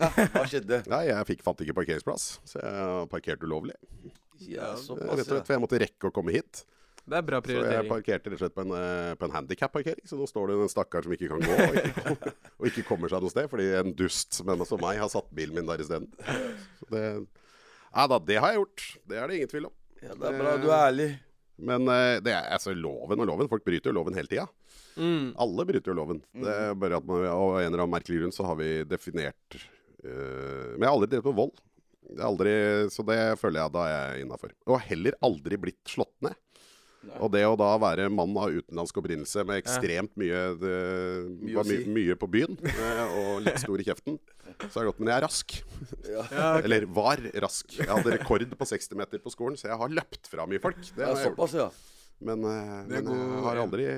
Hva 0.00 0.42
skjedde? 0.48 0.80
Nei, 0.92 1.04
jeg 1.10 1.26
fikk, 1.34 1.44
fant 1.46 1.60
ikke 1.64 1.76
parkeringsplass, 1.80 2.26
så 2.48 2.60
jeg 2.62 3.06
parkerte 3.12 3.46
ulovlig. 3.48 3.76
Ja, 4.40 4.70
Eh, 4.72 4.76
såpass, 4.80 5.04
Rett 5.18 5.26
og 5.26 5.26
slett, 5.34 5.46
for 5.46 5.52
jeg 5.56 5.60
måtte 5.66 5.80
rekke 5.82 6.08
å 6.08 6.12
komme 6.16 6.32
hit. 6.32 6.62
Det 7.10 7.16
er 7.18 7.24
bra 7.26 7.40
Så 7.44 7.56
jeg 7.64 7.88
parkerte 7.88 8.30
rett 8.30 8.36
og 8.36 8.40
slett 8.44 8.54
på 8.56 8.62
en, 8.64 8.72
eh, 8.76 9.14
på 9.18 9.26
en 9.26 9.34
handikap-parkering. 9.34 10.04
Så 10.08 10.16
nå 10.16 10.28
står 10.30 10.48
det 10.52 10.56
en 10.62 10.70
stakkar 10.72 11.04
som 11.04 11.12
ikke 11.16 11.28
kan 11.32 11.42
gå, 11.44 11.56
og 11.56 11.76
ikke, 11.80 12.04
kom- 12.06 12.32
og 12.60 12.68
ikke 12.70 12.84
kommer 12.88 13.12
seg 13.12 13.24
noe 13.24 13.32
sted, 13.32 13.48
fordi 13.52 13.66
en 13.80 13.92
dust 13.98 14.36
som 14.38 14.48
en 14.52 14.64
som 14.68 14.80
meg 14.80 15.00
har 15.02 15.10
satt 15.12 15.28
bilen 15.36 15.56
min 15.58 15.66
der 15.68 15.82
isteden. 15.84 16.08
Så 16.80 16.88
det 16.94 17.04
Ja 17.90 18.06
da, 18.06 18.18
det 18.22 18.38
har 18.40 18.52
jeg 18.54 18.60
gjort. 18.62 18.86
Det 19.10 19.18
er 19.20 19.26
det 19.32 19.36
ingen 19.40 19.50
tvil 19.52 19.66
om. 19.68 19.74
Ja, 20.00 20.14
det 20.14 20.28
er 20.30 20.38
bra 20.40 20.54
du 20.62 20.68
er 20.70 20.84
ærlig. 20.86 21.08
Men 21.60 21.88
eh, 21.92 22.20
det 22.24 22.32
er 22.32 22.46
altså 22.54 22.72
loven 22.72 23.20
og 23.20 23.26
loven. 23.28 23.48
Folk 23.50 23.64
bryter 23.66 23.90
jo 23.90 23.96
loven 23.98 24.14
hele 24.16 24.30
tida. 24.30 24.46
Mm. 24.96 25.34
Alle 25.40 25.66
bryter 25.68 25.92
jo 25.92 25.98
loven. 25.98 26.22
Det 26.32 26.48
er 26.54 26.72
bare 26.80 26.96
at 27.02 27.04
man, 27.08 27.26
Av 27.28 27.58
en 27.60 27.66
eller 27.66 27.82
annen 27.84 27.92
merkelig 27.98 28.22
grunn 28.22 28.32
så 28.32 28.46
har 28.48 28.56
vi 28.62 28.70
definert 28.88 29.58
eh, 29.58 29.66
Men 30.04 30.80
jeg 30.80 30.88
har 30.88 30.94
aldri 30.94 31.10
drevet 31.12 31.30
med 31.30 31.40
vold. 31.42 31.64
Det 32.10 32.18
er 32.18 32.26
aldri, 32.26 32.52
så 32.90 33.04
det 33.06 33.18
føler 33.38 33.60
jeg 33.62 33.72
da 33.76 33.82
er 33.86 33.92
jeg 33.94 34.24
innafor. 34.24 34.54
Og 34.66 34.80
heller 34.88 35.18
aldri 35.26 35.58
blitt 35.62 35.92
slått 35.92 36.16
ned. 36.26 36.38
Og 37.16 37.30
det 37.32 37.40
å 37.48 37.54
da 37.56 37.70
være 37.80 38.10
mann 38.12 38.34
av 38.36 38.52
utenlandsk 38.52 38.98
opprinnelse 39.00 39.40
med 39.48 39.62
ekstremt 39.62 40.10
mye 40.20 40.40
det, 40.60 40.72
Mye 41.40 41.54
var 41.56 41.64
my, 41.64 41.76
si. 41.78 41.86
mye 41.96 42.16
på 42.20 42.28
byen 42.28 42.58
eh, 42.60 43.14
og 43.22 43.38
litt 43.46 43.56
stor 43.62 43.80
i 43.80 43.86
kjeften, 43.86 44.18
så 44.66 44.82
er 44.82 44.82
det 44.82 44.90
godt. 44.90 45.00
Men 45.00 45.08
jeg 45.12 45.16
er 45.16 45.24
rask. 45.24 45.54
Ja. 46.10 46.26
Eller 46.66 46.84
var 46.92 47.22
rask. 47.46 47.72
Jeg 47.78 47.88
hadde 47.88 48.12
rekord 48.18 48.44
på 48.52 48.68
60 48.68 49.00
meter 49.00 49.22
på 49.24 49.32
skolen, 49.32 49.56
så 49.56 49.70
jeg 49.70 49.80
har 49.80 49.96
løpt 49.96 50.28
fra 50.28 50.44
mye 50.50 50.60
folk. 50.60 50.82
Det 50.92 51.06
har 51.06 51.14
jeg 51.16 51.30
gjort. 51.30 51.38
såpass, 51.38 51.56
ja. 51.56 51.70
Men, 52.20 52.44
eh, 52.44 52.76
Det 52.90 53.00
er 53.00 53.08
men 53.08 53.16
jeg 53.16 53.44
har 53.48 53.62
aldri 53.64 53.88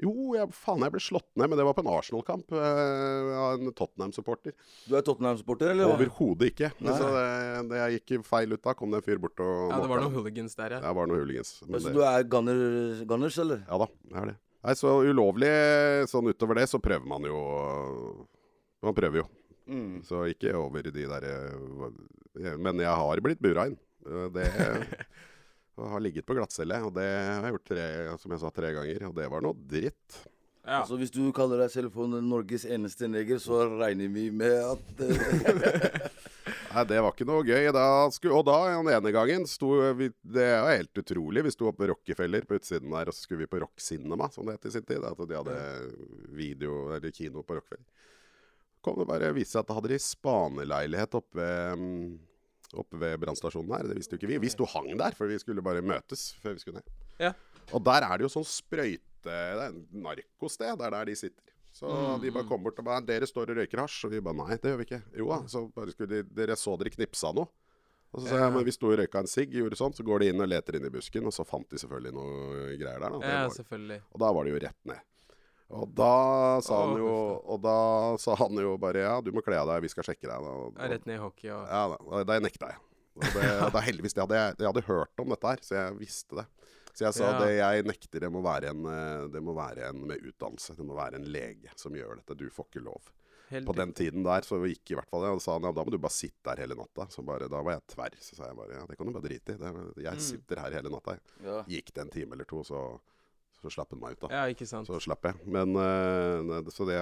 Jo, 0.00 0.12
jeg, 0.36 0.48
faen, 0.56 0.80
jeg 0.86 0.94
ble 0.94 1.00
slått 1.04 1.26
ned, 1.36 1.50
men 1.52 1.58
det 1.60 1.64
var 1.68 1.74
på 1.76 1.82
en 1.84 1.90
Arsenal-kamp 1.92 2.52
eh, 2.56 3.30
av 3.36 3.58
en 3.60 3.72
Tottenham-supporter. 3.76 4.54
Du 4.88 4.94
er 4.96 5.04
Tottenham-supporter, 5.04 5.72
eller? 5.74 5.92
Overhodet 5.92 6.52
ikke. 6.54 6.70
Nei. 6.80 6.94
Så 6.96 7.08
det, 7.14 7.24
det 7.72 7.80
jeg 7.82 7.98
gikk 8.00 8.24
feil 8.28 8.54
ut 8.56 8.62
da, 8.64 8.74
kom 8.78 8.94
det 8.94 9.02
en 9.02 9.06
fyr 9.06 9.20
bort 9.20 9.42
og 9.44 9.74
ja, 9.74 9.80
det 9.82 9.90
var 9.92 10.04
noen 10.04 10.16
hooligans 10.16 10.56
der, 10.56 10.76
ja. 10.76 10.80
Det 10.84 10.94
var 10.96 11.10
noen 11.10 11.20
hooligans. 11.20 11.52
Men 11.66 11.82
Så 11.84 11.90
det, 11.90 11.96
du 11.98 12.04
er 12.08 12.24
gunner, 12.32 12.62
gunners, 13.10 13.36
eller? 13.44 13.60
ja 13.68 13.80
da, 13.84 13.90
jeg 14.08 14.22
er 14.24 14.30
det. 14.32 14.36
Nei, 14.60 14.74
så 14.76 14.94
ulovlig 15.08 15.52
sånn 16.12 16.28
utover 16.32 16.58
det, 16.60 16.66
så 16.68 16.80
prøver 16.84 17.06
man 17.08 17.24
jo 17.24 17.38
Man 18.84 18.96
prøver 18.96 19.22
jo. 19.22 19.28
Mm. 19.70 20.00
Så 20.04 20.24
ikke 20.32 20.52
over 20.58 20.82
de 20.84 21.04
der 21.08 21.24
eh, 21.30 22.56
Men 22.60 22.80
jeg 22.82 22.92
har 23.00 23.20
blitt 23.24 23.40
bura 23.40 23.68
inn. 23.70 23.76
Eh, 24.04 24.26
Det 24.34 24.46
og 25.78 25.94
har 25.94 26.02
ligget 26.02 26.26
på 26.26 26.36
glattcelle, 26.36 26.80
og 26.86 26.92
det 26.96 27.06
har 27.06 27.46
jeg 27.46 27.56
gjort 27.56 27.70
tre, 27.70 27.86
som 28.20 28.34
jeg 28.34 28.42
sa, 28.42 28.50
tre 28.54 28.74
ganger. 28.76 29.06
Og 29.08 29.16
det 29.16 29.28
var 29.32 29.44
noe 29.44 29.56
dritt. 29.70 30.20
ja. 30.64 30.80
Altså, 30.82 30.98
Hvis 31.00 31.14
du 31.14 31.22
kaller 31.36 31.62
deg 31.62 31.72
selv 31.72 31.94
for 31.94 32.10
Norges 32.10 32.66
eneste 32.68 33.08
neger, 33.08 33.40
så 33.42 33.62
regner 33.80 34.10
vi 34.12 34.28
med 34.30 34.58
at 34.74 35.04
eh, 35.06 36.10
Nei, 36.70 36.84
det 36.86 37.00
var 37.02 37.10
ikke 37.10 37.26
noe 37.26 37.42
gøy. 37.42 37.70
Da 37.74 37.84
skulle, 38.14 38.36
og 38.38 38.44
da, 38.46 38.58
den 38.76 38.92
ene 38.92 39.10
gangen, 39.14 39.46
sto 39.50 39.72
vi 39.98 40.10
Det 40.22 40.44
er 40.52 40.68
helt 40.68 41.00
utrolig. 41.02 41.42
Vi 41.48 41.54
sto 41.54 41.66
oppe 41.70 41.82
ved 41.82 41.90
Rockefeller 41.94 42.46
på 42.46 42.60
utsiden 42.60 42.92
der, 42.94 43.10
og 43.10 43.16
så 43.16 43.24
skulle 43.24 43.42
vi 43.42 43.50
på 43.50 43.58
Rock 43.64 43.82
Cinema, 43.82 44.28
som 44.30 44.46
det 44.46 44.58
het 44.58 44.68
i 44.70 44.74
sin 44.76 44.86
tid. 44.86 45.02
At 45.06 45.18
de 45.18 45.38
hadde 45.40 45.56
video, 46.38 46.92
eller 46.94 47.10
kino 47.14 47.42
på 47.42 47.58
Rockefeller. 47.58 47.86
Kom 48.80 48.96
det 48.96 49.08
bare 49.10 49.32
vise 49.36 49.52
seg 49.52 49.64
at 49.64 49.68
da 49.68 49.76
hadde 49.76 49.90
de 49.92 49.98
spaneleilighet 50.00 51.16
oppe 51.18 51.48
mm, 51.76 52.04
oppe 52.78 52.98
ved 53.00 53.18
brannstasjonen 53.22 53.72
her. 53.76 53.88
Det 53.90 53.96
visste 53.98 54.14
jo 54.14 54.20
ikke 54.20 54.30
vi. 54.32 54.40
Vi 54.46 54.52
sto 54.52 54.66
hang 54.68 54.90
der, 54.98 55.16
for 55.18 55.30
vi 55.30 55.38
skulle 55.42 55.64
bare 55.64 55.82
møtes 55.82 56.30
før 56.42 56.56
vi 56.56 56.64
skulle 56.64 56.82
ned. 56.82 56.98
Ja. 57.20 57.32
Og 57.74 57.82
der 57.86 58.06
er 58.06 58.18
det 58.18 58.28
jo 58.28 58.34
sånn 58.38 58.46
sprøyte... 58.48 59.06
Det 59.20 59.32
er 59.36 59.74
narkosted. 59.92 60.78
Det 60.80 60.86
er 60.86 60.94
der 60.94 61.08
de 61.10 61.14
sitter. 61.18 61.50
Så 61.76 61.88
de 62.22 62.30
bare 62.34 62.48
kom 62.48 62.62
bort 62.64 62.78
og 62.80 62.86
bare 62.86 63.02
'Dere 63.04 63.26
står 63.28 63.52
og 63.52 63.58
røyker 63.60 63.82
hasj.' 63.82 64.06
Og 64.08 64.14
vi 64.14 64.20
bare 64.24 64.34
'Nei, 64.34 64.56
det 64.56 64.70
gjør 64.70 64.78
vi 64.80 64.86
ikke'. 64.88 65.02
Jo 65.20 65.26
da. 65.28 65.38
Så 65.46 65.60
bare 65.74 65.92
skulle 65.92 66.22
de 66.22 66.22
Dere 66.34 66.56
så 66.56 66.76
dere 66.80 66.90
knipsa 66.90 67.32
noe. 67.36 67.46
Og 68.10 68.22
så 68.22 68.32
sa 68.32 68.40
jeg 68.40 68.54
men 68.56 68.64
vi 68.66 68.72
sto 68.74 68.88
og 68.90 68.96
røyka 68.98 69.20
en 69.22 69.30
sigg, 69.30 69.52
gjorde 69.54 69.78
sånn, 69.78 69.94
så 69.94 70.02
går 70.02 70.24
de 70.24 70.30
inn 70.32 70.42
og 70.42 70.48
leter 70.50 70.80
inn 70.80 70.86
i 70.88 70.90
busken, 70.90 71.28
og 71.30 71.34
så 71.36 71.44
fant 71.46 71.68
de 71.70 71.78
selvfølgelig 71.78 72.12
noe 72.16 72.64
greier 72.80 72.98
der. 72.98 73.12
da. 73.12 73.20
Ja, 73.22 73.44
selvfølgelig. 73.54 74.00
og 74.10 74.24
da 74.24 74.32
var 74.34 74.48
det 74.48 74.54
jo 74.54 74.62
rett 74.64 74.80
ned. 74.90 75.04
Og 75.70 75.90
da 75.94 76.60
sa 76.66 76.80
han 76.82 76.96
jo 76.98 77.10
Og 77.46 77.60
da 77.62 77.74
sa 78.18 78.34
han 78.40 78.56
jo 78.58 78.72
bare 78.82 79.04
ja, 79.04 79.12
du 79.22 79.30
må 79.34 79.42
kle 79.46 79.58
av 79.60 79.68
deg, 79.70 79.84
vi 79.84 79.90
skal 79.92 80.06
sjekke 80.08 80.26
deg. 80.26 80.38
Og, 80.42 80.72
og, 80.74 80.80
rett 80.90 81.06
ned 81.06 81.18
i 81.20 81.22
hockey 81.22 81.52
og 81.54 81.62
ja 81.70 81.82
da, 81.92 82.24
da 82.26 82.38
nekta 82.42 82.72
jeg. 82.72 82.80
Og 83.20 83.28
det, 83.36 83.44
det 83.74 83.78
er 83.78 83.86
heldigvis 83.90 84.16
det 84.16 84.24
hadde 84.24 84.40
jeg, 84.40 84.56
jeg 84.58 84.70
hadde 84.72 84.86
hørt 84.88 85.22
om 85.22 85.30
dette 85.34 85.52
her, 85.54 85.62
så 85.66 85.76
jeg 85.78 85.96
visste 86.00 86.40
det. 86.40 86.46
Så 86.90 87.04
jeg 87.06 87.14
sa 87.20 87.28
Ja. 87.30 87.38
det 87.44 87.52
jeg 87.54 87.84
nekter, 87.86 88.20
det 88.26 88.30
må 88.34 88.42
være 88.42 88.72
en 88.74 88.82
eh, 88.90 89.28
Det 89.30 89.40
må 89.46 89.54
være 89.54 89.88
en 89.92 90.00
med 90.10 90.24
utdannelse. 90.26 90.74
Det 90.76 90.84
må 90.86 90.96
være 90.98 91.20
en 91.20 91.28
lege 91.30 91.70
som 91.78 91.94
gjør 91.94 92.18
dette. 92.18 92.34
Du 92.40 92.48
får 92.50 92.66
ikke 92.72 92.82
lov. 92.82 93.12
Heldig. 93.50 93.66
På 93.66 93.74
den 93.78 93.92
tiden 93.98 94.22
der 94.26 94.42
så 94.46 94.58
gikk 94.62 94.90
i 94.92 94.96
hvert 94.98 95.08
fall 95.10 95.22
det. 95.26 95.30
Og 95.38 95.40
sa 95.42 95.54
han 95.56 95.64
ja, 95.66 95.72
da 95.74 95.84
må 95.86 95.90
du 95.94 95.98
bare 96.02 96.14
sitte 96.14 96.42
der 96.50 96.60
hele 96.64 96.74
natta. 96.78 97.06
Så 97.14 97.22
bare, 97.26 97.46
da 97.50 97.62
var 97.66 97.78
jeg 97.78 97.86
tverr. 97.94 98.18
Så 98.22 98.36
sa 98.40 98.50
jeg 98.50 98.58
bare 98.58 98.74
ja, 98.76 98.82
det 98.90 98.98
kan 98.98 99.06
du 99.06 99.14
bare 99.14 99.26
drite 99.26 99.54
i. 99.54 99.60
Det, 99.62 99.70
jeg 100.02 100.18
Mm. 100.18 100.26
sitter 100.26 100.60
her 100.64 100.76
hele 100.80 100.90
natta. 100.96 101.14
jeg. 101.16 101.22
Ja. 101.46 101.56
Gikk 101.76 101.94
det 101.94 102.04
en 102.04 102.12
time 102.18 102.34
eller 102.36 102.50
to, 102.50 102.62
så, 102.66 102.82
så 103.60 103.70
slapp 103.74 103.90
han 103.92 104.00
meg 104.00 104.14
ut, 104.16 104.22
da. 104.24 104.28
Ja, 104.32 104.42
ikke 104.52 104.66
sant. 104.68 104.88
Så 104.88 104.96
slapp 105.04 105.26
jeg. 105.28 105.36
Men 105.46 105.74
uh, 105.76 106.70
så 106.72 106.86
det 106.88 106.96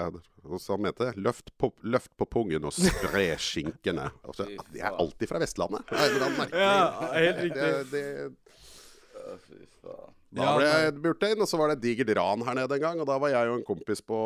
og 0.44 0.58
så 0.60 0.74
han 0.74 0.82
mente 0.88 1.12
løft 1.16 1.52
på, 1.60 1.70
løft 1.86 2.10
på 2.18 2.26
pungen 2.26 2.64
og 2.66 2.74
spre 2.74 3.28
skinkene. 3.38 4.08
Altså, 4.28 4.46
Fy 4.48 4.56
de 4.74 4.80
er 4.82 4.96
alltid 4.98 5.30
fra 5.30 5.38
Vestlandet. 5.42 5.86
Det 5.88 5.98
er 6.02 6.58
Ja, 6.58 6.78
helt 7.14 7.42
riktig. 7.46 7.68
Det, 7.92 7.92
det, 7.92 9.34
fy 9.46 9.58
faen. 9.82 10.14
da 10.38 10.50
ble 10.58 10.66
jeg 10.68 10.92
burt 11.04 11.22
inn, 11.28 11.40
og 11.40 11.48
så 11.48 11.56
var 11.60 11.70
det 11.72 11.78
et 11.78 11.84
digert 11.86 12.10
ran 12.18 12.42
her 12.46 12.56
nede 12.58 12.76
en 12.78 12.82
gang. 12.84 13.00
Og 13.02 13.08
da 13.08 13.16
var 13.22 13.32
jeg 13.32 13.48
og 13.52 13.58
en 13.60 13.66
kompis 13.68 14.02
på 14.04 14.18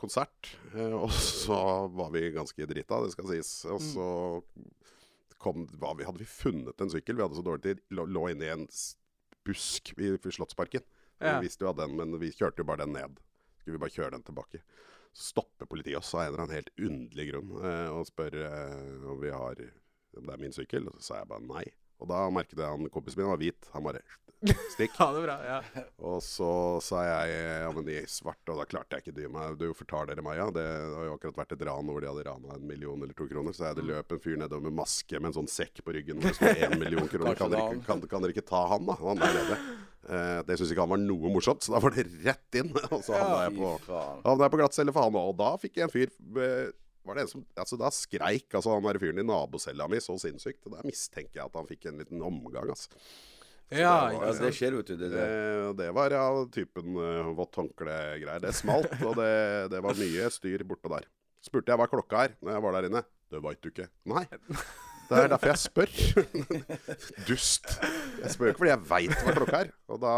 konsert. 0.00 0.52
eh, 0.74 0.94
Og 0.96 1.10
så 1.12 1.58
var 1.92 2.10
vi 2.14 2.28
ganske 2.36 2.68
drita, 2.70 3.02
det 3.04 3.12
skal 3.16 3.28
sies. 3.34 3.52
Og 3.68 3.80
Mm. 3.80 3.90
så 3.92 4.08
kom, 5.38 5.66
vi, 5.68 6.04
hadde 6.06 6.18
vi 6.22 6.24
funnet 6.30 6.80
en 6.80 6.90
sykkel. 6.90 7.16
Vi 7.18 7.22
hadde 7.26 7.36
så 7.38 7.44
dårlig 7.44 7.62
tid. 7.62 7.82
Lå, 7.92 8.06
lå 8.08 8.28
inne 8.32 8.46
i 8.48 8.54
en 8.54 8.66
busk 9.46 9.92
i 9.98 10.16
Slottsparken. 10.32 10.82
Ja. 11.18 11.38
Vi 11.38 11.46
visste 11.46 11.64
jo 11.64 11.72
at 11.72 11.80
den, 11.80 11.96
men 11.96 12.18
vi 12.20 12.32
kjørte 12.34 12.62
jo 12.62 12.68
bare 12.68 12.84
den 12.84 12.94
ned. 12.96 13.16
Skulle 13.60 13.78
vi 13.78 13.82
bare 13.86 13.94
kjøre 13.94 14.14
den 14.16 14.26
tilbake. 14.26 14.60
Så 15.16 15.30
stopper 15.32 15.68
politiet 15.70 15.98
oss 15.98 16.12
av 16.14 16.26
en 16.26 16.28
eller 16.28 16.44
annen 16.44 16.58
helt 16.58 16.72
underlig 16.76 17.30
grunn 17.30 17.54
eh, 17.64 17.88
og 17.88 18.08
spør 18.10 18.36
eh, 18.44 19.06
om 19.08 19.20
vi 19.22 19.32
har 19.32 19.62
om 20.16 20.28
det 20.28 20.34
er 20.34 20.42
min 20.42 20.54
sykkel. 20.56 20.88
Og 20.90 20.98
så 21.00 21.08
sa 21.08 21.20
jeg 21.22 21.30
bare 21.32 21.46
nei. 21.46 21.64
Og 22.02 22.10
da 22.10 22.26
merket 22.32 22.60
jeg 22.60 22.68
han 22.68 22.92
kompisen 22.92 23.22
min 23.22 23.30
var 23.30 23.40
hvit. 23.40 23.68
Han 23.72 23.84
bare 23.86 24.04
stikk. 24.74 24.92
Ha 25.00 25.08
det 25.12 25.22
bra. 25.24 25.36
Ja. 25.44 25.84
Og 26.04 26.20
så 26.24 26.50
sa 26.84 27.02
jeg 27.06 27.36
ja, 27.62 27.70
men 27.72 27.88
i 27.90 27.98
svart, 28.10 28.42
og 28.52 28.60
da 28.60 28.66
klarte 28.68 28.98
jeg 28.98 29.06
ikke 29.06 29.16
dy 29.16 29.30
meg. 29.32 29.56
Du 29.60 29.70
fortar 29.76 30.10
dere 30.10 30.24
meg, 30.24 30.38
ja. 30.40 30.48
Det 30.54 30.66
har 30.66 31.08
jo 31.08 31.16
akkurat 31.16 31.40
vært 31.42 31.56
et 31.56 31.64
ran 31.68 31.90
hvor 31.90 32.04
de 32.04 32.10
hadde 32.10 32.26
rana 32.28 32.56
en 32.58 32.68
million 32.68 33.00
eller 33.00 33.16
to 33.16 33.28
kroner. 33.30 33.56
Så 33.56 33.64
jeg 33.64 33.74
hadde 33.74 33.88
løp 33.88 34.12
en 34.12 34.22
fyr 34.22 34.38
nedover 34.40 34.68
med 34.68 34.78
maske 34.82 35.20
med 35.20 35.32
en 35.32 35.38
sånn 35.40 35.50
sekk 35.50 35.82
på 35.86 35.96
ryggen 35.96 36.20
hvor 36.20 36.32
det 36.32 36.38
sto 36.38 36.52
én 36.52 36.78
million 36.80 37.10
kroner. 37.10 37.38
Kan 37.38 37.52
dere, 37.52 37.66
ikke, 37.72 37.84
kan, 37.88 38.06
kan 38.12 38.24
dere 38.24 38.36
ikke 38.36 38.48
ta 38.48 38.64
han, 38.74 38.88
da? 38.88 38.98
Han 39.02 39.22
der 39.24 39.36
nede. 39.40 39.60
Eh, 40.06 40.40
det 40.46 40.54
syntes 40.54 40.72
ikke 40.72 40.84
han 40.84 40.92
var 40.94 41.02
noe 41.02 41.30
morsomt, 41.34 41.64
så 41.66 41.74
da 41.74 41.82
var 41.82 41.96
det 41.96 42.06
rett 42.22 42.60
inn. 42.60 42.70
Og 42.94 43.00
så 43.02 43.16
havna 43.16 43.46
jeg 43.48 43.56
på 43.58 43.72
jeg 44.44 44.52
på 44.52 44.60
glattcelle 44.60 44.94
for 44.94 45.08
han 45.08 45.18
òg. 45.18 45.32
Og 45.32 45.38
da 45.40 45.54
fikk 45.62 45.80
jeg 45.80 45.88
en 45.88 45.94
fyr 45.94 46.12
eh, 46.44 46.68
var 47.06 47.16
det 47.18 47.24
en 47.26 47.30
som, 47.30 47.44
altså 47.56 47.78
Da 47.80 47.88
skreik 47.94 48.54
altså 48.58 48.74
han 48.74 48.84
der 48.88 48.98
fyren 49.02 49.22
i 49.22 49.24
nabocella 49.26 49.86
mi 49.88 50.00
så 50.02 50.16
sinnssykt. 50.20 50.66
Og 50.66 50.76
Da 50.76 50.84
mistenker 50.86 51.40
jeg 51.40 51.46
at 51.48 51.56
han 51.60 51.66
fikk 51.70 51.86
en 51.90 51.98
liten 52.02 52.22
omgang. 52.26 52.68
altså. 52.74 52.88
ja, 53.70 53.94
det, 54.10 54.18
var, 54.18 54.26
altså, 54.28 54.44
det 54.46 54.52
skjer, 54.58 54.76
vet 54.78 54.86
du. 54.92 54.96
Det, 55.00 55.10
Det, 55.10 55.26
det. 55.26 55.76
det 55.82 55.90
var 55.96 56.12
av 56.20 56.40
typen 56.54 56.96
uh, 57.00 57.32
vått 57.38 57.56
håndkle-greier. 57.62 58.40
Det 58.44 58.54
smalt, 58.54 58.92
og 59.06 59.16
det, 59.18 59.30
det 59.74 59.80
var 59.82 59.98
mye 59.98 60.30
styr 60.34 60.62
borte 60.68 60.90
der. 60.92 61.06
Spurte 61.46 61.70
jeg 61.72 61.78
hva 61.78 61.86
klokka 61.90 62.24
er 62.26 62.36
når 62.42 62.56
jeg 62.56 62.62
var 62.66 62.76
der 62.80 62.88
inne. 62.90 63.02
Det 63.30 63.40
veit 63.42 63.62
du 63.62 63.70
ikke. 63.72 63.88
Nei. 64.10 64.24
Det 65.06 65.18
er 65.22 65.28
derfor 65.30 65.52
jeg 65.52 65.60
spør. 65.62 65.90
Dust. 67.28 67.68
Jeg 68.22 68.32
spør 68.34 68.50
ikke 68.52 68.60
fordi 68.62 68.72
jeg 68.72 68.86
veit 68.90 69.18
hva 69.22 69.34
klokka 69.36 69.60
er. 69.64 69.70
Og 69.94 70.00
da, 70.02 70.14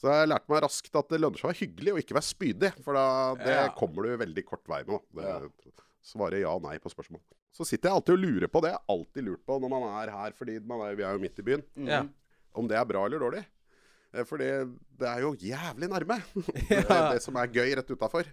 så 0.00 0.12
jeg 0.12 0.30
lært 0.30 0.46
meg 0.52 0.62
raskt 0.64 0.96
at 1.00 1.10
det 1.12 1.20
lønner 1.22 1.40
seg 1.40 1.48
å 1.48 1.50
være 1.52 1.60
hyggelig 1.62 1.92
og 1.94 2.00
ikke 2.02 2.16
være 2.16 2.28
spydig. 2.28 2.70
For 2.84 2.96
da, 2.96 3.04
det 3.42 3.56
Ja. 3.56 3.66
kommer 3.76 4.08
du 4.08 4.16
veldig 4.24 4.44
kort 4.48 4.64
vei 4.72 4.82
med. 4.88 5.04
Det, 5.16 5.26
Ja. 5.26 5.82
Svare 6.06 6.38
ja 6.38 6.52
og 6.54 6.62
nei 6.62 6.76
på 6.82 6.90
spørsmål. 6.92 7.18
Så 7.56 7.66
sitter 7.66 7.90
jeg 7.90 7.96
alltid 7.98 8.14
og 8.14 8.22
lurer 8.22 8.50
på 8.52 8.60
det. 8.62 8.70
Jeg 8.70 8.78
har 8.78 8.94
alltid 8.94 9.26
lurt 9.26 9.42
på 9.48 9.58
når 9.64 9.72
man 9.72 9.86
er 10.04 10.12
her, 10.14 10.34
fordi 10.38 10.58
man 10.62 10.84
er, 10.86 10.94
vi 10.98 11.02
er 11.08 11.16
jo 11.16 11.22
midt 11.26 11.38
i 11.42 11.46
byen 11.50 11.64
Ja. 11.88 12.04
om 12.54 12.68
det 12.70 12.78
er 12.78 12.86
bra 12.86 13.04
eller 13.08 13.18
dårlig. 13.26 13.44
Eh, 14.14 14.22
Fordi 14.24 14.46
det 14.96 15.08
er 15.10 15.20
jo 15.24 15.34
jævlig 15.34 15.88
nærme. 15.90 16.20
Det, 16.46 16.84
Ja. 16.88 17.12
det 17.12 17.22
som 17.24 17.36
er 17.36 17.48
gøy 17.50 17.74
rett 17.76 17.90
utafor. 17.90 18.24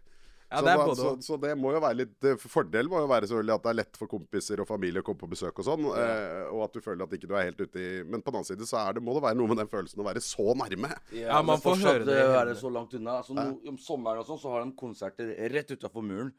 Ja, 0.53 0.59
så, 0.61 0.67
er 0.69 0.77
da- 0.77 0.93
så, 0.99 1.11
så 1.25 1.37
det 1.41 1.55
må 1.57 1.71
jo 1.73 1.79
være 1.81 1.97
litt 2.03 2.23
eh, 2.29 2.35
Fordelen 2.37 2.91
må 2.91 2.99
jo 3.01 3.07
være 3.09 3.25
selvfølgelig 3.25 3.55
at 3.55 3.63
det 3.65 3.69
er 3.71 3.77
lett 3.79 3.97
for 3.97 4.11
kompiser 4.11 4.61
og 4.61 4.67
familie 4.69 5.01
å 5.01 5.05
komme 5.07 5.17
på 5.23 5.29
besøk 5.31 5.57
og 5.63 5.65
sånn. 5.65 5.87
eh, 5.97 6.43
og 6.53 6.67
at 6.67 6.75
du 6.77 6.79
føler 6.85 7.07
at 7.07 7.15
ikke 7.17 7.25
du 7.31 7.33
er 7.33 7.47
helt 7.49 7.63
ute 7.63 7.81
i 7.81 8.03
Men 8.05 8.21
på 8.21 8.29
den 8.29 8.37
annen 8.37 8.45
side 8.51 8.67
så 8.69 8.77
er 8.83 8.93
det, 8.99 9.01
må 9.01 9.15
det 9.17 9.23
være 9.25 9.39
noe 9.39 9.49
med 9.49 9.57
den 9.63 9.71
følelsen 9.71 10.03
å 10.03 10.05
være 10.05 10.21
så 10.21 10.53
nærme. 10.61 10.93
Ja, 11.17 11.41
man 11.41 11.57
får 11.63 11.81
høre 11.81 12.05
det 12.05 12.19
Være 12.21 12.53
er 12.53 12.61
så 12.61 12.69
langt 12.69 12.93
unna. 12.93 13.17
Altså, 13.23 13.33
no, 13.33 13.47
om 13.73 13.81
sommeren 13.81 14.21
og 14.21 14.29
sånn, 14.29 14.41
så 14.45 14.53
har 14.53 14.61
de 14.67 14.75
konserter 14.77 15.33
rett 15.57 15.73
utafor 15.73 16.05
muren. 16.05 16.29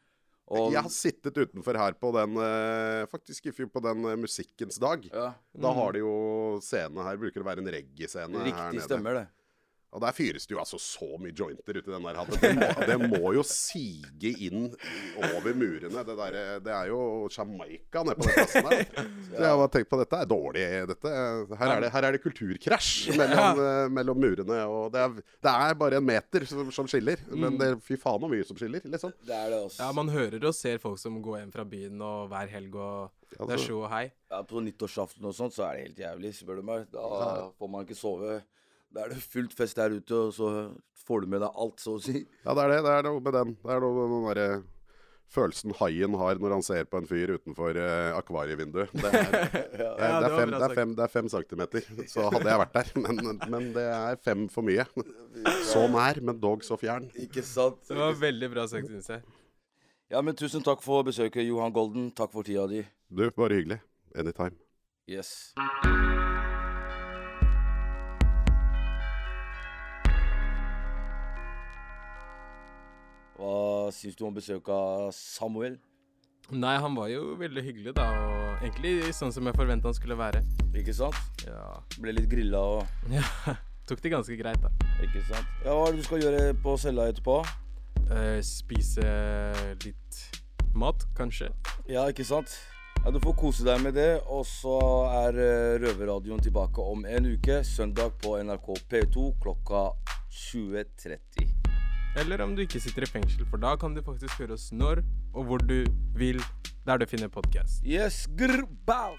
Og, 0.45 0.69
Jeg 0.75 0.83
har 0.85 0.93
sittet 0.93 1.37
utenfor 1.41 1.77
her 1.79 1.95
på 1.97 2.11
den 2.13 2.35
eh, 2.37 3.05
Faktisk 3.09 3.47
i 3.49 3.53
fjor 3.55 3.71
på 3.73 3.81
den 3.81 4.05
eh, 4.05 4.17
Musikkens 4.19 4.77
dag. 4.81 5.07
ja, 5.09 5.31
Da 5.57 5.71
har 5.73 5.95
de 5.95 6.03
jo 6.03 6.11
scene 6.61 7.05
her. 7.07 7.17
Bruker 7.17 7.41
det 7.41 7.47
være 7.47 7.63
en 7.65 7.71
reggae-scene 7.73 8.43
her 8.43 8.51
riktig 8.51 8.83
stemmer 8.85 9.21
det. 9.21 9.25
Og 9.95 10.01
der 10.03 10.11
fyres 10.11 10.43
det 10.47 10.51
jo 10.57 10.59
altså 10.59 10.75
så 10.81 11.07
mye 11.23 11.31
jointer 11.31 11.77
uti 11.79 11.87
den 11.93 12.03
der 12.03 12.17
hatten. 12.19 12.35
Det, 12.41 12.51
må- 12.59 12.87
det 12.89 12.97
må 13.21 13.31
jo 13.37 13.43
sige 13.47 14.31
inn 14.49 14.65
over 15.21 15.53
murene. 15.55 16.03
Det, 16.09 16.15
der, 16.19 16.37
det 16.65 16.73
er 16.75 16.89
jo 16.91 16.99
Jamaica 17.31 18.03
nede 18.03 18.17
på 18.19 18.27
den 18.27 18.33
plassen 18.35 18.67
der. 18.67 18.83
Så 19.29 19.39
jeg 19.45 19.53
har 19.61 19.71
tenkt 19.71 19.89
på 19.93 19.99
dette 20.01 20.19
er 20.19 20.27
dårlig. 20.33 20.65
Dette, 20.91 21.13
her, 21.61 21.71
er 21.77 21.85
det, 21.85 21.91
her 21.95 22.07
er 22.09 22.17
det 22.17 22.21
kulturkrasj 22.25 23.15
mellom, 23.15 23.61
eh, 23.63 23.87
mellom 23.95 24.19
murene. 24.19 24.59
Og 24.67 24.91
det 24.93 25.01
er, 25.05 25.15
det 25.47 25.53
er 25.53 25.77
bare 25.79 26.01
en 26.01 26.07
meter 26.11 26.45
som, 26.51 26.71
som 26.75 26.89
skiller. 26.91 27.23
Men 27.31 27.55
det, 27.61 27.71
fy 27.87 27.95
faen 28.01 28.19
så 28.25 28.31
mye 28.35 28.47
som 28.51 28.59
skiller, 28.59 28.83
liksom. 28.91 29.13
Det 29.25 29.35
er 29.35 29.53
det 29.55 29.61
også. 29.69 29.79
Ja, 29.85 29.91
man 29.95 30.11
hører 30.11 30.43
og 30.51 30.55
ser 30.59 30.81
folk 30.83 30.99
som 31.01 31.21
går 31.23 31.39
hjem 31.43 31.53
fra 31.55 31.63
byen 31.71 32.01
og 32.03 32.27
hver 32.33 32.51
helg 32.51 32.75
og 32.75 33.13
det 33.31 33.39
er 33.39 33.45
Altså- 33.47 33.65
show 33.65 33.81
og 33.83 33.89
hei. 33.91 34.09
Ja, 34.31 34.41
på 34.47 34.59
nyttårsaften 34.63 35.25
og 35.27 35.33
sånt, 35.35 35.55
så 35.55 35.63
er 35.69 35.77
det 35.79 35.87
helt 35.87 36.03
jævlig, 36.03 36.33
spør 36.37 36.59
du 36.59 36.67
meg. 36.67 36.85
Da 36.93 37.01
får 37.59 37.69
man 37.71 37.83
ikke 37.87 37.97
sove. 37.97 38.41
Da 38.93 39.05
er 39.05 39.15
det 39.15 39.23
fullt 39.23 39.55
fest 39.55 39.79
der 39.79 39.95
ute, 39.97 40.15
og 40.15 40.33
så 40.35 40.51
får 41.05 41.25
du 41.25 41.33
med 41.33 41.43
deg 41.43 41.59
alt, 41.65 41.81
så 41.83 41.97
å 41.97 42.01
si. 42.01 42.21
Ja, 42.45 42.53
det 42.55 42.63
er 42.63 42.73
det. 42.75 42.79
Det 42.85 42.93
er 42.95 43.09
noe 43.09 43.21
med 43.21 43.35
den. 43.35 43.57
Det 43.61 43.75
er 43.75 43.83
noe 43.83 43.95
med 43.97 44.15
den 44.15 44.29
derre 44.29 44.63
følelsen 45.35 45.73
haien 45.79 46.13
har 46.19 46.39
når 46.41 46.53
han 46.55 46.63
ser 46.65 46.85
på 46.89 46.99
en 47.01 47.07
fyr 47.09 47.33
utenfor 47.35 47.77
eh, 47.81 48.11
akvarievinduet. 48.17 48.93
Det 48.93 49.09
er, 49.09 49.15
det, 49.33 49.51
er, 49.51 49.79
Ja, 49.81 50.19
det, 50.21 50.27
det 50.27 50.29
er 50.29 50.35
fem, 50.37 50.53
det, 50.53 50.61
er 50.61 50.75
fem, 50.79 50.93
det 50.95 51.05
er 51.05 51.13
fem 51.15 51.31
centimeter. 51.33 51.87
Så 52.11 52.27
hadde 52.29 52.51
jeg 52.51 52.61
vært 52.61 52.77
der. 52.77 52.91
Men, 53.05 53.41
men 53.51 53.71
det 53.75 53.87
er 53.89 54.19
fem 54.23 54.45
for 54.51 54.65
mye. 54.65 54.85
Så 55.71 55.85
nær, 55.91 56.21
men 56.23 56.37
dog 56.41 56.63
så 56.65 56.77
fjern. 56.79 57.09
Ikke 57.21 57.43
sant? 57.45 57.81
Det 57.89 57.97
var 57.97 58.15
veldig 58.17 58.49
bra 58.53 58.65
sagt, 58.71 58.87
syns 58.89 59.11
jeg. 59.11 59.25
Ja, 60.13 60.21
men 60.21 60.37
tusen 60.37 60.63
takk 60.65 60.83
for 60.85 61.03
besøket, 61.05 61.43
Johan 61.47 61.73
Golden. 61.75 62.07
Takk 62.15 62.31
for 62.33 62.45
tida 62.45 62.67
di. 62.71 62.85
Du, 63.09 63.25
bare 63.35 63.59
hyggelig. 63.59 63.81
Anytime. 64.15 64.55
Yes. 65.09 65.53
Hva 73.35 73.91
syns 73.91 74.15
du 74.15 74.23
om 74.27 74.35
besøket 74.35 74.71
av 74.71 75.09
Samuel? 75.15 75.75
Nei, 76.53 76.75
han 76.77 76.93
var 76.95 77.09
jo 77.09 77.33
veldig 77.39 77.63
hyggelig, 77.65 77.95
da. 77.97 78.05
Og 78.05 78.63
egentlig 78.63 79.13
sånn 79.17 79.33
som 79.33 79.47
jeg 79.49 79.57
forventa 79.57 79.89
han 79.89 79.97
skulle 79.97 80.17
være. 80.19 80.43
Ikke 80.77 80.93
sant? 80.93 81.17
Ja. 81.43 81.79
Ble 81.97 82.13
litt 82.15 82.29
grilla 82.31 82.61
og 82.61 82.85
ja. 83.15 83.25
Tok 83.89 84.01
det 84.01 84.13
ganske 84.13 84.37
greit, 84.37 84.61
da. 84.61 84.71
Ikke 85.03 85.23
sant? 85.27 85.49
Ja, 85.65 85.73
Hva 85.73 85.89
er 85.89 85.95
det 85.95 86.03
du 86.03 86.07
skal 86.07 86.23
gjøre 86.23 86.45
på 86.63 86.77
cella 86.81 87.09
etterpå? 87.11 87.41
Uh, 88.05 88.39
spise 88.45 89.03
litt 89.83 90.21
mat, 90.77 91.05
kanskje. 91.17 91.51
Ja, 91.89 92.05
ikke 92.09 92.25
sant? 92.27 92.55
Ja, 93.03 93.11
Du 93.13 93.19
får 93.21 93.35
kose 93.37 93.65
deg 93.67 93.83
med 93.83 93.97
det. 93.97 94.21
Og 94.33 94.45
så 94.49 94.79
er 95.25 95.37
eh, 95.37 95.75
Røverradioen 95.83 96.41
tilbake 96.41 96.81
om 96.81 97.05
en 97.05 97.29
uke. 97.35 97.61
Søndag 97.67 98.17
på 98.23 98.37
NRK 98.41 98.71
P2 98.89 99.29
klokka 99.43 99.91
20.30. 100.33 101.64
Eller 102.15 102.41
om 102.41 102.55
du 102.55 102.63
ikke 102.63 102.79
sitter 102.79 103.03
i 103.03 103.09
fengsel, 103.11 103.43
for 103.49 103.59
da 103.59 103.75
kan 103.75 103.95
du 103.95 104.01
faktisk 104.03 104.39
høre 104.39 104.55
oss 104.55 104.69
når 104.71 105.03
og 105.35 105.49
hvor 105.49 105.57
du 105.59 105.83
vil, 106.15 106.39
der 106.87 106.97
du 106.97 107.05
finner 107.05 107.27
podkast. 107.27 107.83
Yes, 107.83 108.23
grr, 108.39 108.63
bow! 108.87 109.17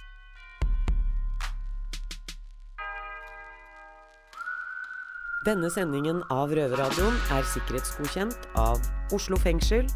Denne 5.47 5.69
sendingen 5.71 6.25
av 6.33 6.51
Røverradioen 6.57 7.21
er 7.37 7.47
sikkerhetsgodkjent 7.53 8.49
av 8.59 8.83
Oslo 9.15 9.39
fengsel 9.39 9.87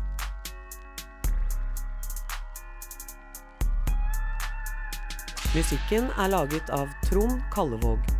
Musikken 5.51 6.13
er 6.15 6.31
laget 6.31 6.71
av 6.71 6.93
Trond 7.09 7.41
Kallevåg. 7.51 8.20